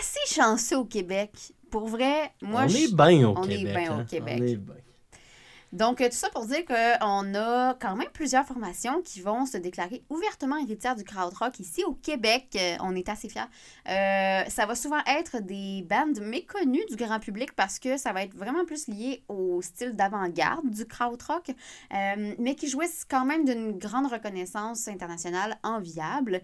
Assez 0.00 0.34
chanceux 0.34 0.78
au 0.78 0.84
Québec. 0.84 1.30
Pour 1.70 1.86
vrai, 1.86 2.32
moi, 2.42 2.62
on 2.64 2.68
je... 2.68 2.76
est 2.78 2.94
bien 2.94 3.28
au 3.28 3.34
on 3.36 3.44
est 3.44 3.58
Québec. 3.58 3.76
bien 3.76 3.96
au 3.96 4.00
hein? 4.00 4.06
Québec. 4.08 4.38
On 4.40 4.44
est 4.44 4.56
bien. 4.56 4.74
Donc, 5.72 6.00
euh, 6.00 6.08
tout 6.08 6.16
ça 6.16 6.28
pour 6.30 6.46
dire 6.46 6.64
qu'on 6.64 7.34
a 7.34 7.74
quand 7.74 7.94
même 7.94 8.08
plusieurs 8.12 8.44
formations 8.44 9.02
qui 9.02 9.20
vont 9.20 9.46
se 9.46 9.56
déclarer 9.56 10.02
ouvertement 10.10 10.56
héritières 10.56 10.96
du 10.96 11.04
krautrock 11.04 11.60
ici 11.60 11.84
au 11.84 11.92
Québec. 11.92 12.48
Euh, 12.56 12.76
on 12.80 12.96
est 12.96 13.08
assez 13.08 13.28
fiers. 13.28 13.42
Euh, 13.88 14.42
ça 14.48 14.66
va 14.66 14.74
souvent 14.74 15.00
être 15.06 15.40
des 15.40 15.86
bandes 15.88 16.20
méconnues 16.20 16.84
du 16.88 16.96
grand 16.96 17.20
public 17.20 17.54
parce 17.54 17.78
que 17.78 17.96
ça 17.96 18.12
va 18.12 18.24
être 18.24 18.34
vraiment 18.34 18.64
plus 18.64 18.88
lié 18.88 19.22
au 19.28 19.62
style 19.62 19.94
d'avant-garde 19.94 20.68
du 20.68 20.86
krautrock, 20.86 21.52
mais 21.90 22.54
qui 22.56 22.68
jouissent 22.68 23.04
quand 23.08 23.24
même 23.24 23.44
d'une 23.44 23.78
grande 23.78 24.10
reconnaissance 24.10 24.88
internationale 24.88 25.58
enviable. 25.62 26.40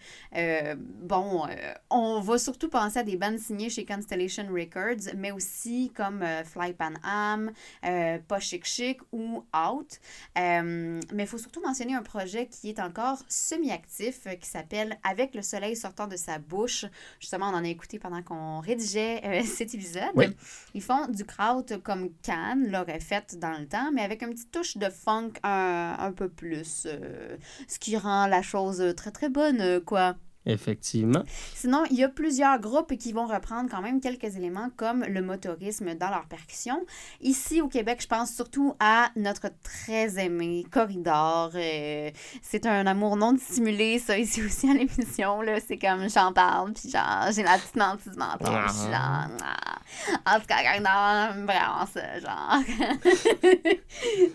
Bon, 1.03 1.47
on 1.91 2.21
va 2.21 2.39
surtout 2.39 2.69
penser 2.69 3.01
à 3.01 3.03
des 3.03 3.17
bandes 3.17 3.39
signées 3.39 3.71
chez 3.71 3.85
Constellation 3.85 4.47
Records, 4.51 5.15
mais 5.17 5.33
aussi 5.33 5.93
comme 5.95 6.25
Fly 6.45 6.75
Pan 6.75 6.95
Am, 7.03 7.53
Pas 7.83 8.41
Chic 8.41 8.65
Chic 8.65 9.01
ou 9.17 9.45
Out. 9.57 9.99
Euh, 10.39 11.01
mais 11.13 11.23
il 11.25 11.27
faut 11.27 11.39
surtout 11.39 11.61
mentionner 11.63 11.95
un 11.95 12.03
projet 12.03 12.47
qui 12.47 12.69
est 12.69 12.79
encore 12.79 13.19
semi-actif, 13.29 14.27
euh, 14.27 14.35
qui 14.35 14.49
s'appelle 14.49 14.99
Avec 15.03 15.35
le 15.35 15.43
soleil 15.43 15.75
sortant 15.75 16.07
de 16.07 16.17
sa 16.17 16.39
bouche. 16.39 16.85
Justement, 17.19 17.47
on 17.49 17.55
en 17.55 17.65
a 17.65 17.69
écouté 17.69 17.99
pendant 17.99 18.23
qu'on 18.23 18.61
rédigeait 18.61 19.23
euh, 19.25 19.43
cet 19.57 19.75
épisode. 19.75 20.11
Oui. 20.15 20.27
Ils 20.75 20.83
font 20.83 21.07
du 21.09 21.25
kraut 21.25 21.65
comme 21.83 22.11
Cannes 22.23 22.71
l'aurait 22.71 23.01
fait 23.01 23.37
dans 23.39 23.59
le 23.59 23.67
temps, 23.67 23.91
mais 23.93 24.03
avec 24.03 24.23
une 24.23 24.31
petite 24.31 24.53
touche 24.53 24.77
de 24.77 24.91
funk 24.91 25.33
un, 25.43 25.97
un 25.99 26.13
peu 26.13 26.29
plus. 26.29 26.87
euh, 26.87 27.37
ce 27.69 27.79
qui 27.79 27.97
rend 27.97 28.27
la 28.27 28.43
chose 28.43 28.95
très 28.97 29.11
très 29.11 29.29
bonne, 29.31 29.81
quoi. 29.81 30.17
Effectivement. 30.47 31.23
Sinon, 31.55 31.83
il 31.91 31.97
y 31.97 32.05
a 32.05 32.09
plusieurs 32.09 32.61
groupes 32.61 32.97
qui 32.97 33.13
vont 33.13 33.27
reprendre 33.27 33.69
quand 33.69 33.83
même 33.83 34.01
quelques 34.01 34.37
éléments 34.37 34.71
comme 34.77 35.05
le 35.05 35.21
motorisme 35.21 35.95
dans 35.95 36.09
leur 36.09 36.27
percussion. 36.27 36.85
Ici 37.21 37.61
au 37.61 37.69
Québec, 37.69 37.99
je 38.01 38.07
pense 38.07 38.33
surtout 38.33 38.75
à 38.79 39.11
notre 39.17 39.49
très 39.65 40.25
aimé 40.25 40.65
Corridor. 40.71 41.51
Euh, 41.55 42.11
c'est 42.43 42.65
un 42.67 42.87
amour 42.87 43.17
non 43.17 43.33
dissimulé, 43.33 43.99
ça, 43.99 44.17
ici 44.19 44.43
aussi 44.43 44.71
à 44.71 44.75
l'émission. 44.75 45.41
là. 45.43 45.59
C'est 45.67 45.79
comme 45.79 46.09
j'en 46.09 46.33
parle, 46.33 46.73
puis 46.73 46.91
genre, 46.91 47.27
j'ai 47.35 47.43
la 47.43 47.59
petite 47.59 47.75
du 47.75 48.19
menton, 48.19 48.39
puis 48.39 48.93
genre, 48.93 49.27
ah. 49.43 49.79
En 50.27 50.41
tout 50.41 50.47
cas, 50.47 50.63
Corridor, 50.63 51.45
vraiment 51.45 51.87
ça, 51.93 52.21
genre. 52.21 52.59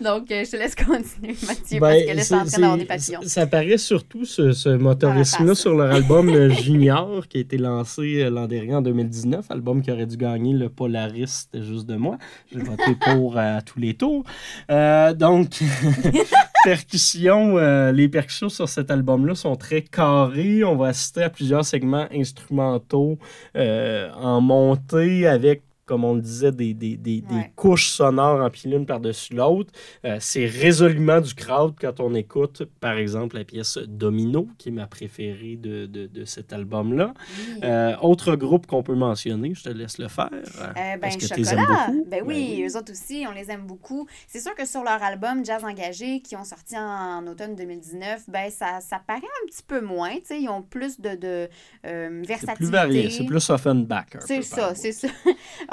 Donc, 0.00 0.30
euh, 0.30 0.44
je 0.44 0.50
te 0.50 0.56
laisse 0.56 0.74
continuer, 0.74 1.36
Mathieu, 1.46 1.80
parce 1.80 2.02
que 2.02 2.06
là, 2.08 2.14
je 2.16 2.20
suis 2.22 2.34
en 2.34 2.38
Ben, 2.38 2.46
train 2.46 2.60
d'avoir 2.60 2.78
des 2.78 2.84
passions. 2.84 3.20
Ça 3.24 3.46
paraît 3.46 3.78
surtout 3.78 4.24
ce, 4.24 4.52
ce 4.52 4.68
motorisme-là 4.70 5.54
sur 5.54 5.74
leur 5.74 6.01
album 6.02 6.30
euh, 6.30 6.50
Junior 6.50 7.28
qui 7.28 7.36
a 7.38 7.40
été 7.40 7.58
lancé 7.58 8.24
euh, 8.24 8.28
l'an 8.28 8.48
dernier 8.48 8.74
en 8.74 8.82
2019, 8.82 9.48
album 9.50 9.82
qui 9.82 9.92
aurait 9.92 10.06
dû 10.06 10.16
gagner 10.16 10.52
le 10.52 10.68
Polaris, 10.68 11.46
juste 11.54 11.86
de 11.86 11.94
moi. 11.94 12.18
J'ai 12.50 12.58
voté 12.58 12.96
pour 13.00 13.38
à 13.38 13.62
tous 13.62 13.78
les 13.78 13.94
tours. 13.94 14.24
Euh, 14.68 15.14
donc, 15.14 15.60
percussions, 16.64 17.56
euh, 17.56 17.92
les 17.92 18.08
percussions 18.08 18.48
sur 18.48 18.68
cet 18.68 18.90
album-là 18.90 19.36
sont 19.36 19.54
très 19.54 19.82
carrées. 19.82 20.64
On 20.64 20.74
va 20.74 20.88
assister 20.88 21.22
à 21.22 21.30
plusieurs 21.30 21.64
segments 21.64 22.08
instrumentaux 22.12 23.18
euh, 23.54 24.10
en 24.14 24.40
montée 24.40 25.28
avec 25.28 25.62
comme 25.86 26.04
on 26.04 26.14
le 26.14 26.20
disait, 26.20 26.52
des, 26.52 26.74
des, 26.74 26.96
des, 26.96 27.20
des 27.20 27.50
couches 27.56 27.88
sonores 27.88 28.40
empilées 28.40 28.76
l'une 28.76 28.86
par-dessus 28.86 29.34
l'autre. 29.34 29.72
Euh, 30.04 30.16
c'est 30.20 30.46
résolument 30.46 31.20
du 31.20 31.34
crowd 31.34 31.74
quand 31.80 32.00
on 32.00 32.14
écoute, 32.14 32.62
par 32.80 32.96
exemple, 32.96 33.36
la 33.36 33.44
pièce 33.44 33.78
Domino, 33.88 34.48
qui 34.58 34.68
est 34.68 34.72
ma 34.72 34.86
préférée 34.86 35.56
de, 35.56 35.86
de, 35.86 36.06
de 36.06 36.24
cet 36.24 36.52
album-là. 36.52 37.12
Oui. 37.18 37.60
Euh, 37.64 37.96
autre 38.00 38.36
groupe 38.36 38.66
qu'on 38.66 38.82
peut 38.82 38.94
mentionner, 38.94 39.52
je 39.54 39.64
te 39.64 39.68
laisse 39.70 39.98
le 39.98 40.08
faire. 40.08 40.30
Euh, 40.32 40.72
ben, 40.74 40.98
Parce 41.00 41.16
que 41.16 41.26
t'es 41.26 41.40
aimes 41.40 41.44
Chocolat. 41.60 41.86
beaucoup? 41.88 42.06
Ben 42.08 42.22
oui, 42.24 42.56
Ben 42.60 42.68
eux 42.70 42.76
autres 42.76 42.92
aussi, 42.92 43.24
on 43.28 43.32
les 43.32 43.50
aime 43.50 43.66
beaucoup. 43.66 44.06
C'est 44.28 44.40
sûr 44.40 44.54
que 44.54 44.66
sur 44.66 44.82
leur 44.84 45.02
album 45.02 45.44
Jazz 45.44 45.64
Engagé, 45.64 46.20
qui 46.20 46.36
ont 46.36 46.44
sorti 46.44 46.76
en, 46.78 47.26
automne 47.26 47.54
2019, 47.56 48.24
ben 48.28 48.50
ça, 48.50 48.80
ça 48.80 49.00
paraît 49.06 49.20
un 49.20 49.46
petit 49.48 49.62
peu 49.66 49.80
moins. 49.80 50.14
tu 50.16 50.20
sais, 50.26 50.40
Ils 50.40 50.48
ont 50.48 50.62
plus 50.62 51.00
de, 51.00 51.14
de 51.16 51.48
euh, 51.86 52.20
C'est 52.22 52.28
versatilité. 52.28 52.54
plus 52.56 52.70
varié, 52.70 53.10
c'est 53.10 53.24
plus 53.26 53.50
Offenbach. 53.50 54.06
C'est 54.20 54.42
ça, 54.42 54.74
c'est 54.74 54.92
ça. 54.92 55.08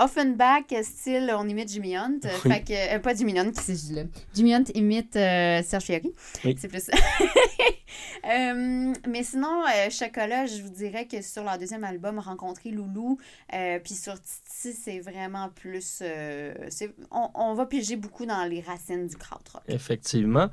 Offenbach, 0.09 0.63
style, 0.81 1.31
on 1.37 1.47
imite 1.47 1.71
Jimmy 1.71 1.95
Hunt. 1.95 2.19
Oui. 2.23 2.51
Fait 2.51 2.63
que, 2.63 2.95
euh, 2.95 2.99
pas 2.99 3.13
Jimmy 3.13 3.37
Hunt, 3.39 3.51
qui 3.51 3.77
c'est 3.77 3.93
là. 3.93 4.03
Jimmy 4.33 4.55
Hunt 4.55 4.63
imite 4.73 5.15
euh, 5.15 5.61
Serge 5.61 5.83
Fiori. 5.83 6.11
Oui. 6.43 6.55
C'est 6.59 6.67
plus 6.67 6.83
ça. 6.83 6.93
Euh, 8.25 8.93
mais 9.07 9.23
sinon, 9.23 9.63
euh, 9.63 9.89
Chocolat, 9.89 10.45
je 10.45 10.61
vous 10.61 10.69
dirais 10.69 11.05
que 11.05 11.21
sur 11.21 11.43
leur 11.43 11.57
deuxième 11.57 11.83
album, 11.83 12.19
Rencontrer 12.19 12.71
Loulou, 12.71 13.17
euh, 13.53 13.79
puis 13.83 13.93
sur 13.93 14.13
Titi, 14.21 14.73
c'est 14.73 14.99
vraiment 14.99 15.49
plus. 15.49 15.99
euh, 16.01 16.53
on, 17.11 17.29
on 17.33 17.53
va 17.53 17.65
piger 17.65 17.95
beaucoup 17.95 18.25
dans 18.25 18.43
les 18.45 18.61
racines 18.61 19.07
du 19.07 19.15
krautrock. 19.17 19.61
Effectivement. 19.67 20.49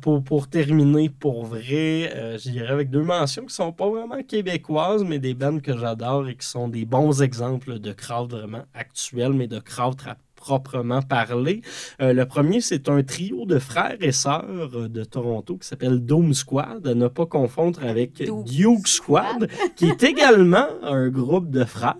Pour, 0.00 0.22
pour 0.22 0.48
terminer, 0.48 1.10
pour 1.10 1.44
vrai, 1.44 2.38
dirais 2.50 2.72
avec 2.72 2.90
deux 2.90 3.02
mentions 3.02 3.44
qui 3.46 3.54
sont 3.54 3.72
pas 3.72 3.88
vraiment 3.88 4.22
québécoises, 4.22 5.04
mais 5.04 5.18
des 5.18 5.34
bandes 5.34 5.62
que 5.62 5.76
j'adore 5.76 6.28
et 6.28 6.36
qui 6.36 6.46
sont 6.46 6.68
des 6.68 6.84
bons 6.84 7.22
exemples 7.22 7.78
de 7.78 7.92
crowd 7.92 8.32
vraiment 8.32 8.64
actuel, 8.74 9.32
mais 9.32 9.46
de 9.46 9.58
crowd 9.58 10.00
à 10.06 10.16
proprement 10.46 11.02
parler. 11.02 11.60
Euh, 12.00 12.12
le 12.12 12.24
premier, 12.24 12.60
c'est 12.60 12.88
un 12.88 13.02
trio 13.02 13.46
de 13.46 13.58
frères 13.58 13.96
et 14.00 14.12
sœurs 14.12 14.44
euh, 14.74 14.88
de 14.88 15.02
Toronto 15.02 15.56
qui 15.56 15.66
s'appelle 15.66 15.98
Dome 16.04 16.34
Squad, 16.34 16.86
à 16.86 16.94
ne 16.94 17.08
pas 17.08 17.26
confondre 17.26 17.80
avec 17.84 18.12
Duke 18.22 18.44
Duke 18.44 18.86
Squad, 18.88 19.50
qui 19.74 19.86
est 19.86 20.02
également 20.04 20.68
un 20.82 21.08
groupe 21.08 21.50
de 21.50 21.64
frères. 21.64 21.96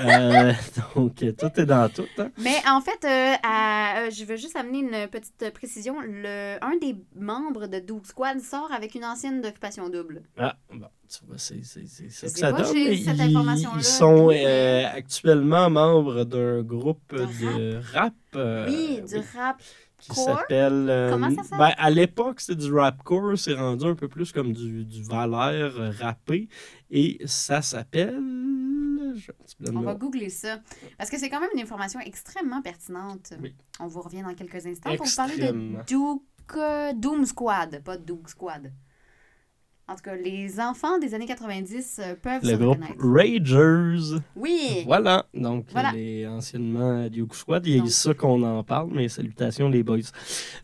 Euh, 0.00 0.52
donc, 0.94 1.14
tout 1.16 1.60
est 1.60 1.66
dans 1.66 1.88
tout. 1.88 2.04
hein. 2.18 2.28
Mais 2.38 2.56
en 2.68 2.80
fait, 2.82 3.02
euh, 3.04 3.34
à- 3.42 4.10
je 4.10 4.24
veux 4.24 4.36
juste 4.36 4.56
amener 4.56 4.80
une 4.80 5.08
petite 5.08 5.50
précision. 5.54 5.94
Le, 6.06 6.56
un 6.62 6.76
des 6.82 6.96
membres 7.18 7.66
de 7.66 7.78
Duke 7.78 8.06
Squad 8.06 8.40
sort 8.40 8.70
avec 8.72 8.94
une 8.94 9.04
ancienne 9.06 9.40
d'occupation 9.40 9.88
double. 9.88 10.22
Ah, 10.36 10.54
bon, 10.72 10.86
tu 11.08 11.24
vois, 11.26 11.38
c'est 11.38 11.62
ça 11.64 11.80
que 11.80 12.40
donne. 12.52 12.76
Ils, 13.76 13.84
sont 13.84 14.26
Oui. 14.26 14.36
euh, 14.44 14.86
actuellement 14.92 15.70
membres 15.70 16.24
d'un 16.24 16.62
groupe 16.62 17.14
De 17.14 17.80
rap? 17.92 18.14
euh, 18.36 18.66
oui, 18.68 19.00
du 19.06 19.16
rap. 19.36 19.60
qui 19.98 20.14
s'appelle. 20.14 20.86
euh, 20.88 21.10
Comment 21.10 21.30
ça 21.30 21.42
s'appelle? 21.42 21.58
ben, 21.58 21.72
à 21.76 21.90
l'époque, 21.90 22.40
c'était 22.40 22.56
du 22.66 22.72
rapcore, 22.72 23.38
c'est 23.38 23.54
rendu 23.54 23.86
un 23.86 23.94
peu 23.94 24.08
plus 24.08 24.32
comme 24.32 24.52
du, 24.52 24.84
du 24.84 25.02
Valère 25.02 25.74
euh, 25.80 25.90
rappé. 25.98 26.48
Et 26.90 27.20
ça 27.26 27.62
s'appelle. 27.62 28.20
On 29.72 29.80
va 29.80 29.94
googler 29.94 30.28
ça. 30.30 30.58
Parce 30.98 31.08
que 31.10 31.18
c'est 31.18 31.28
quand 31.30 31.40
même 31.40 31.50
une 31.54 31.60
information 31.62 32.00
extrêmement 32.00 32.62
pertinente. 32.62 33.32
Oui. 33.40 33.54
On 33.80 33.86
vous 33.86 34.02
revient 34.02 34.22
dans 34.22 34.34
quelques 34.34 34.66
instants 34.66 34.94
pour 34.96 35.06
vous 35.06 35.16
parler 35.16 35.36
de 35.36 35.54
euh, 36.56 36.92
Doom 36.94 37.24
Squad, 37.24 37.82
pas 37.84 37.96
Duke 37.96 38.28
Squad. 38.28 38.72
En 39.86 39.96
tout 39.96 40.00
cas, 40.02 40.16
les 40.16 40.60
enfants 40.60 40.98
des 40.98 41.12
années 41.14 41.26
90 41.26 42.00
euh, 42.02 42.14
peuvent 42.22 42.40
Le 42.42 42.48
se 42.48 42.54
groupe 42.54 42.78
reconnaître. 42.82 43.44
Ragers. 43.54 44.18
Oui! 44.34 44.82
Voilà, 44.86 45.26
donc 45.34 45.66
Voilà. 45.72 45.92
les 45.92 46.26
anciennement 46.26 47.06
Duke 47.10 47.34
Squad, 47.34 47.66
il 47.66 47.76
y 47.76 47.80
a 47.80 47.86
ça 47.90 48.14
qu'on 48.14 48.42
en 48.44 48.62
parle, 48.64 48.88
mais 48.94 49.08
salutations 49.10 49.68
les 49.68 49.82
boys. 49.82 49.98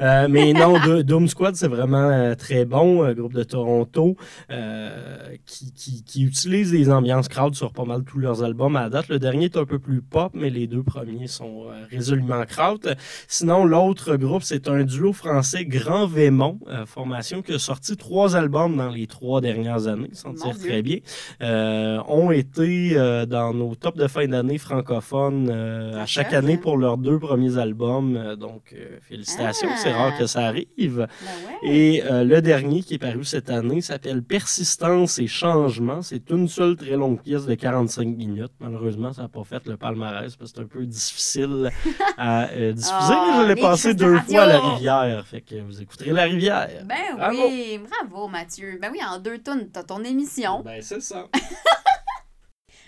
Euh, 0.00 0.26
mais 0.30 0.52
non, 0.54 0.80
Do- 0.80 1.02
Doom 1.02 1.28
Squad, 1.28 1.54
c'est 1.54 1.68
vraiment 1.68 1.98
euh, 2.08 2.34
très 2.34 2.64
bon, 2.64 3.02
un 3.02 3.12
groupe 3.12 3.34
de 3.34 3.42
Toronto 3.42 4.16
euh, 4.50 5.36
qui, 5.44 5.70
qui, 5.74 6.02
qui 6.02 6.24
utilise 6.24 6.70
des 6.70 6.90
ambiances 6.90 7.28
crowd 7.28 7.54
sur 7.54 7.74
pas 7.74 7.84
mal 7.84 8.04
tous 8.04 8.18
leurs 8.18 8.42
albums 8.42 8.76
à 8.76 8.88
date. 8.88 9.08
Le 9.08 9.18
dernier 9.18 9.44
est 9.46 9.56
un 9.58 9.66
peu 9.66 9.78
plus 9.78 10.00
pop, 10.00 10.32
mais 10.34 10.48
les 10.48 10.66
deux 10.66 10.82
premiers 10.82 11.26
sont 11.26 11.66
euh, 11.68 11.84
résolument 11.90 12.42
crowd. 12.46 12.96
Sinon, 13.28 13.66
l'autre 13.66 14.16
groupe, 14.16 14.44
c'est 14.44 14.66
un 14.66 14.82
duo 14.82 15.12
français, 15.12 15.66
Grand 15.66 16.06
Vémont, 16.06 16.58
formation 16.86 17.42
qui 17.42 17.52
a 17.52 17.58
sorti 17.58 17.98
trois 17.98 18.34
albums 18.34 18.78
dans 18.78 18.88
les 18.88 19.09
trois 19.10 19.40
dernières 19.40 19.86
années, 19.86 20.08
tire 20.10 20.32
Dieu. 20.54 20.68
très 20.68 20.82
bien 20.82 20.98
euh, 21.42 21.98
ont 22.08 22.30
été 22.30 22.92
euh, 22.96 23.26
dans 23.26 23.52
nos 23.52 23.74
tops 23.74 23.98
de 23.98 24.06
fin 24.06 24.26
d'année 24.26 24.58
francophones 24.58 25.48
euh, 25.50 25.98
à 25.98 26.02
Ah, 26.02 26.06
chaque 26.06 26.32
année 26.32 26.54
hein? 26.54 26.60
pour 26.62 26.76
leurs 26.78 26.96
deux 26.96 27.18
premiers 27.18 27.58
albums. 27.58 28.36
Donc, 28.36 28.74
félicitations, 29.02 29.68
Ah! 29.72 29.76
c'est 29.82 29.92
rare 29.92 30.16
que 30.18 30.26
ça 30.26 30.40
arrive. 30.46 30.68
Ben 30.78 31.68
ouais. 31.68 31.70
Et 31.74 32.02
le 32.08 32.40
dernier 32.40 32.82
qui 32.82 32.94
est 32.94 32.98
paru 32.98 33.24
cette 33.24 33.50
année 33.50 33.80
s'appelle 33.80 34.22
Persistance 34.22 35.18
et 35.18 35.26
Changement. 35.26 36.02
C'est 36.02 36.30
une 36.30 36.48
seule 36.48 36.76
très 36.76 36.96
longue 36.96 37.20
pièce 37.20 37.46
de 37.46 37.54
45 37.54 38.06
minutes. 38.06 38.52
Malheureusement, 38.60 39.12
ça 39.12 39.22
n'a 39.22 39.28
pas 39.28 39.44
fait 39.44 39.66
le 39.66 39.76
palmarès 39.76 40.34
parce 40.36 40.52
que 40.52 40.56
c'est 40.58 40.62
un 40.64 40.66
peu 40.68 40.86
difficile 40.86 41.70
à 42.16 42.46
diffuser. 42.72 42.90
Ah, 42.92 43.26
mais 43.38 43.42
je 43.42 43.48
l'ai 43.48 43.54
les 43.54 43.60
passé 43.60 43.94
deux 43.94 44.16
fois 44.18 44.42
à 44.42 44.46
la 44.46 44.60
rivière. 44.60 45.26
Fait 45.26 45.40
que 45.40 45.56
vous 45.60 45.82
écouterez 45.82 46.12
la 46.12 46.22
rivière. 46.24 46.68
Ben 46.84 47.16
Bravo. 47.16 47.42
oui, 47.48 47.78
bravo 47.88 48.28
Mathieu. 48.28 48.78
Ben 48.80 48.90
oui, 48.92 48.99
en 49.04 49.18
deux 49.18 49.38
tonnes, 49.38 49.68
t'as 49.72 49.82
ton 49.82 50.02
émission. 50.04 50.62
Ben, 50.64 50.80
c'est 50.82 51.00
ça. 51.02 51.26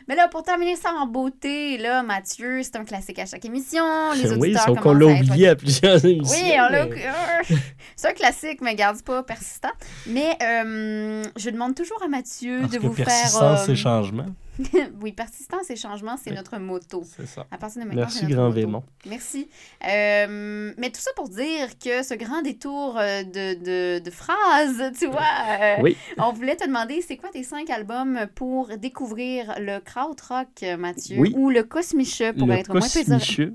Mais 0.08 0.16
là, 0.16 0.26
pour 0.26 0.42
terminer 0.42 0.74
ça 0.74 0.92
en 0.94 1.06
beauté, 1.06 1.78
là, 1.78 2.02
Mathieu, 2.02 2.62
c'est 2.64 2.74
un 2.74 2.84
classique 2.84 3.20
à 3.20 3.26
chaque 3.26 3.44
émission. 3.44 3.84
Les 4.16 4.32
oui, 4.32 4.48
auditeurs 4.48 4.64
sauf 4.64 4.76
qu'on 4.78 4.82
commencent 4.82 5.02
l'a 5.04 5.12
à 5.12 5.16
être 5.20 5.28
oublié 5.28 5.48
à 5.48 5.54
plusieurs 5.56 6.04
émissions. 6.04 6.36
Oui, 6.44 6.52
on 6.58 6.72
l'a. 6.72 6.86
mais- 6.86 7.56
C'est 7.96 8.08
un 8.08 8.12
classique, 8.12 8.60
mais 8.62 8.74
garde 8.74 8.96
c'est 8.96 9.04
pas 9.06 9.22
persistant. 9.22 9.70
Mais 10.08 10.36
euh, 10.42 11.22
je 11.36 11.50
demande 11.50 11.76
toujours 11.76 12.02
à 12.02 12.08
Mathieu 12.08 12.58
Parce 12.62 12.72
de 12.72 12.78
que 12.78 12.86
vous 12.86 12.94
faire. 12.94 13.06
persistance 13.06 13.68
euh, 13.68 13.72
et 13.72 13.76
changement, 13.76 14.26
oui, 15.02 15.12
persistance 15.12 15.70
et 15.70 15.76
changement, 15.76 16.16
c'est 16.22 16.30
Oui. 16.30 16.36
notre 16.36 16.58
motto. 16.58 17.02
c'est 17.04 17.26
ça. 17.26 17.46
À 17.50 17.58
partir 17.58 17.82
de 17.82 17.86
maintenant, 17.88 18.02
Merci, 18.02 18.18
c'est 18.18 18.24
notre 18.26 18.36
Grand. 18.36 18.50
Vémont. 18.50 18.82
Merci. 19.06 19.48
Euh, 19.88 20.72
mais 20.76 20.90
tout 20.90 21.00
ça 21.00 21.10
pour 21.16 21.28
dire 21.28 21.78
que 21.82 22.02
ce 22.02 22.14
grand 22.14 22.42
détour 22.42 22.96
euh, 22.98 23.22
de, 23.22 23.54
de, 23.98 24.04
de 24.04 24.10
phrases, 24.10 24.92
tu 24.98 25.06
vois, 25.06 25.20
euh, 25.60 25.76
Oui. 25.82 25.96
on 26.18 26.32
voulait 26.32 26.56
te 26.56 26.66
demander, 26.66 27.00
c'est 27.02 27.16
quoi 27.16 27.30
tes 27.30 27.42
cinq 27.42 27.70
albums 27.70 28.26
pour 28.34 28.68
découvrir 28.78 29.54
le 29.58 29.78
krautrock, 29.80 30.48
Mathieu, 30.78 31.18
Oui. 31.18 31.32
ou 31.36 31.50
le 31.50 31.62
cosmiche 31.62 32.22
pour 32.38 32.46
Le 32.48 32.54
être 32.54 32.72
moins 32.72 32.80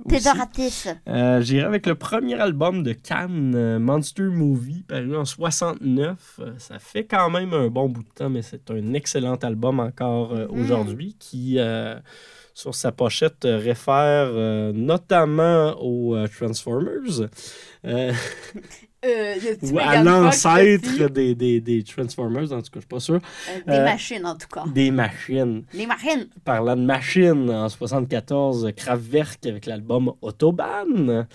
péjoratif. 0.08 0.88
Euh, 1.08 1.42
J'irai 1.42 1.66
avec 1.66 1.86
le 1.86 1.96
premier 1.96 2.36
album 2.36 2.84
de 2.84 2.94
Cannes, 2.94 3.80
Monster 3.80 4.24
Movie, 4.24 4.84
paru 4.88 5.16
en 5.18 5.26
69. 5.26 6.40
Euh, 6.40 6.54
ça 6.58 6.80
fait 6.80 7.06
quand 7.06 7.30
même 7.30 7.54
un 7.54 7.68
bon 7.68 7.90
bout 7.90 8.04
de 8.04 8.10
temps, 8.16 8.30
mais 8.30 8.42
c'est 8.42 8.70
un 8.72 8.94
excellent 8.94 9.36
album 9.36 9.80
encore 9.80 10.34
euh, 10.34 10.48
Qui, 11.20 11.56
euh, 11.60 11.96
sur 12.54 12.74
sa 12.76 12.92
pochette, 12.92 13.46
euh, 13.46 13.58
réfère 13.58 14.30
euh, 14.32 14.72
notamment 14.74 15.76
aux 15.82 16.16
Transformers. 16.28 17.30
Euh, 17.86 18.12
ou 19.62 19.78
à 19.80 20.02
l'ancêtre 20.04 21.08
des, 21.10 21.36
des, 21.36 21.62
des 21.62 21.84
Transformers, 21.84 22.52
en 22.52 22.62
tout 22.62 22.72
cas, 22.72 22.76
je 22.76 22.80
suis 22.80 22.88
pas 22.88 23.00
sûr. 23.00 23.16
Euh, 23.16 23.60
des 23.68 23.74
Euh, 23.74 23.84
machines, 23.84 24.26
en 24.26 24.36
tout 24.36 24.48
cas. 24.48 24.64
Des 24.74 24.92
machines. 24.92 25.64
Des 25.74 25.86
machines. 25.86 26.28
Parlant 26.44 26.76
de 26.76 26.82
machines, 26.82 27.50
en 27.50 27.70
74, 27.70 28.72
Kraftwerk 28.76 29.46
avec 29.46 29.66
l'album 29.68 30.12
Autobahn. 30.22 31.28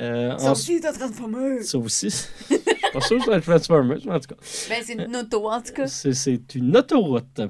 Euh, 0.00 0.38
Ça 0.38 0.48
en- 0.48 0.52
aussi, 0.52 0.80
t'as 0.80 0.92
Transformers. 0.94 1.62
Ça 1.62 1.78
aussi. 1.78 2.08
Je 2.08 2.54
suis 2.56 2.64
pas 2.92 3.00
sûr 3.02 3.18
que 3.18 3.24
c'est 3.26 3.34
un 3.34 3.40
Transformers, 3.40 3.98
mais 4.06 4.12
en 4.12 4.18
tout 4.18 4.34
cas. 4.34 4.40
Ben, 4.70 4.82
c'est 4.82 4.94
une 4.94 5.14
auto, 5.16 5.48
en 5.48 5.60
tout 5.60 5.72
cas. 5.74 5.86
C'est, 5.86 6.14
c'est 6.14 6.54
une 6.54 6.74
autoroute. 6.76 7.42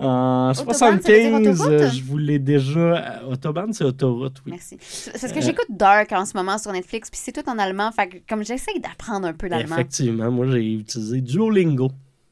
En 0.00 0.52
dire 0.52 0.62
75, 0.64 1.48
autoroute? 1.48 1.70
euh, 1.72 1.90
je 1.90 2.02
voulais 2.02 2.38
déjà. 2.38 3.22
Autobahn, 3.28 3.72
c'est 3.72 3.84
autoroute, 3.84 4.38
oui. 4.46 4.52
Merci. 4.52 4.76
C'est 4.80 5.12
parce 5.20 5.32
que 5.32 5.38
Euh, 5.38 5.42
j'écoute 5.42 5.66
Dark 5.70 6.10
en 6.12 6.24
ce 6.24 6.36
moment 6.36 6.58
sur 6.58 6.72
Netflix, 6.72 7.10
puis 7.10 7.20
c'est 7.22 7.32
tout 7.32 7.48
en 7.48 7.58
allemand. 7.58 7.90
Fait 7.92 8.08
que 8.08 8.16
comme 8.28 8.44
j'essaye 8.44 8.80
d'apprendre 8.80 9.26
un 9.28 9.32
peu 9.34 9.48
l'allemand. 9.48 9.74
Effectivement, 9.76 10.30
moi, 10.30 10.46
j'ai 10.50 10.72
utilisé 10.74 11.20
Duolingo. 11.20 11.90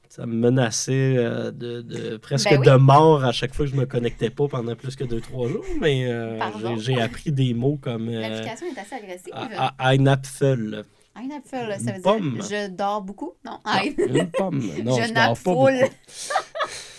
Ça 0.08 0.24
me 0.26 0.34
menaçait 0.34 1.14
euh, 1.18 1.50
de, 1.52 1.82
de- 1.82 2.16
presque 2.16 2.48
Ben 2.50 2.58
oui. 2.58 2.66
de 2.66 2.74
mort 2.76 3.24
à 3.24 3.30
chaque 3.30 3.54
fois 3.54 3.66
que 3.66 3.70
je 3.70 3.76
me 3.76 3.84
connectais 3.86 4.30
pas 4.30 4.48
pendant 4.48 4.74
plus 4.74 4.96
que 4.96 5.04
2-3 5.04 5.48
jours, 5.48 5.64
mais 5.80 6.06
euh, 6.08 6.38
j'ai, 6.78 7.00
appris 7.00 7.30
des 7.30 7.52
mots 7.54 7.78
comme 7.80 8.08
euh, 8.08 8.20
L'application 8.22 8.66
est 8.74 8.80
assez 8.80 8.94
agressive. 8.96 9.32
Ein 9.78 10.06
Apfel. 10.06 10.84
Ein 11.14 11.30
Apfel, 11.36 11.76
ça 11.84 11.92
veut 11.92 12.00
pomme. 12.02 12.38
dire 12.38 12.42
je 12.48 12.68
dors 12.70 13.02
beaucoup? 13.02 13.34
Non. 13.44 13.58
Non, 13.64 14.06
une 14.06 14.30
pomme. 14.30 14.62
Non, 14.82 14.96
Je 14.96 15.08
je 15.08 15.12
dors 15.12 15.28
pas 15.28 15.34
full. 15.34 15.88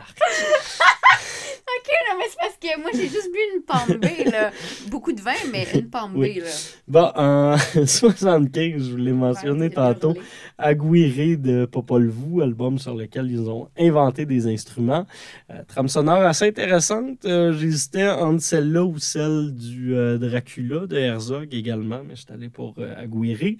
beaucoup. 0.00 0.94
Ok, 1.72 1.92
non, 2.10 2.18
mais 2.18 2.24
c'est 2.28 2.36
parce 2.38 2.56
que 2.60 2.80
moi, 2.80 2.90
j'ai 2.92 3.08
juste 3.08 3.30
bu 3.32 3.38
une 3.54 3.62
pomme 3.62 3.98
B, 4.00 4.30
là. 4.32 4.50
Beaucoup 4.90 5.12
de 5.12 5.20
vin, 5.20 5.30
mais 5.52 5.66
une 5.72 5.88
pomme 5.88 6.16
Oui. 6.16 6.40
B, 6.40 6.42
là. 6.42 6.50
Bon, 6.88 7.12
en 7.14 7.56
75, 7.86 8.82
je 8.82 8.90
vous 8.90 8.96
l'ai 8.96 9.12
mentionné 9.12 9.66
Ouais, 9.68 9.70
tantôt. 9.70 10.14
Aguirre 10.58 11.38
de 11.38 11.64
Popol 11.66 12.08
Vuh, 12.10 12.42
album 12.42 12.78
sur 12.78 12.94
lequel 12.96 13.30
ils 13.30 13.48
ont 13.48 13.68
inventé 13.78 14.26
des 14.26 14.46
instruments. 14.48 15.06
Euh, 15.50 15.62
trame 15.68 15.88
sonore 15.88 16.22
assez 16.22 16.48
intéressante. 16.48 17.24
Euh, 17.24 17.52
J'hésitais 17.52 18.08
entre 18.08 18.42
celle-là 18.42 18.84
ou 18.84 18.98
celle 18.98 19.54
du 19.54 19.94
euh, 19.94 20.18
Dracula 20.18 20.86
de 20.86 20.96
Herzog 20.96 21.54
également, 21.54 22.00
mais 22.06 22.16
je 22.16 22.22
suis 22.22 22.32
allé 22.32 22.48
pour 22.48 22.74
euh, 22.78 22.94
Aguirre. 23.00 23.54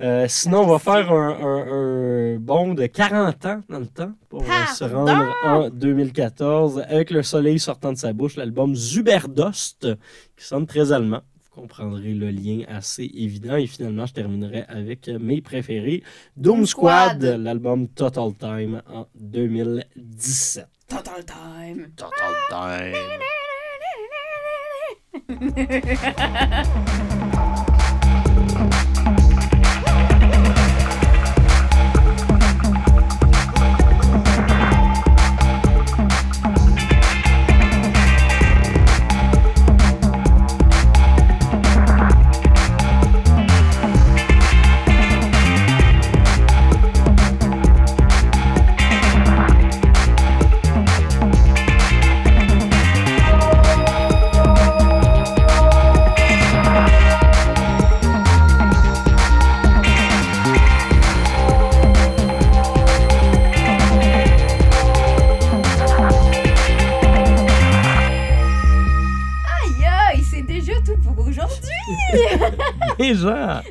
Euh, 0.00 0.26
sinon, 0.28 0.60
on 0.60 0.66
va 0.68 0.78
faire 0.78 1.12
un, 1.12 1.28
un- 1.30 2.34
un 2.36 2.36
bond 2.38 2.74
de 2.74 2.86
40 2.86 3.44
ans 3.46 3.60
dans 3.68 3.80
le 3.80 3.86
temps 3.86 4.12
pour 4.28 4.44
se 4.44 4.84
rendre 4.84 5.34
en 5.44 5.68
2014 5.68 6.84
avec 6.96 7.10
le 7.10 7.22
soleil 7.22 7.58
sortant 7.58 7.92
de 7.92 7.98
sa 7.98 8.12
bouche, 8.12 8.36
l'album 8.36 8.74
Zuberdost, 8.74 9.86
qui 10.36 10.44
sonne 10.44 10.66
très 10.66 10.92
allemand. 10.92 11.20
Vous 11.44 11.60
comprendrez 11.62 12.14
le 12.14 12.30
lien 12.30 12.62
assez 12.68 13.10
évident. 13.14 13.56
Et 13.56 13.66
finalement, 13.66 14.06
je 14.06 14.14
terminerai 14.14 14.64
avec 14.68 15.08
mes 15.08 15.40
préférés. 15.40 16.02
Doom 16.36 16.66
Squad. 16.66 17.22
l'album 17.22 17.88
Total 17.88 18.34
Time 18.38 18.82
en 18.88 19.06
2017. 19.14 20.66
Total 20.88 21.24
time. 21.24 21.88
Total 21.96 22.34
Time. 22.50 22.94
aujourd'hui, 72.12 72.56
Déjà! 72.98 73.62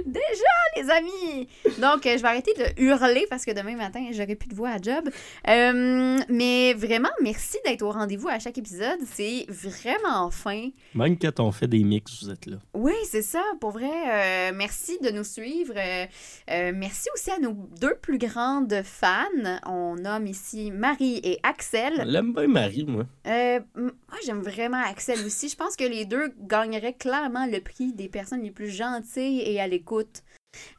Les 0.86 0.91
amis. 0.91 1.47
Donc, 1.79 2.05
euh, 2.05 2.17
je 2.17 2.21
vais 2.21 2.27
arrêter 2.27 2.53
de 2.53 2.81
hurler 2.81 3.25
parce 3.29 3.45
que 3.45 3.51
demain 3.51 3.75
matin, 3.75 4.05
j'aurai 4.11 4.36
plus 4.36 4.49
de 4.49 4.55
voix 4.55 4.69
à 4.69 4.81
job. 4.81 5.09
Euh, 5.47 6.19
mais 6.29 6.73
vraiment, 6.73 7.09
merci 7.21 7.57
d'être 7.65 7.81
au 7.81 7.91
rendez-vous 7.91 8.27
à 8.27 8.39
chaque 8.39 8.57
épisode. 8.57 8.99
C'est 9.13 9.45
vraiment 9.49 10.29
fin. 10.31 10.69
Même 10.93 11.17
quand 11.17 11.39
on 11.39 11.51
fait 11.51 11.67
des 11.67 11.83
mix, 11.83 12.23
vous 12.23 12.31
êtes 12.31 12.45
là. 12.45 12.57
Oui, 12.73 12.93
c'est 13.09 13.21
ça, 13.21 13.43
pour 13.59 13.71
vrai. 13.71 13.86
euh, 13.89 14.51
merci 14.55 14.97
de 15.01 15.09
nous 15.09 15.23
suivre. 15.23 15.73
Euh, 15.77 16.71
merci 16.75 17.07
aussi 17.13 17.31
à 17.31 17.39
nos 17.39 17.53
deux 17.79 17.95
plus 18.01 18.17
grandes 18.17 18.81
fans. 18.83 19.59
On 19.65 19.95
nomme 19.95 20.27
ici 20.27 20.71
Marie 20.71 21.19
et 21.23 21.39
Axel. 21.43 22.03
L'aime 22.05 22.33
bien 22.33 22.47
Marie, 22.47 22.86
moi. 22.86 23.05
Moi, 23.25 24.19
j'aime 24.25 24.41
vraiment 24.41 24.81
Axel 24.86 25.19
aussi. 25.25 25.49
Je 25.49 25.55
pense 25.55 25.75
que 25.75 25.83
les 25.83 26.05
deux 26.05 26.33
gagneraient 26.41 26.93
clairement 26.93 27.45
le 27.45 27.59
prix 27.59 27.93
des 27.93 28.09
personnes 28.09 28.41
les 28.43 28.51
plus 28.51 28.69
gentilles 28.69 29.41
et 29.41 29.59
à 29.59 29.67
l'écoute. 29.67 30.23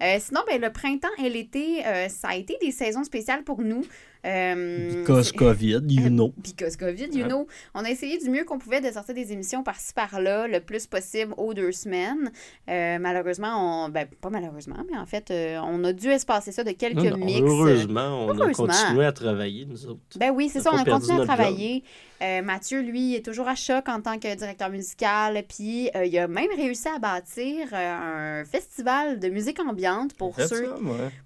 Euh, 0.03 0.16
sinon, 0.20 0.41
ben, 0.47 0.61
le 0.61 0.72
printemps 0.72 1.09
et 1.18 1.29
l'été, 1.29 1.87
euh, 1.87 2.09
ça 2.09 2.29
a 2.29 2.37
été 2.37 2.57
des 2.61 2.70
saisons 2.70 3.05
spéciales 3.05 3.45
pour 3.45 3.61
nous. 3.62 3.85
Euh, 4.27 5.03
Because 5.03 5.33
COVID, 5.33 5.83
you 5.89 6.09
know. 6.11 6.33
Because 6.37 6.77
COVID, 6.77 7.09
you 7.12 7.27
know. 7.27 7.47
On 7.74 7.85
a 7.85 7.91
essayé 7.91 8.18
du 8.18 8.29
mieux 8.29 8.45
qu'on 8.45 8.59
pouvait 8.59 8.81
de 8.81 8.91
sortir 8.91 9.14
des 9.14 9.33
émissions 9.33 9.62
par-ci 9.62 9.93
par-là 9.95 10.49
le 10.49 10.61
plus 10.61 10.87
possible 10.87 11.33
aux 11.37 11.55
deux 11.55 11.72
semaines. 11.72 12.31
Euh, 12.68 12.99
malheureusement, 12.99 13.85
on... 13.85 13.89
ben, 13.89 14.07
pas 14.20 14.31
malheureusement, 14.31 14.77
mais 14.91 14.99
en 14.99 15.07
fait, 15.07 15.31
euh, 15.31 15.59
on 15.64 15.83
a 15.85 15.93
dû 15.93 16.09
espacer 16.09 16.53
ça 16.53 16.64
de 16.64 16.72
quelques 16.72 16.97
Non, 16.97 17.16
non, 17.16 17.24
mix. 17.24 17.41
heureusement, 17.41 18.24
on 18.27 18.35
Heureusement. 18.35 18.64
a 18.64 18.68
continué 18.68 19.05
à 19.05 19.12
travailler, 19.12 19.64
nous 19.66 19.87
autres. 19.87 20.01
Ben 20.18 20.31
oui, 20.35 20.49
c'est 20.53 20.61
ça, 20.61 20.70
on 20.72 20.79
a 20.79 20.85
continué 20.85 21.20
à 21.22 21.24
travailler. 21.24 21.85
Euh, 22.22 22.41
Mathieu, 22.43 22.81
lui, 22.81 23.14
est 23.14 23.24
toujours 23.24 23.47
à 23.49 23.55
choc 23.55 23.89
en 23.89 24.01
tant 24.01 24.18
que 24.18 24.35
directeur 24.35 24.70
musical. 24.70 25.43
Puis 25.49 25.91
euh, 25.95 26.07
il 26.07 26.18
a 26.18 26.27
même 26.29 26.49
réussi 26.57 26.89
à 26.89 26.99
bâtir 26.99 27.68
euh, 27.72 28.41
un 28.41 28.45
festival 28.45 29.18
de 29.18 29.29
musique 29.29 29.61
ambiante 29.61 30.14
pour 30.14 30.35
ceux, 30.37 30.47
ça, 30.47 30.77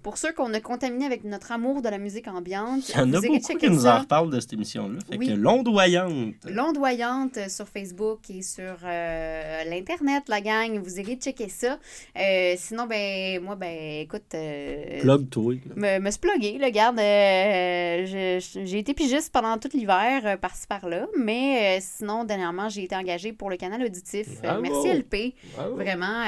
pour 0.03 0.17
ceux 0.17 0.33
qu'on 0.33 0.53
a 0.53 0.59
contaminés 0.59 1.05
avec 1.05 1.23
notre 1.23 1.51
amour 1.53 1.81
de 1.81 1.89
la 1.89 1.97
musique 1.97 2.27
ambiante. 2.27 2.90
Il 2.93 2.97
y 2.99 3.01
en 3.01 3.13
a 3.13 3.21
beaucoup 3.21 3.57
qui 3.57 3.69
nous 3.69 3.79
ça. 3.81 3.97
en 3.97 3.99
reparlent 4.01 4.29
de 4.31 4.39
cette 4.39 4.53
émission-là. 4.53 4.99
Fait 5.09 5.17
Oui. 5.17 5.27
que 5.27 5.33
l'ondoyante. 5.33 6.35
L'ondoyante 6.49 7.37
euh, 7.37 7.49
sur 7.49 7.67
Facebook 7.67 8.19
et 8.29 8.41
sur 8.41 8.75
euh, 8.83 9.63
l'Internet, 9.65 10.23
la 10.27 10.41
gang. 10.41 10.79
Vous 10.79 10.99
irez 10.99 11.15
checker 11.15 11.49
ça. 11.49 11.77
Euh, 12.17 12.53
sinon, 12.57 12.85
ben, 12.87 13.41
moi, 13.41 13.55
ben, 13.55 14.01
écoute. 14.01 14.23
euh, 14.33 15.01
Plug-toi. 15.01 15.55
me, 15.75 15.99
me 15.99 16.11
sploguer, 16.11 16.57
là, 16.57 16.69
garde. 16.71 16.97
j'ai 16.99 18.77
été 18.79 18.93
pigiste 18.93 19.31
pendant 19.31 19.57
tout 19.57 19.69
l'hiver, 19.73 20.37
par-ci 20.39 20.67
par-là. 20.67 21.07
Mais 21.17 21.79
sinon, 21.81 22.23
dernièrement, 22.23 22.69
j'ai 22.69 22.83
été 22.83 22.95
engagée 22.95 23.33
pour 23.33 23.49
le 23.49 23.57
canal 23.57 23.83
auditif. 23.83 24.41
Bravo. 24.41 24.61
merci 24.61 24.87
LP. 24.91 25.33
Bravo. 25.55 25.75
Vraiment, 25.75 26.23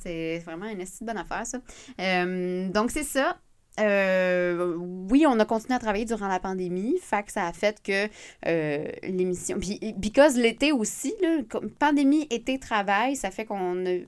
c'est 0.00 0.38
vraiment 0.44 0.66
une 0.66 0.84
bonne 1.02 1.18
affaire, 1.18 1.46
ça. 1.46 1.58
Donc, 2.72 2.90
c'est 2.90 3.02
ça. 3.04 3.36
Euh, 3.80 4.76
oui, 5.10 5.24
on 5.26 5.38
a 5.40 5.44
continué 5.44 5.74
à 5.74 5.78
travailler 5.78 6.04
durant 6.04 6.28
la 6.28 6.38
pandémie. 6.38 6.96
Fait 7.02 7.24
que 7.24 7.32
ça 7.32 7.46
a 7.46 7.52
fait 7.52 7.82
que 7.82 8.08
euh, 8.46 8.84
l'émission. 9.02 9.58
Puis, 9.58 9.78
because 9.96 10.36
l'été 10.36 10.72
aussi, 10.72 11.14
là, 11.20 11.38
pandémie, 11.78 12.26
été, 12.30 12.58
travail, 12.58 13.16
ça 13.16 13.30
fait 13.30 13.44
qu'on 13.44 13.84
a 13.86 13.98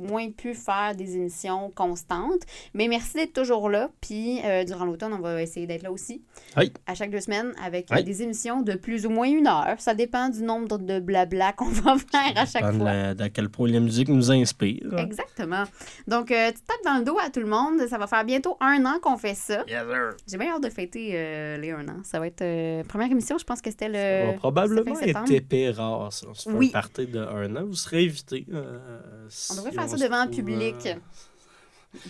moins 0.00 0.30
pu 0.30 0.54
faire 0.54 0.94
des 0.96 1.16
émissions 1.16 1.70
constantes. 1.74 2.42
Mais 2.74 2.88
merci 2.88 3.14
d'être 3.16 3.32
toujours 3.32 3.68
là. 3.68 3.90
Puis, 4.00 4.40
euh, 4.44 4.64
durant 4.64 4.84
l'automne, 4.84 5.12
on 5.12 5.20
va 5.20 5.42
essayer 5.42 5.66
d'être 5.66 5.82
là 5.82 5.92
aussi. 5.92 6.22
Oui. 6.56 6.72
À 6.86 6.94
chaque 6.94 7.10
deux 7.10 7.20
semaines, 7.20 7.52
avec 7.64 7.90
euh, 7.90 7.96
Oui. 7.96 8.04
des 8.04 8.22
émissions 8.22 8.62
de 8.62 8.74
plus 8.74 9.06
ou 9.06 9.10
moins 9.10 9.28
une 9.28 9.46
heure. 9.46 9.74
Ça 9.78 9.94
dépend 9.94 10.28
du 10.28 10.42
nombre 10.42 10.78
de 10.78 10.98
blabla 11.00 11.52
qu'on 11.56 11.68
va 11.68 11.96
faire 11.96 12.32
à 12.36 12.46
chaque 12.46 12.62
Dépend 12.64 12.72
de 12.72 12.78
fois. 12.78 12.92
la- 12.92 13.14
d'à 13.14 13.28
quel 13.28 13.48
point 13.48 13.68
la 13.68 13.80
musique 13.80 14.08
nous 14.08 14.30
inspire. 14.30 14.98
Exactement. 14.98 15.64
Donc, 16.06 16.30
euh, 16.30 16.48
tu 16.50 16.60
tapes 16.62 16.84
dans 16.84 16.98
le 16.98 17.04
dos 17.04 17.18
à 17.18 17.30
tout 17.30 17.40
le 17.40 17.46
monde. 17.46 17.86
Ça 17.88 17.98
va 17.98 18.06
faire 18.06 18.24
bientôt 18.24 18.56
un 18.60 18.84
an 18.86 18.98
qu'on 19.02 19.16
fait 19.16 19.34
ça. 19.34 19.64
Yes, 19.68 19.82
sir. 19.86 20.10
J'ai 20.26 20.36
bien 20.38 20.54
hâte 20.54 20.62
de 20.62 20.70
fêter 20.70 21.10
euh, 21.14 21.56
les 21.58 21.70
un 21.70 21.86
an. 21.88 21.96
Ça 22.04 22.18
va 22.18 22.26
être 22.26 22.42
euh, 22.42 22.82
première 22.84 23.10
émission, 23.10 23.36
je 23.38 23.44
pense 23.44 23.60
que 23.60 23.70
c'était 23.70 23.86
Ça 23.92 24.22
le. 24.24 24.26
va 24.32 24.38
probablement 24.38 24.98
être 25.00 25.30
épais 25.32 25.70
rare, 25.70 26.12
ça. 26.12 26.26
On 26.28 26.34
se 26.34 26.48
fait 26.50 26.56
Oui. 26.56 26.70
party 26.70 27.06
de 27.06 27.18
un 27.20 27.56
an. 27.56 27.64
Vous 27.66 27.74
serez 27.74 28.04
invité. 28.06 28.46
On 28.50 29.54
devrait 29.56 29.72
faire 29.72 29.88
ça 29.90 29.96
devant 29.96 30.24
le 30.24 30.30
public. 30.30 30.88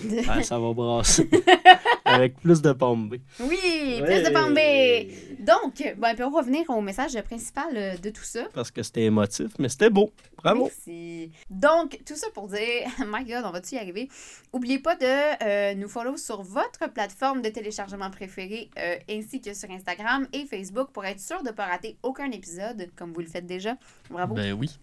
Ouais, 0.04 0.42
ça 0.42 0.58
va 0.58 0.72
brasser. 0.72 1.28
Avec 2.04 2.38
plus 2.40 2.60
de 2.60 2.72
pommes. 2.72 3.10
oui, 3.40 4.02
plus 4.04 4.22
de 4.22 4.32
Bombay. 4.32 5.08
Donc, 5.38 5.82
ben, 5.96 6.14
pour 6.14 6.32
revenir 6.34 6.68
au 6.68 6.80
message 6.80 7.20
principal 7.22 7.74
euh, 7.74 7.96
de 7.96 8.10
tout 8.10 8.24
ça. 8.24 8.44
Parce 8.52 8.70
que 8.70 8.82
c'était 8.82 9.04
émotif, 9.04 9.52
mais 9.58 9.68
c'était 9.68 9.88
beau. 9.88 10.12
Bravo. 10.36 10.64
Merci. 10.64 11.30
Donc, 11.48 11.98
tout 12.04 12.16
ça 12.16 12.26
pour 12.34 12.48
dire, 12.48 12.88
my 13.06 13.24
God, 13.24 13.44
on 13.44 13.50
va-tu 13.50 13.76
y 13.76 13.78
arriver? 13.78 14.08
Oubliez 14.52 14.78
pas 14.78 14.96
de 14.96 15.44
euh, 15.44 15.74
nous 15.74 15.88
follow 15.88 16.16
sur 16.16 16.42
votre 16.42 16.90
plateforme 16.92 17.40
de 17.40 17.48
téléchargement 17.48 18.10
préférée, 18.10 18.70
euh, 18.78 18.96
ainsi 19.08 19.40
que 19.40 19.54
sur 19.54 19.70
Instagram 19.70 20.26
et 20.32 20.44
Facebook 20.44 20.90
pour 20.92 21.04
être 21.04 21.20
sûr 21.20 21.42
de 21.42 21.48
ne 21.48 21.54
pas 21.54 21.66
rater 21.66 21.96
aucun 22.02 22.30
épisode, 22.32 22.90
comme 22.96 23.12
vous 23.12 23.20
le 23.20 23.28
faites 23.28 23.46
déjà. 23.46 23.76
Bravo. 24.10 24.34
Ben 24.34 24.52
oui. 24.52 24.78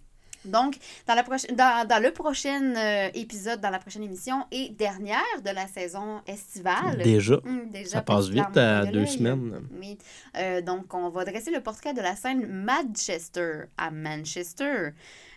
Donc, 0.47 0.77
dans, 1.07 1.15
la 1.15 1.23
prochaine, 1.23 1.55
dans, 1.55 1.87
dans 1.87 2.01
le 2.01 2.11
prochain 2.11 2.75
euh, 2.75 3.09
épisode, 3.13 3.61
dans 3.61 3.69
la 3.69 3.79
prochaine 3.79 4.03
émission 4.03 4.45
et 4.51 4.69
dernière 4.69 5.21
de 5.43 5.51
la 5.51 5.67
saison 5.67 6.21
estivale. 6.27 7.01
Déjà. 7.03 7.39
Déjà, 7.71 7.89
Ça 7.89 8.01
passe 8.01 8.27
vite 8.29 8.55
à 8.57 8.85
de 8.85 8.91
deux 8.91 9.05
semaines. 9.05 9.61
Oui. 9.79 9.97
Euh, 10.37 10.61
donc, 10.61 10.93
on 10.93 11.09
va 11.09 11.25
dresser 11.25 11.51
le 11.51 11.61
portrait 11.61 11.93
de 11.93 12.01
la 12.01 12.15
scène 12.15 12.47
Manchester 12.47 13.65
à 13.77 13.91
Manchester. 13.91 14.91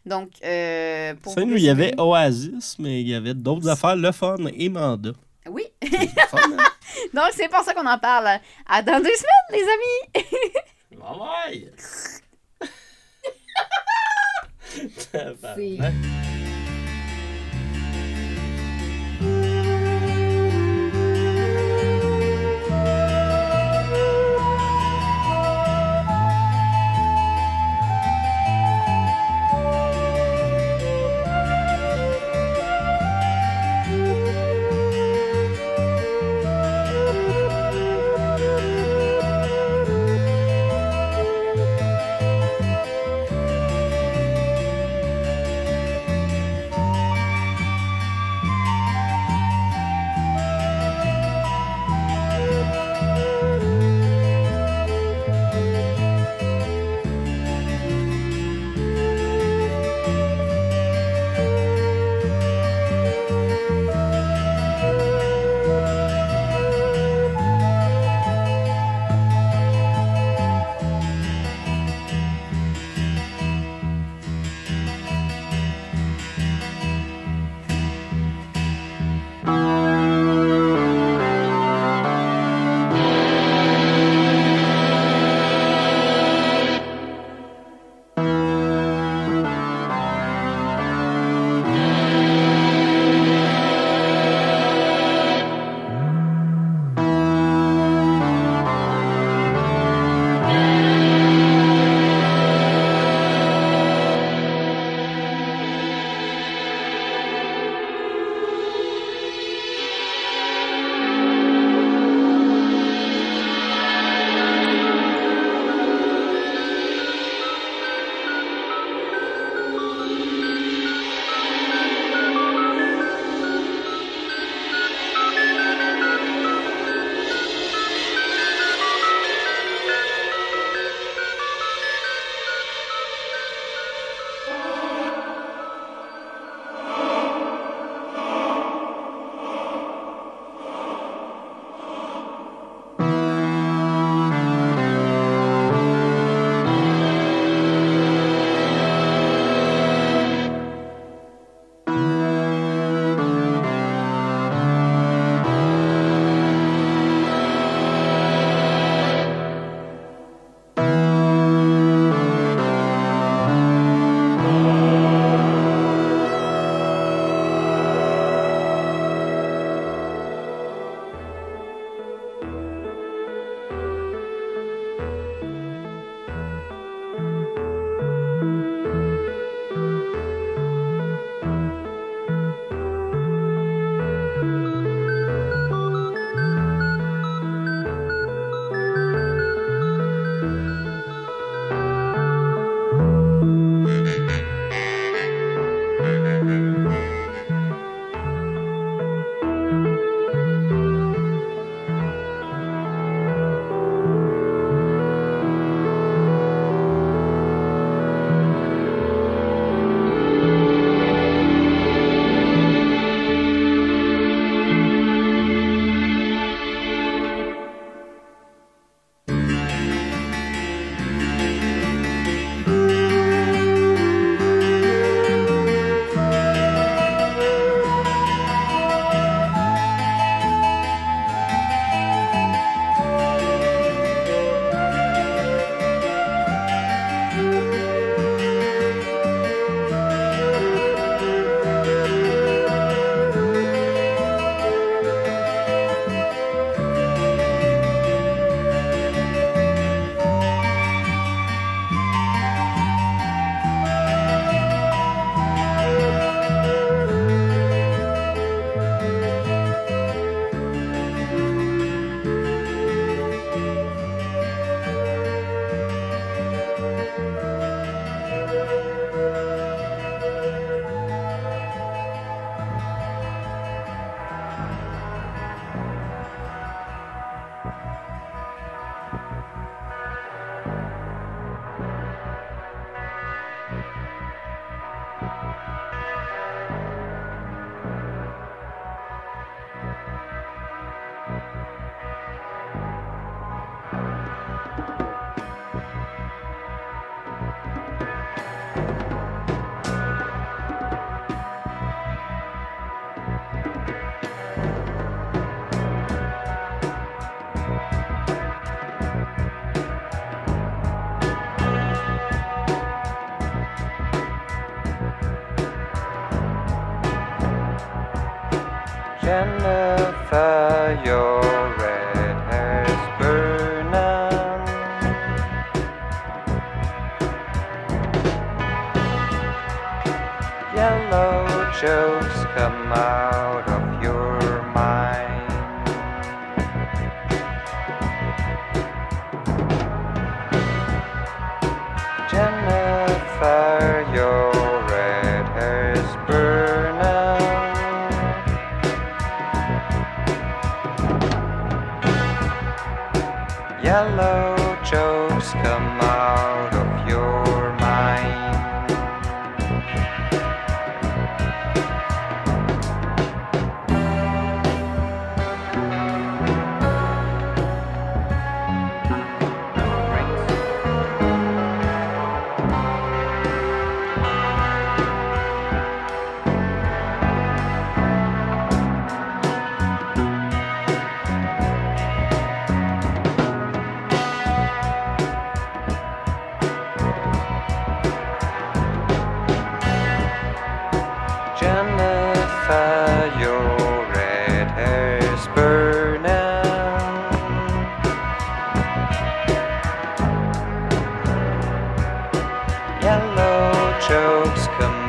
Donc, 0.06 0.30
euh, 0.44 1.14
pour 1.22 1.34
vous 1.34 1.44
nous, 1.44 1.56
il 1.56 1.62
y 1.62 1.68
avait 1.68 1.98
Oasis, 2.00 2.78
mais 2.78 3.00
il 3.02 3.08
y 3.08 3.14
avait 3.14 3.34
d'autres 3.34 3.68
affaires, 3.68 3.96
le 3.96 4.12
fun 4.12 4.36
et 4.56 4.68
Manda. 4.68 5.12
Oui. 5.48 5.64
Fun, 6.28 6.38
hein? 6.58 6.64
Donc, 7.14 7.30
c'est 7.32 7.48
pour 7.48 7.62
ça 7.62 7.74
qu'on 7.74 7.86
en 7.86 7.98
parle. 7.98 8.40
À 8.66 8.82
dans 8.82 8.98
deux 8.98 9.14
semaines, 9.14 9.50
les 9.52 9.62
amis! 9.62 10.26
Bye 11.00 11.18
bye! 11.18 12.20
C'est- 14.96 15.12
Tabarnak. 15.12 15.94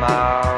Jokes 0.02 0.51